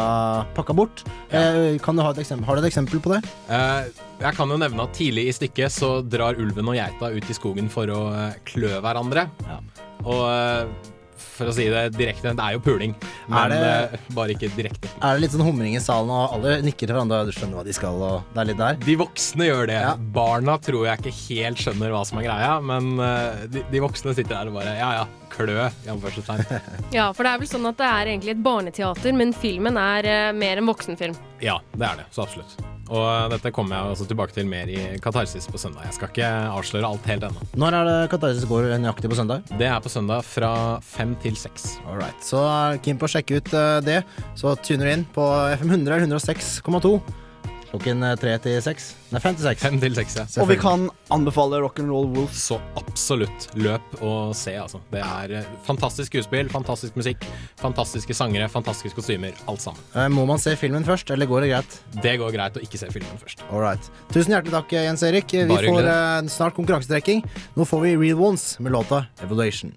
pakka 0.55 0.77
bort. 0.79 1.03
Ja. 1.33 1.43
kan 1.83 1.99
du 1.99 2.05
ha, 2.05 2.13
et 2.15 2.23
eksempel, 2.23 2.47
har 2.47 2.57
du 2.57 2.63
et 2.63 2.71
eksempel 2.71 3.03
på 3.03 3.15
det? 3.17 3.23
Eh, 3.51 3.91
jeg 4.23 4.39
kan 4.39 4.55
jo 4.55 4.61
nevne 4.61 4.87
at 4.87 4.95
tidlig 4.95 5.27
i 5.27 5.35
stykket 5.35 5.75
så 5.75 5.97
drar 6.07 6.39
ulven 6.39 6.71
og 6.71 6.79
geita 6.79 7.11
ut 7.11 7.31
i 7.31 7.37
skogen 7.37 7.71
for 7.73 7.91
å 7.91 8.01
eh, 8.15 8.39
klø 8.47 8.77
hverandre. 8.85 9.27
Og 10.07 10.23
eh, 10.31 10.93
for 11.33 11.49
å 11.51 11.55
si 11.57 11.65
det 11.73 11.85
direkte, 11.97 12.35
det 12.37 12.45
er 12.45 12.53
jo 12.57 12.61
puling, 12.65 12.95
men 13.29 13.51
det- 13.51 13.61
eh, 13.93 13.99
bare 14.15 14.35
ikke 14.37 14.51
direkte. 14.57 14.91
Er 15.03 15.15
det 15.17 15.23
litt 15.25 15.33
sånn 15.35 15.47
humring 15.47 15.75
i 15.77 15.81
salen, 15.81 16.11
og 16.13 16.35
alle 16.37 16.59
nikker 16.63 16.87
til 16.87 16.95
hverandre 16.95 17.23
og 17.23 17.31
du 17.31 17.33
skjønner 17.33 17.59
hva 17.61 17.65
de 17.65 17.73
skal, 17.77 18.03
og 18.03 18.23
det 18.35 18.41
er 18.43 18.51
litt 18.53 18.59
der? 18.61 18.75
De 18.85 18.97
voksne 19.01 19.49
gjør 19.49 19.67
det. 19.73 19.81
Barna 20.13 20.59
tror 20.59 20.85
jeg 20.87 20.99
ikke 21.01 21.17
helt 21.29 21.59
skjønner 21.65 21.91
hva 21.95 22.05
som 22.07 22.19
er 22.21 22.29
greia, 22.29 22.53
men 22.63 23.01
eh, 23.01 23.47
de, 23.49 23.65
de 23.73 23.81
voksne 23.81 24.15
sitter 24.15 24.37
der 24.37 24.53
og 24.53 24.55
bare 24.61 24.77
ja 24.79 24.93
ja, 25.01 25.07
klø. 25.33 25.69
Ja, 26.97 27.09
for 27.13 27.25
det 27.25 27.33
er 27.33 27.41
vel 27.41 27.51
sånn 27.51 27.69
at 27.71 27.81
det 27.81 27.89
er 27.89 28.13
egentlig 28.13 28.37
et 28.37 28.45
barneteater, 28.45 29.17
men 29.17 29.33
filmen 29.37 29.79
er 29.81 30.09
uh, 30.09 30.37
mer 30.37 30.61
en 30.61 30.69
voksenfilm. 30.69 31.17
ja, 31.43 31.59
det 31.75 31.89
er 31.89 32.03
det. 32.03 32.11
Så 32.15 32.27
absolutt. 32.27 32.61
Og 32.93 33.05
eh, 33.07 33.29
dette 33.33 33.53
kommer 33.55 33.79
jeg 33.79 33.95
også 33.95 34.07
tilbake 34.11 34.35
til 34.37 34.49
mer 34.51 34.69
i 34.69 34.81
Katarsis 35.03 35.47
på 35.49 35.61
søndag. 35.61 35.87
Jeg 35.89 35.97
skal 35.97 36.11
ikke 36.11 36.29
avsløre 36.53 36.89
alt 36.89 37.09
helt 37.09 37.25
ennå. 37.29 37.47
Når 37.57 37.77
er 37.79 37.89
det 37.89 37.97
Katarsis 38.13 38.45
går 38.51 38.69
nøyaktig 38.83 39.11
på 39.13 39.19
søndag? 39.19 39.47
Det 39.61 39.69
er 39.71 39.81
på 39.83 39.93
søndag 39.93 40.27
fra 40.29 40.53
fem 40.85 41.15
til 41.23 41.39
seks. 41.39 41.79
Alright, 41.89 42.21
så 42.27 42.43
keen 42.85 43.01
på 43.01 43.09
å 43.09 43.15
sjekke 43.15 43.41
ut 43.41 43.53
eh, 43.57 43.79
det, 43.87 43.99
så 44.39 44.57
tuner 44.61 44.89
du 44.89 44.95
inn 44.97 45.09
på 45.15 45.27
FM 45.57 45.77
100 45.79 45.97
eller 45.97 46.19
106,2 46.19 46.97
klokken 47.73 48.03
eh, 48.07 48.15
tre 48.21 48.35
til 48.45 48.59
seks. 48.65 48.93
Nei, 49.13 49.21
fem 49.25 49.37
til 49.37 49.47
seks. 49.49 49.63
Fem 49.65 49.79
til 49.83 49.97
seks, 49.97 50.17
ja. 50.21 50.25
Og 50.43 50.49
vi 50.51 50.57
kan 50.61 50.87
anbefale 51.13 51.59
Rock'n'Roll 51.65 52.11
Wolf. 52.15 52.35
Så 52.37 52.59
absolutt 52.79 53.49
løp 53.59 53.97
og 54.01 54.35
se, 54.39 54.55
altså. 54.61 54.81
Det 54.93 55.03
er 55.03 55.35
eh, 55.41 55.51
fantastisk 55.67 56.13
skuespill, 56.13 56.51
fantastisk 56.53 56.97
musikk, 57.01 57.27
fantastiske 57.61 58.17
sangere, 58.17 58.49
fantastiske 58.53 58.97
kostymer. 59.01 59.37
Alt 59.51 59.65
sammen. 59.65 59.83
Eh, 59.97 60.09
Må 60.13 60.27
man 60.29 60.41
se 60.43 60.55
filmen 60.61 60.87
først, 60.87 61.11
eller 61.15 61.29
går 61.31 61.47
det 61.47 61.53
greit? 61.55 61.79
Det 62.05 62.17
går 62.23 62.35
greit 62.37 62.59
å 62.61 62.65
ikke 62.65 62.81
se 62.81 62.91
filmen 62.95 63.21
først. 63.23 63.45
Alright. 63.51 63.93
Tusen 64.15 64.37
hjertelig 64.37 64.57
takk, 64.59 64.77
Jens 64.89 65.07
Erik. 65.09 65.33
Vi 65.33 65.47
Bare 65.51 65.73
får 65.73 65.93
eh, 65.97 66.33
snart 66.33 66.59
konkurransetrekking. 66.59 67.25
Nå 67.57 67.69
får 67.69 67.89
vi 67.89 67.97
Real 68.07 68.29
Ones 68.33 68.53
med 68.61 68.77
låta 68.77 69.07
Evaluation. 69.25 69.75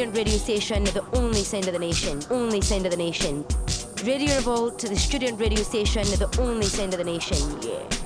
Student 0.00 0.16
radio 0.16 0.38
station, 0.38 0.84
the 0.84 1.04
only 1.12 1.44
sound 1.44 1.66
of 1.66 1.74
the 1.74 1.78
nation. 1.78 2.22
Only 2.30 2.62
sound 2.62 2.86
of 2.86 2.90
the 2.90 2.96
nation. 2.96 3.44
Radio 4.02 4.34
Revolt 4.36 4.78
to 4.78 4.88
the 4.88 4.96
student 4.96 5.38
radio 5.38 5.62
station, 5.62 6.04
the 6.04 6.34
only 6.40 6.64
sound 6.64 6.94
of 6.94 6.98
the 7.00 7.04
nation. 7.04 7.36
Yeah. 7.60 7.99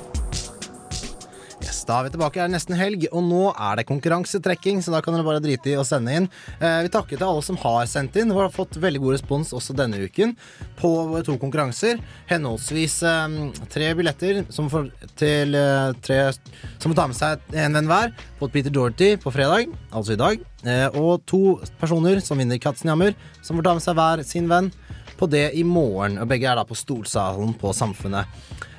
Da 1.85 1.99
er 1.99 2.07
vi 2.07 2.15
tilbake, 2.15 2.41
det 2.41 2.55
nesten 2.55 2.77
helg, 2.79 3.05
og 3.13 3.25
nå 3.27 3.43
er 3.53 3.79
det 3.79 3.87
konkurransetrekking, 3.89 4.81
så 4.81 4.95
da 4.95 5.03
kan 5.05 5.17
dere 5.17 5.27
bare 5.27 5.43
drite 5.45 5.75
i 5.75 5.77
å 5.77 5.85
sende 5.85 6.15
inn. 6.17 6.29
Eh, 6.57 6.81
vi 6.87 6.93
takker 6.93 7.19
til 7.19 7.27
alle 7.27 7.45
som 7.45 7.59
har 7.61 7.85
sendt 7.91 8.17
inn. 8.21 8.33
Vi 8.33 8.41
har 8.41 8.53
fått 8.55 8.79
veldig 8.81 9.03
god 9.03 9.17
respons 9.19 9.53
også 9.57 9.77
denne 9.77 10.01
uken 10.01 10.33
på 10.81 10.93
våre 11.11 11.25
to 11.27 11.37
konkurranser. 11.41 12.01
Henholdsvis 12.31 12.97
eh, 13.05 13.37
tre 13.75 13.93
billetter 13.99 14.43
som 14.55 14.71
får, 14.73 14.89
til 15.21 15.57
eh, 15.61 15.93
tre 16.05 16.21
som 16.33 16.91
må 16.91 16.97
ta 16.97 17.09
med 17.11 17.19
seg 17.19 17.45
en 17.53 17.77
venn 17.77 17.91
hver 17.91 18.15
på 18.41 18.49
Peter 18.53 18.73
Dorothy 18.73 19.15
på 19.21 19.33
fredag, 19.35 19.73
altså 19.93 20.17
i 20.17 20.21
dag. 20.21 20.51
Og 20.97 21.21
to 21.29 21.59
personer 21.81 22.23
som 22.25 22.41
vinner 22.41 22.61
Katzenjammer, 22.61 23.13
som 23.45 23.59
får 23.59 23.67
ta 23.67 23.75
med 23.77 23.85
seg 23.85 23.99
hver 23.99 24.23
sin 24.25 24.49
venn 24.49 24.71
på 25.19 25.29
det 25.31 25.51
i 25.59 25.65
morgen. 25.67 26.17
Og 26.23 26.31
begge 26.31 26.49
er 26.49 26.57
da 26.57 26.65
på 26.69 26.77
Stolsalen 26.79 27.53
på 27.61 27.73
Samfunnet. 27.77 28.31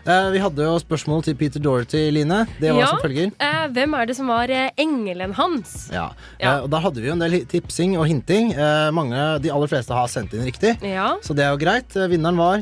Eh, 0.05 0.27
vi 0.35 0.37
hadde 0.37 0.61
jo 0.61 0.75
spørsmål 0.77 1.23
til 1.25 1.33
Peter 1.39 1.59
Dorothy, 1.59 2.11
Line. 2.13 2.43
Det 2.61 2.69
var 2.71 2.79
Ja, 2.79 2.87
som 2.91 2.99
følger. 3.01 3.31
eh, 3.41 3.67
hvem 3.73 3.93
er 3.99 4.05
det 4.05 4.15
som 4.15 4.27
var 4.27 4.47
eh, 4.53 4.69
engelen 4.77 5.33
hans? 5.33 5.89
Ja. 5.91 6.11
Ja. 6.39 6.57
Eh, 6.57 6.63
og 6.63 6.69
da 6.69 6.77
hadde 6.79 7.01
vi 7.01 7.07
jo 7.07 7.13
en 7.13 7.19
del 7.23 7.45
tipsing 7.45 7.97
og 7.97 8.05
hinting. 8.05 8.51
Eh, 8.53 8.91
mange, 8.91 9.17
de 9.41 9.49
aller 9.49 9.67
fleste 9.67 9.89
har 9.97 10.05
sendt 10.07 10.33
inn 10.35 10.45
riktig, 10.45 10.77
Ja. 10.83 11.15
så 11.23 11.33
det 11.35 11.45
er 11.45 11.51
jo 11.51 11.57
greit. 11.57 11.89
Vinneren 12.09 12.37
var 12.37 12.61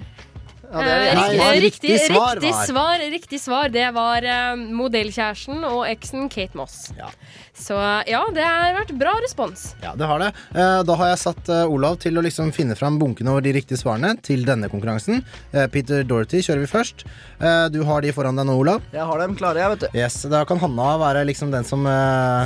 Nei, 0.73 1.59
riktig, 1.61 1.91
riktig 1.93 1.99
svar 2.07 2.35
riktig 2.41 2.53
svar, 2.67 2.99
riktig 3.13 3.39
svar, 3.41 3.69
det 3.69 3.85
var 3.93 4.25
eh, 4.25 4.55
modellkjæresten 4.73 5.61
og 5.69 5.83
eksen 5.89 6.29
Kate 6.33 6.57
Moss. 6.57 6.87
Så 7.53 7.77
ja, 8.09 8.23
det 8.33 8.41
har 8.41 8.73
vært 8.79 8.93
bra 8.97 9.13
respons. 9.21 9.75
Ja, 9.83 9.91
det 9.95 10.07
har 10.09 10.19
det. 10.23 10.31
Eh, 10.55 10.79
Da 10.87 10.95
har 10.97 11.11
jeg 11.11 11.19
satt 11.21 11.51
eh, 11.53 11.69
Olav 11.69 11.99
til 12.01 12.17
å 12.17 12.23
liksom 12.25 12.49
finne 12.55 12.75
fram 12.79 12.97
bunken 12.99 13.29
over 13.29 13.45
de 13.45 13.53
riktige 13.53 13.77
svarene 13.77 14.15
til 14.25 14.41
denne 14.47 14.69
konkurransen. 14.71 15.21
Eh, 15.53 15.67
Peter 15.69 16.01
Dorothy 16.03 16.41
kjører 16.41 16.63
vi 16.65 16.71
først. 16.71 17.05
Eh, 17.39 17.67
Du 17.69 17.83
har 17.85 18.01
de 18.01 18.11
foran 18.15 18.35
deg 18.41 18.49
nå, 18.49 18.57
Olav. 18.63 18.81
Jeg 18.91 19.05
har 19.05 19.21
dem 19.21 19.37
klare, 19.37 19.61
jeg, 19.61 19.75
vet 19.75 19.85
du. 19.85 19.99
Yes, 19.99 20.21
Da 20.33 20.41
kan 20.49 20.57
Hanna 20.63 20.97
være 20.97 21.21
liksom 21.29 21.51
den 21.53 21.63
som 21.69 21.85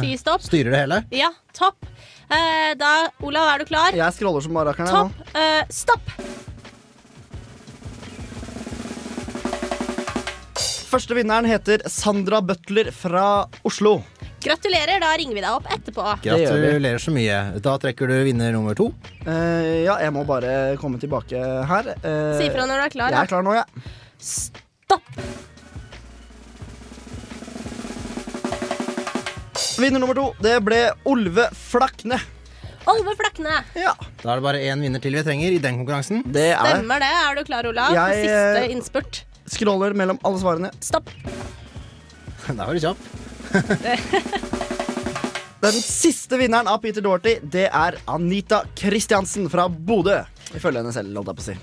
Si 0.04 0.18
styrer 0.20 0.72
det 0.76 0.84
hele. 0.84 1.02
Ja, 1.16 1.32
topp. 1.56 1.88
Eh, 2.28 2.74
da, 2.76 3.08
Olav, 3.24 3.48
er 3.56 3.64
du 3.64 3.66
klar? 3.72 3.96
Jeg 3.96 4.14
scroller 4.20 4.44
som 4.44 4.54
bare 4.60 4.74
rakkeren. 4.74 4.92
nå. 4.92 5.08
Topp. 5.08 5.36
Eh, 5.40 5.64
stopp. 5.72 6.47
Første 10.88 11.16
vinneren 11.18 11.48
heter 11.50 11.82
Sandra 11.92 12.40
Butler 12.46 12.90
fra 12.96 13.24
Oslo. 13.68 13.98
Gratulerer, 14.44 15.02
da 15.04 15.10
ringer 15.20 15.36
vi 15.36 15.42
deg 15.44 15.50
opp 15.52 15.66
etterpå. 15.74 16.06
Gratulerer 16.24 17.02
så 17.04 17.12
mye. 17.12 17.40
Da 17.66 17.74
trekker 17.82 18.08
du 18.08 18.16
vinner 18.28 18.54
nummer 18.56 18.78
to. 18.78 18.92
Eh, 19.26 19.84
ja, 19.84 19.98
jeg 20.06 20.14
må 20.16 20.24
bare 20.30 20.78
komme 20.80 21.00
tilbake 21.02 21.42
her. 21.68 21.92
Eh, 21.98 22.38
Si 22.40 22.48
ifra 22.48 22.64
når 22.70 22.80
du 22.80 22.86
er 22.86 22.94
klar, 22.96 23.12
Jeg 23.18 23.20
er 23.26 23.32
klar 23.34 23.44
nå, 23.44 23.58
jeg. 23.58 23.84
Stopp. 24.24 25.12
Vinner 29.78 30.00
nummer 30.02 30.16
to, 30.18 30.30
det 30.42 30.56
ble 30.66 30.80
Olve 31.06 31.50
Flakne. 31.54 32.18
Olve 32.88 33.14
Flakne. 33.20 33.60
Ja. 33.76 33.92
Da 34.24 34.32
er 34.32 34.40
det 34.40 34.46
bare 34.48 34.64
én 34.72 34.82
vinner 34.82 35.04
til 35.04 35.14
vi 35.20 35.22
trenger 35.28 35.52
i 35.52 35.60
den 35.62 35.82
konkurransen. 35.84 36.24
Det 36.32 36.54
er. 36.56 36.64
Stemmer 36.78 37.04
det. 37.04 37.12
Er 37.28 37.36
du 37.36 37.44
klar, 37.50 37.68
Olav? 37.68 37.92
Jeg, 37.94 38.24
Siste 38.24 38.62
eh, 38.64 38.72
innspurt. 38.74 39.26
Scroller 39.48 39.96
mellom 39.98 40.20
alle 40.28 40.40
svarene. 40.42 40.72
Stopp. 40.84 41.10
Der 42.48 42.64
var 42.64 42.74
du 42.74 42.80
kjapp. 42.80 42.98
Den 45.62 45.74
siste 45.82 46.38
vinneren 46.38 46.68
av 46.70 46.78
Peter 46.84 47.02
Dorty, 47.02 47.40
det 47.42 47.66
er 47.74 47.96
Anita 48.06 48.62
Christiansen 48.78 49.50
fra 49.50 49.66
Bodø. 49.68 50.20
Ifølge 50.56 50.80
henne 50.80 50.94
selv, 50.96 51.12
holdt 51.18 51.28
jeg 51.28 51.38
på 51.38 51.44
å 51.44 51.48
si. 51.48 51.56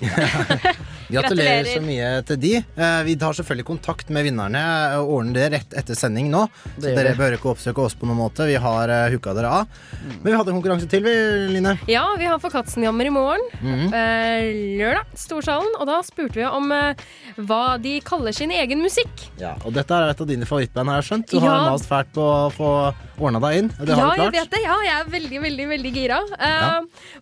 Gratulerer 1.14 1.14
Gratulerer. 1.14 1.68
så 1.72 1.82
mye 1.85 2.09
til 2.28 2.39
de. 2.43 2.53
Eh, 2.61 3.01
Vi 3.07 3.14
tar 3.20 3.37
selvfølgelig 3.37 3.66
kontakt 3.68 4.11
med 4.12 4.26
vinnerne 4.26 4.62
og 5.01 5.12
ordner 5.18 5.39
det 5.39 5.47
rett 5.55 5.76
etter 5.80 5.97
sending 5.99 6.28
nå. 6.32 6.43
Så 6.76 6.91
dere 6.91 7.12
vi. 7.14 7.18
bør 7.20 7.37
ikke 7.39 7.53
oppsøke 7.55 7.85
oss 7.85 7.97
på 7.97 8.09
noen 8.09 8.20
måte. 8.20 8.47
Vi 8.49 8.57
har 8.61 8.93
uh, 8.93 9.07
hooka 9.12 9.35
dere 9.37 9.53
av. 9.62 9.80
Men 10.22 10.30
vi 10.30 10.37
hadde 10.37 10.53
en 10.53 10.59
konkurranse 10.59 10.89
til, 10.91 11.05
vi, 11.05 11.14
Line. 11.55 11.76
Ja, 11.91 12.05
vi 12.20 12.28
har 12.28 12.41
For 12.43 12.53
Katzenjammer 12.53 13.09
i 13.09 13.14
morgen. 13.14 13.45
Mm 13.61 13.74
-hmm. 13.89 14.78
lørdag. 14.80 15.07
Storsalen. 15.14 15.72
Og 15.80 15.87
da 15.87 16.03
spurte 16.03 16.39
vi 16.41 16.45
om 16.45 16.72
eh, 16.72 16.95
hva 17.37 17.78
de 17.80 18.01
kaller 18.01 18.32
sin 18.32 18.51
egen 18.51 18.80
musikk. 18.82 19.28
Ja, 19.41 19.55
og 19.64 19.72
dette 19.74 19.95
er 19.95 20.11
et 20.11 20.20
av 20.20 20.26
dine 20.26 20.47
favorittband, 20.47 20.89
har 20.89 21.01
jeg 21.03 21.09
skjønt. 21.11 21.30
Du 21.30 21.41
har 21.41 21.57
Ja. 21.64 21.70
mast 21.70 21.89
fælt 21.89 22.12
på 22.14 22.22
å 22.22 22.51
få 22.53 22.95
ordna 23.19 23.41
deg 23.45 23.59
inn. 23.61 23.71
Det 23.79 23.89
ja, 23.89 23.95
du 23.95 24.01
klart. 24.01 24.19
jeg 24.23 24.35
vet 24.35 24.51
det. 24.55 24.62
Ja, 24.65 24.77
jeg 24.85 24.95
er 25.01 25.11
veldig, 25.15 25.41
veldig 25.47 25.69
veldig 25.75 25.93
gira. 25.95 26.21
Uh, 26.35 26.43
Ja. 26.45 26.73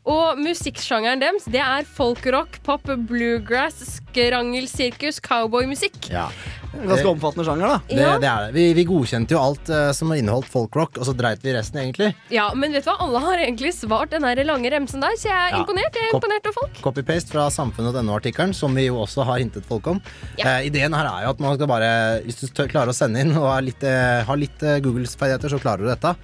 Og 0.09 0.39
musikksjangeren 0.41 1.21
deres 1.23 1.45
det 1.53 1.61
er 1.63 1.87
folkrock, 1.97 2.59
pop, 2.67 2.89
bluegrass, 3.09 3.83
skrangelsirkus, 3.99 5.21
cowboymusikk. 5.25 6.11
Ja. 6.13 6.29
Ganske 6.73 7.09
omfattende 7.11 7.45
sjanger, 7.47 7.73
da. 7.75 7.79
Det, 7.89 7.97
det 8.23 8.29
er 8.29 8.45
det. 8.47 8.53
Vi, 8.57 8.65
vi 8.79 8.85
godkjente 8.89 9.37
jo 9.37 9.41
alt 9.43 9.71
uh, 9.73 9.91
som 9.97 10.13
inneholdt 10.17 10.49
folkrock, 10.53 10.99
og 11.01 11.09
så 11.09 11.15
dreit 11.17 11.45
vi 11.45 11.55
resten, 11.57 11.81
egentlig. 11.83 12.13
Ja, 12.33 12.49
men 12.57 12.75
vet 12.75 12.87
du 12.87 12.91
hva? 12.91 12.97
Alle 13.07 13.23
har 13.25 13.43
egentlig 13.45 13.73
svart 13.77 14.15
den 14.15 14.27
lange 14.49 14.73
remsen 14.75 15.05
der, 15.05 15.17
så 15.21 15.29
jeg 15.31 15.37
er 15.37 15.57
Ja. 15.57 15.63
imponert. 15.63 15.97
Jeg 15.99 16.09
er 16.09 16.15
Cop 16.15 16.23
imponert 16.23 16.49
av 16.49 16.57
folk. 16.61 16.79
Copy-paste 16.85 17.35
fra 17.35 17.49
samfunnet.no-artikkelen, 17.55 18.55
som 18.57 18.75
vi 18.75 18.87
jo 18.89 19.01
også 19.03 19.27
har 19.29 19.43
hintet 19.43 19.69
folk 19.69 19.87
om. 19.93 20.01
Ja. 20.41 20.59
Uh, 20.59 20.69
ideen 20.71 20.97
her 20.97 21.11
er 21.11 21.27
jo 21.27 21.35
at 21.35 21.43
man 21.43 21.59
skal 21.59 21.69
bare 21.71 21.91
Hvis 22.25 22.41
du 22.41 22.47
tør, 22.49 22.71
klarer 22.73 22.93
å 22.93 22.97
sende 22.97 23.21
inn 23.21 23.37
og 23.37 23.51
er 23.53 23.67
litt, 23.69 23.85
uh, 23.85 24.23
har 24.29 24.41
litt 24.41 24.65
uh, 24.65 24.79
Googles-ferdigheter, 24.83 25.53
så 25.53 25.61
klarer 25.63 25.85
du 25.85 25.93
dette. 25.93 26.17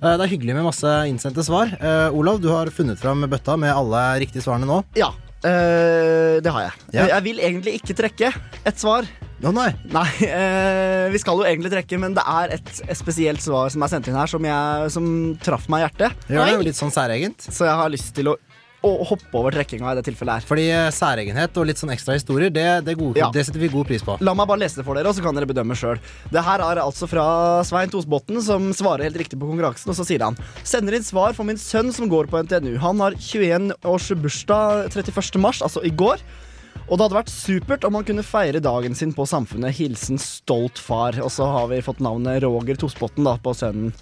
Eh, 0.00 0.14
det 0.18 0.24
er 0.26 0.32
hyggelig 0.32 0.56
med 0.58 0.66
masse 0.66 0.94
innsendte 1.10 1.44
svar. 1.46 1.70
Eh, 1.78 2.16
Olav, 2.16 2.40
du 2.42 2.48
har 2.52 2.70
funnet 2.74 2.98
fram 3.00 3.24
bøtta 3.30 3.56
med 3.60 3.74
alle 3.74 4.02
riktige 4.24 4.42
svarene 4.44 4.66
nå. 4.68 4.80
Ja, 4.98 5.12
eh, 5.44 6.40
det 6.42 6.50
har 6.50 6.66
jeg. 6.68 6.72
Ja. 6.96 7.06
Jeg 7.14 7.26
vil 7.28 7.42
egentlig 7.42 7.76
ikke 7.80 7.96
trekke 8.02 8.32
et 8.66 8.80
svar. 8.80 9.06
Å 9.44 9.52
nei. 9.52 9.68
Nei, 9.92 10.06
eh, 10.24 11.10
vi 11.12 11.20
skal 11.20 11.36
jo 11.40 11.44
egentlig 11.44 11.72
trekke, 11.74 11.98
men 12.00 12.14
det 12.16 12.24
er 12.24 12.54
et, 12.56 12.70
et 12.88 12.96
spesielt 12.98 13.42
svar 13.44 13.68
som 13.74 13.84
er 13.84 13.92
sendt 13.92 14.08
inn 14.08 14.16
her, 14.16 14.30
som, 14.30 14.44
jeg, 14.48 14.90
som 14.94 15.06
traff 15.44 15.68
meg 15.72 15.82
i 15.82 15.86
hjertet. 15.88 16.26
Ja, 16.30 16.40
Det 16.40 16.50
er 16.54 16.58
jo 16.58 16.66
litt 16.70 16.78
sånn 16.80 16.92
særegent. 16.94 17.44
Så 17.52 17.66
jeg 17.68 17.76
har 17.76 17.92
lyst 17.92 18.14
til 18.16 18.30
å, 18.32 18.36
å 18.84 18.90
hoppe 19.08 19.36
over 19.40 19.52
trekkinga 19.56 19.92
i 19.92 19.98
det 19.98 20.04
tilfellet 20.08 20.40
her. 20.40 20.46
Fordi 20.48 20.64
eh, 20.72 20.88
særegenhet 20.96 21.60
og 21.60 21.68
litt 21.68 21.80
sånn 21.80 21.92
ekstra 21.92 22.16
historier, 22.16 22.48
det, 22.52 22.64
det, 22.88 22.94
gode, 23.00 23.20
Ja. 23.20 23.28
det 23.34 23.44
setter 23.48 23.60
vi 23.62 23.68
god 23.72 23.88
pris 23.88 24.04
på. 24.06 24.16
La 24.24 24.34
meg 24.36 24.48
bare 24.48 24.62
lese 24.64 24.80
det 24.80 24.86
for 24.88 24.96
dere, 24.96 25.12
og 25.12 25.16
så 25.18 25.24
kan 25.24 25.36
dere 25.36 25.48
bedømme 25.50 25.76
sjøl. 25.76 26.00
Det 26.32 26.44
her 26.48 26.64
er 26.64 26.80
altså 26.84 27.08
fra 27.10 27.26
Svein 27.68 27.92
Tosbotn, 27.92 28.40
som 28.44 28.70
svarer 28.76 29.08
helt 29.10 29.20
riktig 29.20 29.36
på 29.40 29.48
konkurransen. 29.50 29.92
Og 29.92 29.98
så 30.00 30.08
sier 30.08 30.24
han 30.24 30.40
Sender 30.64 30.96
inn 30.96 31.04
svar 31.04 31.36
for 31.36 31.44
min 31.48 31.60
sønn 31.60 31.92
som 31.92 32.08
går 32.12 32.32
på 32.32 32.40
NTNU. 32.48 32.78
Han 32.84 33.04
har 33.04 33.16
21 33.20 33.72
års 33.84 34.08
bursdag 34.24 34.88
31. 34.92 35.40
mars, 35.44 35.60
altså 35.64 35.84
i 35.84 35.92
går. 35.92 36.24
Og 36.84 36.98
det 36.98 37.06
hadde 37.06 37.16
vært 37.16 37.32
supert 37.32 37.84
om 37.88 37.96
han 37.96 38.04
kunne 38.04 38.26
feire 38.26 38.60
dagen 38.60 38.96
sin 38.96 39.14
på 39.16 39.24
Samfunnet. 39.28 39.72
Hilsen 39.78 40.20
stolt 40.20 40.80
far. 40.80 41.16
Og 41.24 41.32
så 41.32 41.46
har 41.48 41.70
vi 41.70 41.80
fått 41.84 42.02
navnet 42.04 42.42
Roger 42.44 42.76
Tospotten 42.80 43.24
da, 43.24 43.38
på 43.40 43.54
sønnen. 43.56 43.94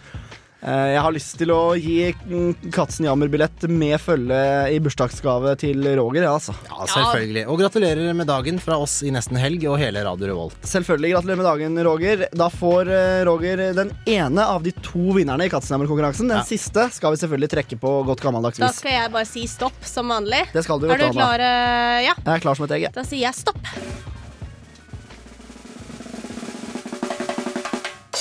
Eh, 0.63 0.93
Jeg 0.95 1.01
har 1.03 1.11
lyst 1.11 1.33
til 1.41 1.51
å 1.51 1.73
gi 1.75 2.13
mm, 2.15 2.69
Katzenjammer-billett 2.71 3.65
med 3.67 3.97
følge 3.99 4.37
i 4.71 4.77
bursdagsgave 4.85 5.57
til 5.59 5.83
Roger, 5.99 6.23
ja, 6.29 6.37
altså. 6.37 6.55
Ja, 6.69 6.87
selvfølgelig. 6.87 7.43
Og 7.51 7.59
gratulerer 7.59 8.13
med 8.15 8.29
dagen 8.31 8.61
fra 8.63 8.77
oss 8.79 9.01
i 9.03 9.11
nesten 9.11 9.41
helg 9.43 9.65
og 9.67 9.75
hele 9.83 10.05
Radio 10.07 10.29
Revolt. 10.31 10.55
Selvfølgelig. 10.63 11.11
Gratulerer 11.17 11.41
med 11.43 11.49
dagen, 11.49 11.81
Roger. 11.89 12.23
Da 12.39 12.47
får 12.55 12.93
eh, 12.95 13.25
Roger 13.27 13.65
den 13.75 13.91
ene 14.07 14.47
av 14.55 14.63
de 14.63 14.71
to 14.87 15.17
vinnerne 15.19 15.49
i 15.49 15.51
Katzenhammer-konkurransen. 15.51 16.31
Den 16.31 16.39
Ja. 16.45 16.47
siste 16.47 16.87
skal 16.95 17.11
vi 17.17 17.23
selvfølgelig 17.25 17.51
trekke 17.57 17.81
på 17.83 17.97
godt 18.07 18.23
gammeldags 18.23 18.63
Da 18.63 18.71
skal 18.71 18.95
jeg 19.01 19.11
bare 19.19 19.27
si 19.27 19.43
stopp 19.51 19.83
som 19.83 20.15
vanlig. 20.15 20.45
Det 20.55 20.63
skal 20.63 20.79
du, 20.79 20.87
Er 20.95 21.03
du 21.03 21.09
du, 21.11 21.19
klar? 21.19 21.43
eh, 21.43 22.07
Ja. 22.07 22.15
Jeg 22.23 22.37
er 22.39 22.47
klar 22.47 22.55
som 22.55 22.71
et 22.71 22.77
egg. 22.79 22.87
Da 22.95 23.03
sier 23.03 23.27
jeg 23.27 23.35
stopp. 23.35 23.59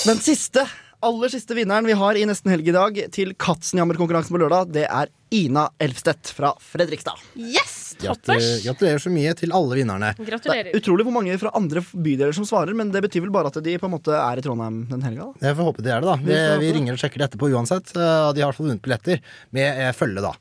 Den 0.09 0.17
siste, 0.17 0.65
aller 1.01 1.31
siste 1.33 1.55
vinneren 1.57 1.85
vi 1.89 1.95
har 1.97 2.17
i 2.17 2.23
Nesten 2.29 2.51
helg 2.53 2.67
i 2.69 2.73
dag 2.75 2.97
til 3.13 3.33
Katzenjammer-konkurransen 3.41 4.35
på 4.35 4.41
lørdag, 4.41 4.71
det 4.75 4.85
er 4.87 5.09
Ina 5.33 5.67
Elfstedt 5.81 6.31
fra 6.35 6.51
Fredrikstad. 6.61 7.19
Yes! 7.39 7.77
Gratulerer, 8.01 8.63
gratulerer 8.65 9.01
så 9.03 9.11
mye 9.13 9.33
til 9.37 9.51
alle 9.53 9.77
vinnerne. 9.77 10.11
Gratulerer 10.17 10.69
Det 10.71 10.73
er 10.73 10.79
utrolig 10.81 11.05
hvor 11.05 11.13
mange 11.13 11.35
fra 11.41 11.51
andre 11.57 11.83
bydeler 11.93 12.33
som 12.33 12.47
svarer, 12.49 12.73
men 12.77 12.89
det 12.93 13.03
betyr 13.05 13.21
vel 13.25 13.33
bare 13.33 13.51
at 13.51 13.59
de 13.61 13.75
på 13.77 13.85
en 13.89 13.93
måte 13.93 14.15
er 14.17 14.41
i 14.41 14.45
Trondheim 14.45 14.79
den 14.89 15.05
helga. 15.05 15.27
Jeg 15.43 15.57
får 15.59 15.69
håpe 15.69 15.85
de 15.85 15.93
er 15.93 16.01
det, 16.01 16.09
da. 16.09 16.15
Vi, 16.25 16.39
Vi 16.65 16.71
ringer 16.79 16.97
og 16.97 17.01
sjekker 17.03 17.21
det 17.21 17.29
etterpå 17.29 17.51
uansett. 17.53 17.93
Eh, 17.93 18.01
De 18.33 18.41
har 18.41 18.47
i 18.47 18.47
hvert 18.47 18.57
fall 18.57 18.69
vunnet 18.71 18.81
billetter 18.87 19.21
med 19.53 19.83
eh, 19.85 19.91
følge, 19.97 20.23
da. 20.25 20.33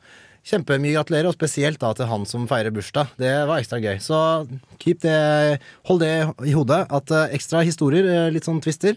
Kjempemye 0.50 0.94
gratulerer, 0.96 1.28
og 1.28 1.36
spesielt 1.36 1.80
da 1.82 1.92
til 1.98 2.08
han 2.08 2.24
som 2.28 2.46
feirer 2.48 2.72
bursdag. 2.72 3.12
Det 3.20 3.34
var 3.50 3.61
ekstra 3.61 3.76
gøy. 3.84 3.98
Så 4.00 4.16
keep 4.80 5.02
det, 5.04 5.61
hold 5.90 6.00
det 6.00 6.14
i 6.48 6.56
hodet, 6.56 6.80
at 6.88 7.12
eh, 7.12 7.36
ekstra 7.36 7.61
historier, 7.66 8.30
litt 8.32 8.48
sånn 8.48 8.62
twister, 8.64 8.96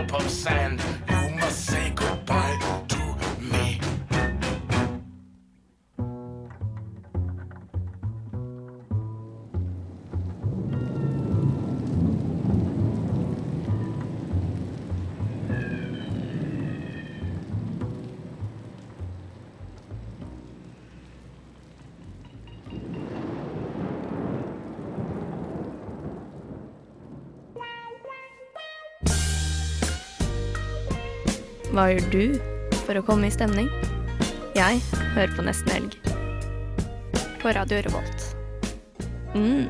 of 0.13 0.29
sand. 0.29 1.00
Hva 31.71 31.85
gjør 31.87 32.07
du 32.11 32.23
for 32.83 32.99
å 32.99 33.01
komme 33.07 33.29
i 33.29 33.31
stemning? 33.31 33.69
Jeg 34.57 34.81
hører 35.15 35.31
på 35.37 35.45
Nesten 35.45 35.71
Helg. 35.71 35.93
På 37.39 37.53
Radio 37.55 37.79
Revolt. 37.85 38.25
Mm. 39.31 39.69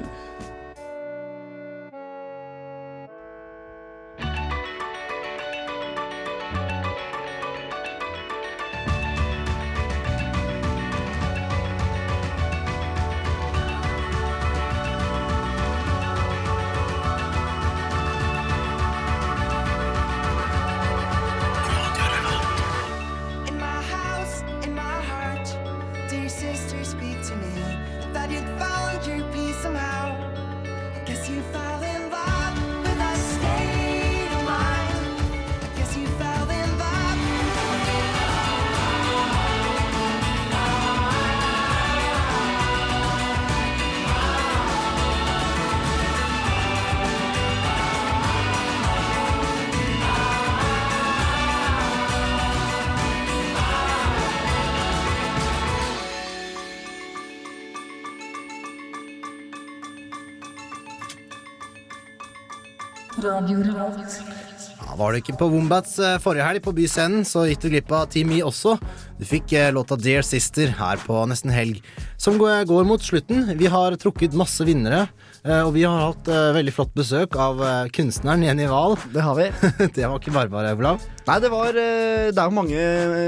Var 65.11 65.17
du 65.17 65.25
ikke 65.25 65.41
på 65.41 65.47
Wombats 65.51 65.97
eh, 65.99 66.19
forrige 66.23 66.45
helg 66.47 66.61
på 66.63 66.71
Byscenen, 66.71 67.25
så 67.27 67.43
gikk 67.49 67.65
du 67.65 67.71
glipp 67.73 67.89
av 67.91 68.05
Team 68.13 68.29
E 68.31 68.37
også. 68.47 68.77
Du 69.21 69.27
fikk 69.29 69.51
eh, 69.53 69.69
låta 69.69 69.95
Dear 70.01 70.23
Sister 70.25 70.71
her 70.79 70.97
på 71.05 71.19
nesten 71.29 71.51
helg, 71.53 71.83
som 72.17 72.39
går 72.41 72.63
går 72.65 72.87
mot 72.89 73.03
slutten. 73.05 73.51
Vi 73.59 73.67
har 73.69 73.93
trukket 74.01 74.33
masse 74.33 74.65
vinnere, 74.65 75.03
eh, 75.45 75.61
og 75.61 75.75
vi 75.75 75.83
har 75.85 76.07
hatt 76.07 76.25
eh, 76.25 76.49
veldig 76.55 76.73
flott 76.73 76.95
besøk 76.97 77.37
av 77.37 77.61
kunstneren 77.93 78.41
Jenny 78.47 78.65
Wahl. 78.71 78.97
Det 79.13 79.21
har 79.21 79.37
vi. 79.37 79.51
det 79.93 80.07
var 80.09 80.17
ikke 80.17 80.33
bare 80.33 80.49
bare, 80.49 80.73
Olav. 80.73 81.05
Nei, 81.21 81.35
det 81.37 81.51
var 81.53 81.75
Det 81.77 82.33
er 82.33 82.47
jo 82.47 82.55
mange 82.55 82.85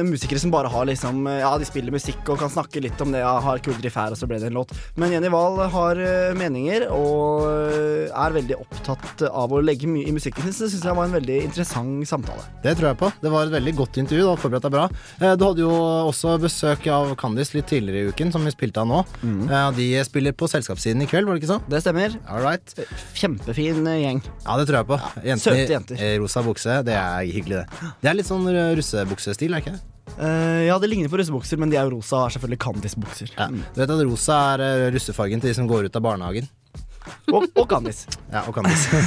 musikere 0.07 0.41
som 0.41 0.49
bare 0.49 0.67
har 0.73 0.87
liksom 0.89 1.27
Ja, 1.29 1.51
de 1.61 1.67
spiller 1.67 1.93
musikk 1.93 2.25
og 2.25 2.39
kan 2.41 2.49
snakke 2.49 2.81
litt 2.81 2.97
om 3.05 3.13
det. 3.13 3.21
Ja, 3.21 3.35
har 3.45 3.61
kul 3.61 3.77
riff 3.77 3.99
her, 4.01 4.15
og 4.15 4.17
så 4.17 4.25
ble 4.25 4.39
det 4.41 4.49
en 4.49 4.57
låt. 4.57 4.73
Men 4.97 5.13
Jenny 5.13 5.29
Wahl 5.29 5.61
har 5.75 6.01
meninger 6.33 6.87
og 6.89 7.45
er 7.45 8.35
veldig 8.39 8.57
opptatt 8.57 9.27
av 9.29 9.53
å 9.53 9.61
legge 9.61 9.91
mye 9.91 10.09
i 10.09 10.15
musikken 10.15 10.47
sin. 10.47 10.57
Så 10.57 10.65
det 10.65 10.73
syns 10.73 10.89
jeg 10.89 10.97
var 10.97 11.05
en 11.05 11.15
veldig 11.19 11.37
interessant 11.45 12.09
samtale. 12.09 12.49
Det 12.65 12.73
tror 12.79 12.89
jeg 12.89 13.01
på. 13.03 13.13
Det 13.21 13.35
var 13.37 13.45
et 13.45 13.55
veldig 13.59 13.77
godt 13.83 14.01
intervju. 14.01 14.25
Du 14.25 14.31
har 14.31 14.41
forberedt 14.41 14.65
deg 14.65 14.73
bra. 14.73 14.89
Du 15.37 15.45
hadde 15.45 15.67
jo 15.67 15.82
også 16.09 16.35
besøk 16.41 16.87
av 16.91 17.13
Candice 17.19 17.55
litt 17.57 17.69
tidligere 17.71 18.03
i 18.07 18.13
uken, 18.13 18.33
som 18.33 18.43
vi 18.45 18.53
spilte 18.53 18.83
av 18.83 18.89
nå. 18.89 19.01
Mm. 19.21 19.45
De 19.77 19.87
spiller 20.07 20.35
på 20.37 20.49
selskapssiden 20.51 21.03
i 21.05 21.09
kveld, 21.09 21.29
var 21.29 21.37
det 21.37 21.43
ikke 21.43 21.53
så? 21.53 21.59
Det 21.69 21.81
stemmer. 21.85 22.17
Alright. 22.27 22.75
Kjempefin 23.19 23.87
eh, 23.87 24.01
gjeng. 24.03 24.21
Ja, 24.43 24.57
det 24.59 24.67
tror 24.69 24.81
jeg 24.81 24.89
på. 24.91 24.99
Jentene 25.23 25.43
Søte 25.43 25.77
jenter. 25.77 26.03
i 26.03 26.13
rosa 26.21 26.43
bukse, 26.45 26.81
det 26.87 26.95
er 26.99 27.25
hyggelig, 27.29 27.63
det. 27.63 27.91
Det 28.03 28.11
er 28.11 28.19
litt 28.19 28.29
sånn 28.29 28.47
eh, 28.51 28.73
russebuksestil, 28.79 29.53
er 29.55 29.65
ikke 29.65 29.75
det? 29.77 29.83
Eh, 30.17 30.65
ja, 30.67 30.75
det 30.79 30.89
ligner 30.91 31.09
på 31.09 31.17
russebukser, 31.17 31.57
men 31.61 31.71
de 31.71 31.77
er 31.79 31.87
jo 31.87 31.95
rosa 31.95 32.19
og 32.19 32.27
er 32.27 32.35
selvfølgelig 32.35 32.61
Candice-bukser. 32.65 33.31
Ja. 33.37 33.47
Du 33.49 33.79
vet 33.81 33.93
at 33.95 34.03
rosa 34.05 34.41
er 34.53 34.65
eh, 34.65 34.89
russefargen 34.93 35.41
til 35.41 35.49
de 35.53 35.57
som 35.57 35.69
går 35.69 35.87
ut 35.87 35.97
av 35.97 36.05
barnehagen? 36.05 36.49
Og, 37.33 37.45
og 37.57 37.65
Candice. 37.69 38.07
Ja, 38.31 38.43
og 38.47 38.55
Candice. 38.55 39.01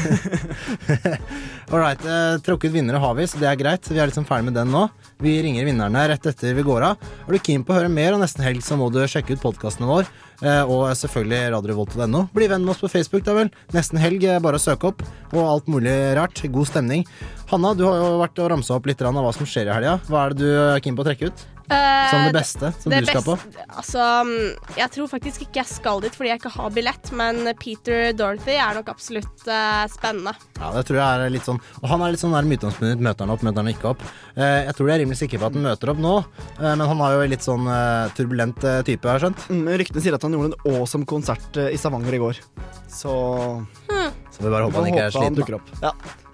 All 1.73 1.81
right. 1.81 2.03
Eh, 2.03 2.37
trukket 2.45 2.75
vinnere 2.75 3.01
har 3.03 3.17
vi, 3.19 3.27
så 3.29 3.41
det 3.41 3.49
er 3.51 3.59
greit. 3.61 3.89
Vi 3.91 4.01
er 4.01 4.11
liksom 4.11 4.27
ferdig 4.29 4.49
med 4.51 4.57
den 4.59 4.73
nå. 4.75 4.87
Vi 5.23 5.35
ringer 5.45 5.67
vinnerne 5.69 6.05
rett 6.11 6.29
etter 6.29 6.57
vi 6.57 6.65
går 6.67 6.87
av. 6.91 7.09
Er 7.27 7.37
du 7.37 7.41
keen 7.41 7.65
på 7.67 7.75
å 7.75 7.79
høre 7.81 7.93
mer 7.93 8.17
om 8.17 8.23
Nesten 8.23 8.45
Helg, 8.47 8.63
så 8.65 8.79
må 8.79 8.91
du 8.93 9.01
sjekke 9.09 9.37
ut 9.37 9.45
podkastene 9.45 9.89
våre. 9.89 10.09
Eh, 10.45 10.63
og 10.69 10.91
selvfølgelig 10.99 11.55
radiorevolt.no. 11.57 12.27
Bli 12.37 12.51
venn 12.53 12.67
med 12.67 12.75
oss 12.75 12.85
på 12.85 12.93
Facebook, 12.93 13.25
da 13.27 13.37
vel. 13.39 13.53
Nesten 13.77 14.01
Helg, 14.03 14.29
bare 14.45 14.61
å 14.61 14.63
søke 14.63 14.93
opp. 14.93 15.05
Og 15.33 15.43
alt 15.45 15.73
mulig 15.73 15.95
rart. 16.19 16.45
God 16.53 16.71
stemning. 16.71 17.07
Hanna, 17.51 17.75
du 17.79 17.87
har 17.89 18.01
jo 18.03 18.17
vært 18.23 18.41
og 18.43 18.53
ramsa 18.53 18.77
opp 18.77 18.89
litt 18.91 19.03
av 19.03 19.17
hva 19.17 19.35
som 19.35 19.49
skjer 19.49 19.71
i 19.71 19.77
helga. 19.77 19.99
Hva 20.11 20.27
er 20.27 20.35
det 20.35 20.43
du 20.45 20.51
er 20.57 20.83
keen 20.85 20.99
på 20.99 21.07
å 21.07 21.11
trekke 21.11 21.31
ut? 21.31 21.47
Eh, 21.67 22.11
Som 22.11 22.25
det 22.29 22.35
beste 22.37 22.69
som 22.79 22.93
det 22.93 23.01
du 23.03 23.07
skal 23.11 23.25
på? 23.27 23.35
Altså, 23.67 24.03
mm, 24.23 24.75
jeg 24.79 24.91
tror 24.95 25.09
faktisk 25.11 25.43
ikke 25.47 25.59
jeg 25.65 25.71
skal 25.73 26.03
dit 26.05 26.15
fordi 26.15 26.31
jeg 26.31 26.39
ikke 26.39 26.53
har 26.55 26.75
billett, 26.77 27.11
men 27.19 27.41
Peter 27.59 28.13
Dorothy 28.15 28.55
er 28.55 28.77
nok 28.79 28.93
absolutt 28.93 29.43
uh, 29.51 29.83
spennende. 29.91 30.37
Ja, 30.61 30.71
det 30.77 30.85
tror 30.87 31.01
jeg 31.01 31.25
er 31.27 31.33
litt 31.35 31.49
sånn 31.49 31.59
Og 31.83 31.89
han 31.91 32.05
er 32.07 32.15
litt 32.15 32.23
sånn 32.23 32.37
der 32.37 32.47
med 32.47 32.61
utgangspunkt 32.61 33.03
Møter 33.03 33.27
han 33.27 33.33
opp, 33.35 33.43
møter 33.47 33.65
han 33.65 33.73
ikke 33.73 33.91
opp 33.95 34.05
Uh, 34.37 34.67
Jeg 34.67 34.75
tror 34.77 34.91
jeg 34.91 34.95
er 34.99 35.01
rimelig 35.01 35.17
sikker 35.23 35.41
på 35.41 35.47
at 35.49 35.55
han 35.57 35.65
møter 35.65 35.91
opp 35.95 36.01
nå 36.05 36.15
uh, 36.21 36.75
Men 36.77 36.85
han 36.91 37.01
er 37.07 37.15
jo 37.17 37.23
litt 37.33 37.45
sånn 37.47 37.65
turbulent 38.19 38.61
type, 38.87 39.09
har 39.09 39.17
jeg 39.19 39.25
skjønt 39.27 39.47
Mm, 39.57 39.71
ryktene 39.81 40.03
sier 40.05 40.17
at 40.17 40.27
han 40.27 40.37
gjorde 40.37 40.53
en 40.53 40.77
awesome 40.77 41.09
konsert 41.09 41.57
i 41.63 41.79
Stavanger 41.81 42.17
i 42.17 42.21
går. 42.21 42.39
Så 42.93 43.13
Så 43.89 44.45
vi 44.45 44.51
bare 44.53 44.67
håper 44.67 44.83
han 44.83 44.91
ikke 44.91 45.07
er 45.07 45.15
sliten. 45.15 45.61
Ja. 45.83 45.93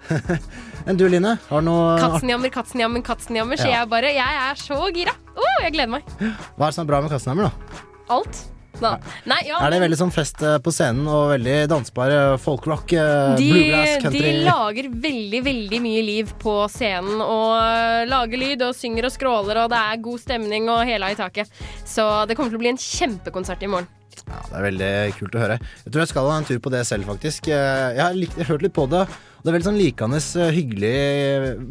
Men 0.85 0.97
du 0.99 1.05
Line, 1.07 1.37
har 1.49 1.61
noe 1.63 1.97
Katzenjammer, 2.01 2.51
katzenjammer, 2.53 3.03
katzenjammer, 3.07 3.59
sier 3.59 3.71
Ja. 3.71 3.81
jeg 3.83 3.89
bare. 3.93 4.09
Jeg 4.13 4.39
er 4.47 4.59
så 4.59 4.79
gira. 4.95 5.13
Oh, 5.35 5.53
jeg 5.63 5.73
gleder 5.77 5.93
meg. 5.95 6.09
Hva 6.19 6.65
er 6.67 6.71
det 6.71 6.73
som 6.75 6.83
er 6.83 6.89
bra 6.91 6.99
med 7.05 7.13
katzenjammer, 7.13 7.47
da? 7.51 7.85
Alt. 8.17 8.41
Da. 8.81 8.95
Nei, 9.29 9.37
ja, 9.45 9.59
Er 9.61 9.69
det 9.69 9.77
veldig 9.83 9.97
sånn 9.99 10.11
fest 10.11 10.41
eh, 10.41 10.55
på 10.57 10.71
scenen 10.73 11.05
Og 11.05 11.27
veldig 11.29 11.67
dansbar 11.69 12.09
eh, 12.09 12.31
folkrock, 12.41 12.89
eh, 12.97 13.35
de, 13.37 13.45
bluegrass, 13.53 13.91
country 14.01 14.23
de 14.25 14.31
lager 14.47 14.87
veldig, 15.05 15.41
veldig 15.45 15.79
mye 15.85 16.01
liv 16.03 16.31
på 16.41 16.55
scenen. 16.73 17.21
Og 17.21 17.51
øh, 17.53 17.99
lager 18.09 18.41
lyd 18.41 18.65
og 18.65 18.73
synger 18.75 19.05
og 19.07 19.13
skråler, 19.13 19.61
og 19.61 19.69
det 19.71 19.77
er 19.77 20.01
god 20.09 20.23
stemning 20.25 20.65
og 20.73 20.81
hæla 20.89 21.11
i 21.13 21.19
taket. 21.21 21.53
Så 21.85 22.07
det 22.27 22.33
kommer 22.35 22.49
til 22.49 22.57
å 22.59 22.63
bli 22.65 22.73
en 22.73 22.81
kjempekonsert 22.81 23.61
i 23.63 23.69
morgen. 23.69 23.87
Ja, 24.25 24.41
det 24.49 24.57
er 24.57 24.65
veldig 24.67 24.89
kult 25.17 25.33
å 25.35 25.39
høre 25.41 25.55
Jeg 25.57 25.89
tror 25.91 26.01
jeg 26.03 26.09
skal 26.11 26.27
ha 26.29 26.35
en 26.37 26.45
tur 26.47 26.59
på 26.63 26.69
det 26.71 26.83
selv 26.87 27.07
faktisk 27.09 27.47
Eh, 27.49 27.95
Jeg 27.97 28.03
har, 28.03 28.13
likt, 28.15 28.35
jeg 28.37 28.45
har 28.45 28.51
hørt 28.53 28.61
litt 28.63 28.75
på 28.75 28.85
det 28.91 29.01
Det 29.43 29.51
er 29.51 29.57
veldig 29.57 29.67
sånn 29.67 29.79
likende, 29.79 30.19
eh, 30.39 30.53
hyggelig 30.55 30.91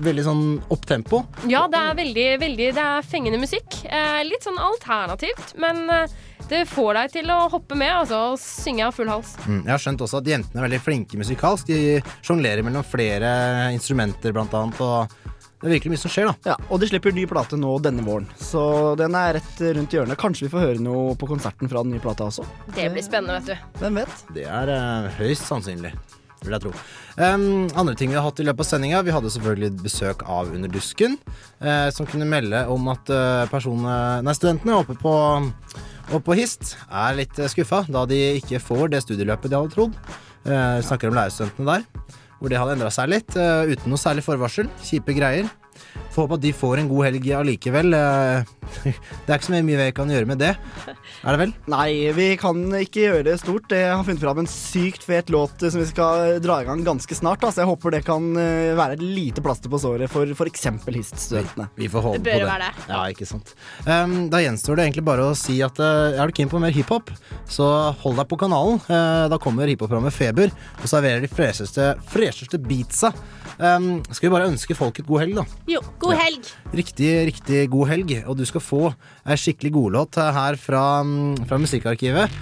Veldig 0.04 0.24
sånn 0.26 0.42
opptempo 0.74 1.22
Ja, 1.48 1.62
det 1.72 1.80
er 1.80 1.94
veldig, 1.96 2.26
veldig 2.42 2.66
Det 2.76 2.84
er 2.84 3.06
fengende 3.08 3.40
musikk. 3.40 3.78
Eh, 3.88 4.20
litt 4.28 4.44
sånn 4.44 4.60
alternativt, 4.60 5.54
men 5.56 5.88
eh, 5.88 6.12
det 6.50 6.66
får 6.68 6.98
deg 6.98 7.12
til 7.14 7.30
å 7.32 7.38
hoppe 7.48 7.78
med 7.78 7.88
altså, 7.88 8.18
og 8.34 8.40
synge 8.42 8.84
av 8.84 8.92
full 8.92 9.08
hals. 9.08 9.30
Mm, 9.46 9.62
jeg 9.62 9.72
har 9.72 9.80
skjønt 9.80 10.04
også 10.04 10.20
at 10.20 10.28
jentene 10.28 10.60
er 10.60 10.66
veldig 10.66 10.80
flinke 10.84 11.16
musikalsk. 11.16 11.70
De 11.70 12.02
sjonglerer 12.20 12.66
mellom 12.66 12.84
flere 12.84 13.30
instrumenter, 13.72 14.34
blant 14.36 14.52
annet. 14.58 14.80
Og 14.82 15.22
det 15.62 15.70
er 15.70 15.74
virkelig 15.76 15.94
mye 15.94 16.02
som 16.02 16.12
skjer, 16.12 16.28
da. 16.28 16.52
Ja, 16.52 16.56
Og 16.68 16.82
de 16.82 16.90
slipper 16.90 17.14
ny 17.14 17.24
plate 17.30 17.56
nå 17.56 17.72
denne 17.80 18.04
våren, 18.04 18.26
så 18.36 18.62
den 18.98 19.14
er 19.16 19.38
rett 19.38 19.60
rundt 19.78 19.94
hjørnet. 19.94 20.18
Kanskje 20.20 20.48
vi 20.48 20.52
får 20.52 20.66
høre 20.66 20.82
noe 20.82 21.14
på 21.16 21.30
konserten 21.30 21.70
fra 21.70 21.84
den 21.86 21.94
nye 21.94 22.02
plata 22.02 22.26
også? 22.28 22.44
Det 22.74 22.90
blir 22.92 23.06
spennende, 23.06 23.38
vet 23.38 23.54
du. 23.54 23.78
Hvem 23.80 24.02
vet? 24.02 24.24
Det 24.34 24.48
er 24.50 24.72
uh, 24.74 25.12
høyst 25.22 25.46
sannsynlig, 25.46 25.94
vil 26.44 26.56
jeg 26.56 26.64
tro. 26.64 26.72
Um, 27.16 27.68
andre 27.78 27.94
ting 27.98 28.12
vi 28.12 28.18
har 28.18 28.26
hatt 28.26 28.40
i 28.42 28.46
løpet 28.46 28.64
av 28.64 28.68
sendinga. 28.68 29.02
Vi 29.06 29.14
hadde 29.14 29.32
selvfølgelig 29.34 29.70
besøk 29.82 30.24
av 30.26 30.50
Under 30.52 30.70
dusken, 30.72 31.16
eh, 31.60 31.88
som 31.94 32.08
kunne 32.08 32.28
melde 32.28 32.64
om 32.72 32.90
at 32.92 33.12
eh, 33.12 33.44
personene, 33.52 33.96
nei, 34.26 34.36
studentene 34.36 34.80
oppe 34.80 34.96
på, 35.00 35.14
oppe 36.10 36.24
på 36.26 36.36
HIST 36.38 36.74
er 36.88 37.18
litt 37.20 37.38
eh, 37.38 37.50
skuffa, 37.52 37.84
da 37.88 38.04
de 38.10 38.20
ikke 38.40 38.62
får 38.62 38.92
det 38.92 39.04
studieløpet 39.06 39.52
de 39.52 39.60
hadde 39.60 39.74
trodd. 39.76 39.96
Uh, 40.42 40.82
snakker 40.82 41.10
om 41.10 41.14
lærerstudentene 41.14 41.76
der, 41.78 42.14
hvor 42.40 42.50
det 42.50 42.58
hadde 42.58 42.74
endra 42.74 42.90
seg 42.90 43.12
litt, 43.12 43.36
uten 43.36 43.92
noe 43.92 44.00
særlig 44.00 44.26
forvarsel. 44.26 44.70
Kjipe 44.82 45.14
greier. 45.14 45.46
Får 46.12 46.26
håpe 46.26 46.36
at 46.36 46.44
de 46.44 46.52
får 46.52 46.82
en 46.82 46.88
god 46.90 47.06
helg 47.08 47.28
allikevel. 47.38 47.94
Eh, 47.96 48.50
det 48.84 49.28
er 49.28 49.36
ikke 49.38 49.48
så 49.48 49.54
mye 49.54 49.78
vi 49.80 49.86
kan 49.96 50.10
gjøre 50.12 50.28
med 50.28 50.40
det, 50.40 50.52
er 51.22 51.34
det 51.34 51.38
vel? 51.40 51.52
Nei, 51.70 51.88
vi 52.16 52.28
kan 52.40 52.60
ikke 52.78 53.04
gjøre 53.04 53.24
det 53.26 53.36
stort. 53.42 53.72
Jeg 53.74 53.90
har 53.92 54.04
funnet 54.06 54.22
fram 54.22 54.40
en 54.42 54.48
sykt 54.50 55.04
fet 55.06 55.30
låt 55.32 55.60
som 55.62 55.80
vi 55.80 55.88
skal 55.88 56.38
dra 56.44 56.60
i 56.62 56.66
gang 56.68 56.84
ganske 56.86 57.16
snart. 57.16 57.44
Så 57.44 57.62
jeg 57.62 57.70
håper 57.70 57.96
det 57.96 58.02
kan 58.06 58.30
eh, 58.38 58.72
være 58.78 58.96
et 58.98 59.04
lite 59.04 59.44
plaster 59.44 59.72
på 59.72 59.80
såret 59.82 60.10
for 60.12 60.28
f.eks. 60.28 60.66
HIST-studentene. 60.86 61.68
Vi 61.78 61.88
får 61.92 62.06
håpe 62.06 62.20
Det 62.20 62.26
bør 62.26 62.38
på 62.38 62.44
det. 62.44 62.50
være 62.52 62.68
det. 62.68 62.86
Ja, 62.92 63.02
ikke 63.12 63.28
sant. 63.28 63.54
Um, 63.86 64.16
da 64.32 64.42
gjenstår 64.42 64.78
det 64.78 64.88
egentlig 64.88 65.06
bare 65.06 65.28
å 65.30 65.36
si 65.38 65.58
at 65.64 65.78
uh, 65.82 66.16
er 66.16 66.28
du 66.30 66.36
keen 66.36 66.50
på 66.52 66.60
mer 66.62 66.74
hiphop, 66.74 67.12
så 67.50 67.68
hold 68.02 68.20
deg 68.20 68.28
på 68.30 68.38
kanalen. 68.44 68.80
Uh, 68.88 69.28
da 69.32 69.40
kommer 69.42 69.70
hiphop-programmet 69.70 70.14
Feber 70.14 70.52
og 70.52 70.88
serverer 70.90 71.24
de 71.24 71.30
fresheste, 71.32 71.92
fresheste 72.12 72.60
beatsa. 72.62 73.12
Um, 73.62 74.00
skal 74.10 74.26
vi 74.26 74.32
bare 74.34 74.48
ønske 74.50 74.74
folk 74.74 74.96
et 74.98 75.06
god 75.06 75.22
helg, 75.22 75.36
da. 75.38 75.44
Jo, 75.70 75.82
god 76.02 76.16
helg. 76.18 76.48
Riktig, 76.74 77.10
riktig 77.28 77.60
god 77.70 77.92
helg, 77.92 78.14
og 78.26 78.34
du 78.40 78.42
skal 78.48 78.64
få 78.64 78.88
ei 78.90 79.36
skikkelig 79.38 79.70
godlåt 79.76 80.18
her 80.18 80.58
fra, 80.58 80.82
mm, 81.06 81.44
fra 81.46 81.60
Musikkarkivet. 81.62 82.34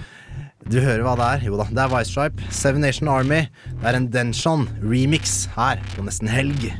Du 0.65 0.79
hører 0.81 1.05
hva 1.05 1.13
det 1.19 1.27
er? 1.27 1.45
Jo 1.49 1.59
da, 1.61 1.67
det 1.69 1.85
er 1.85 2.09
Stripe, 2.09 2.41
Seven 2.49 2.81
Nation 2.81 3.09
Army. 3.09 3.43
Det 3.69 3.85
er 3.91 3.97
en 3.99 4.09
Denshon 4.13 4.67
remix 4.81 5.45
her 5.57 5.81
på 5.93 6.05
Nesten 6.05 6.29
Helg. 6.29 6.71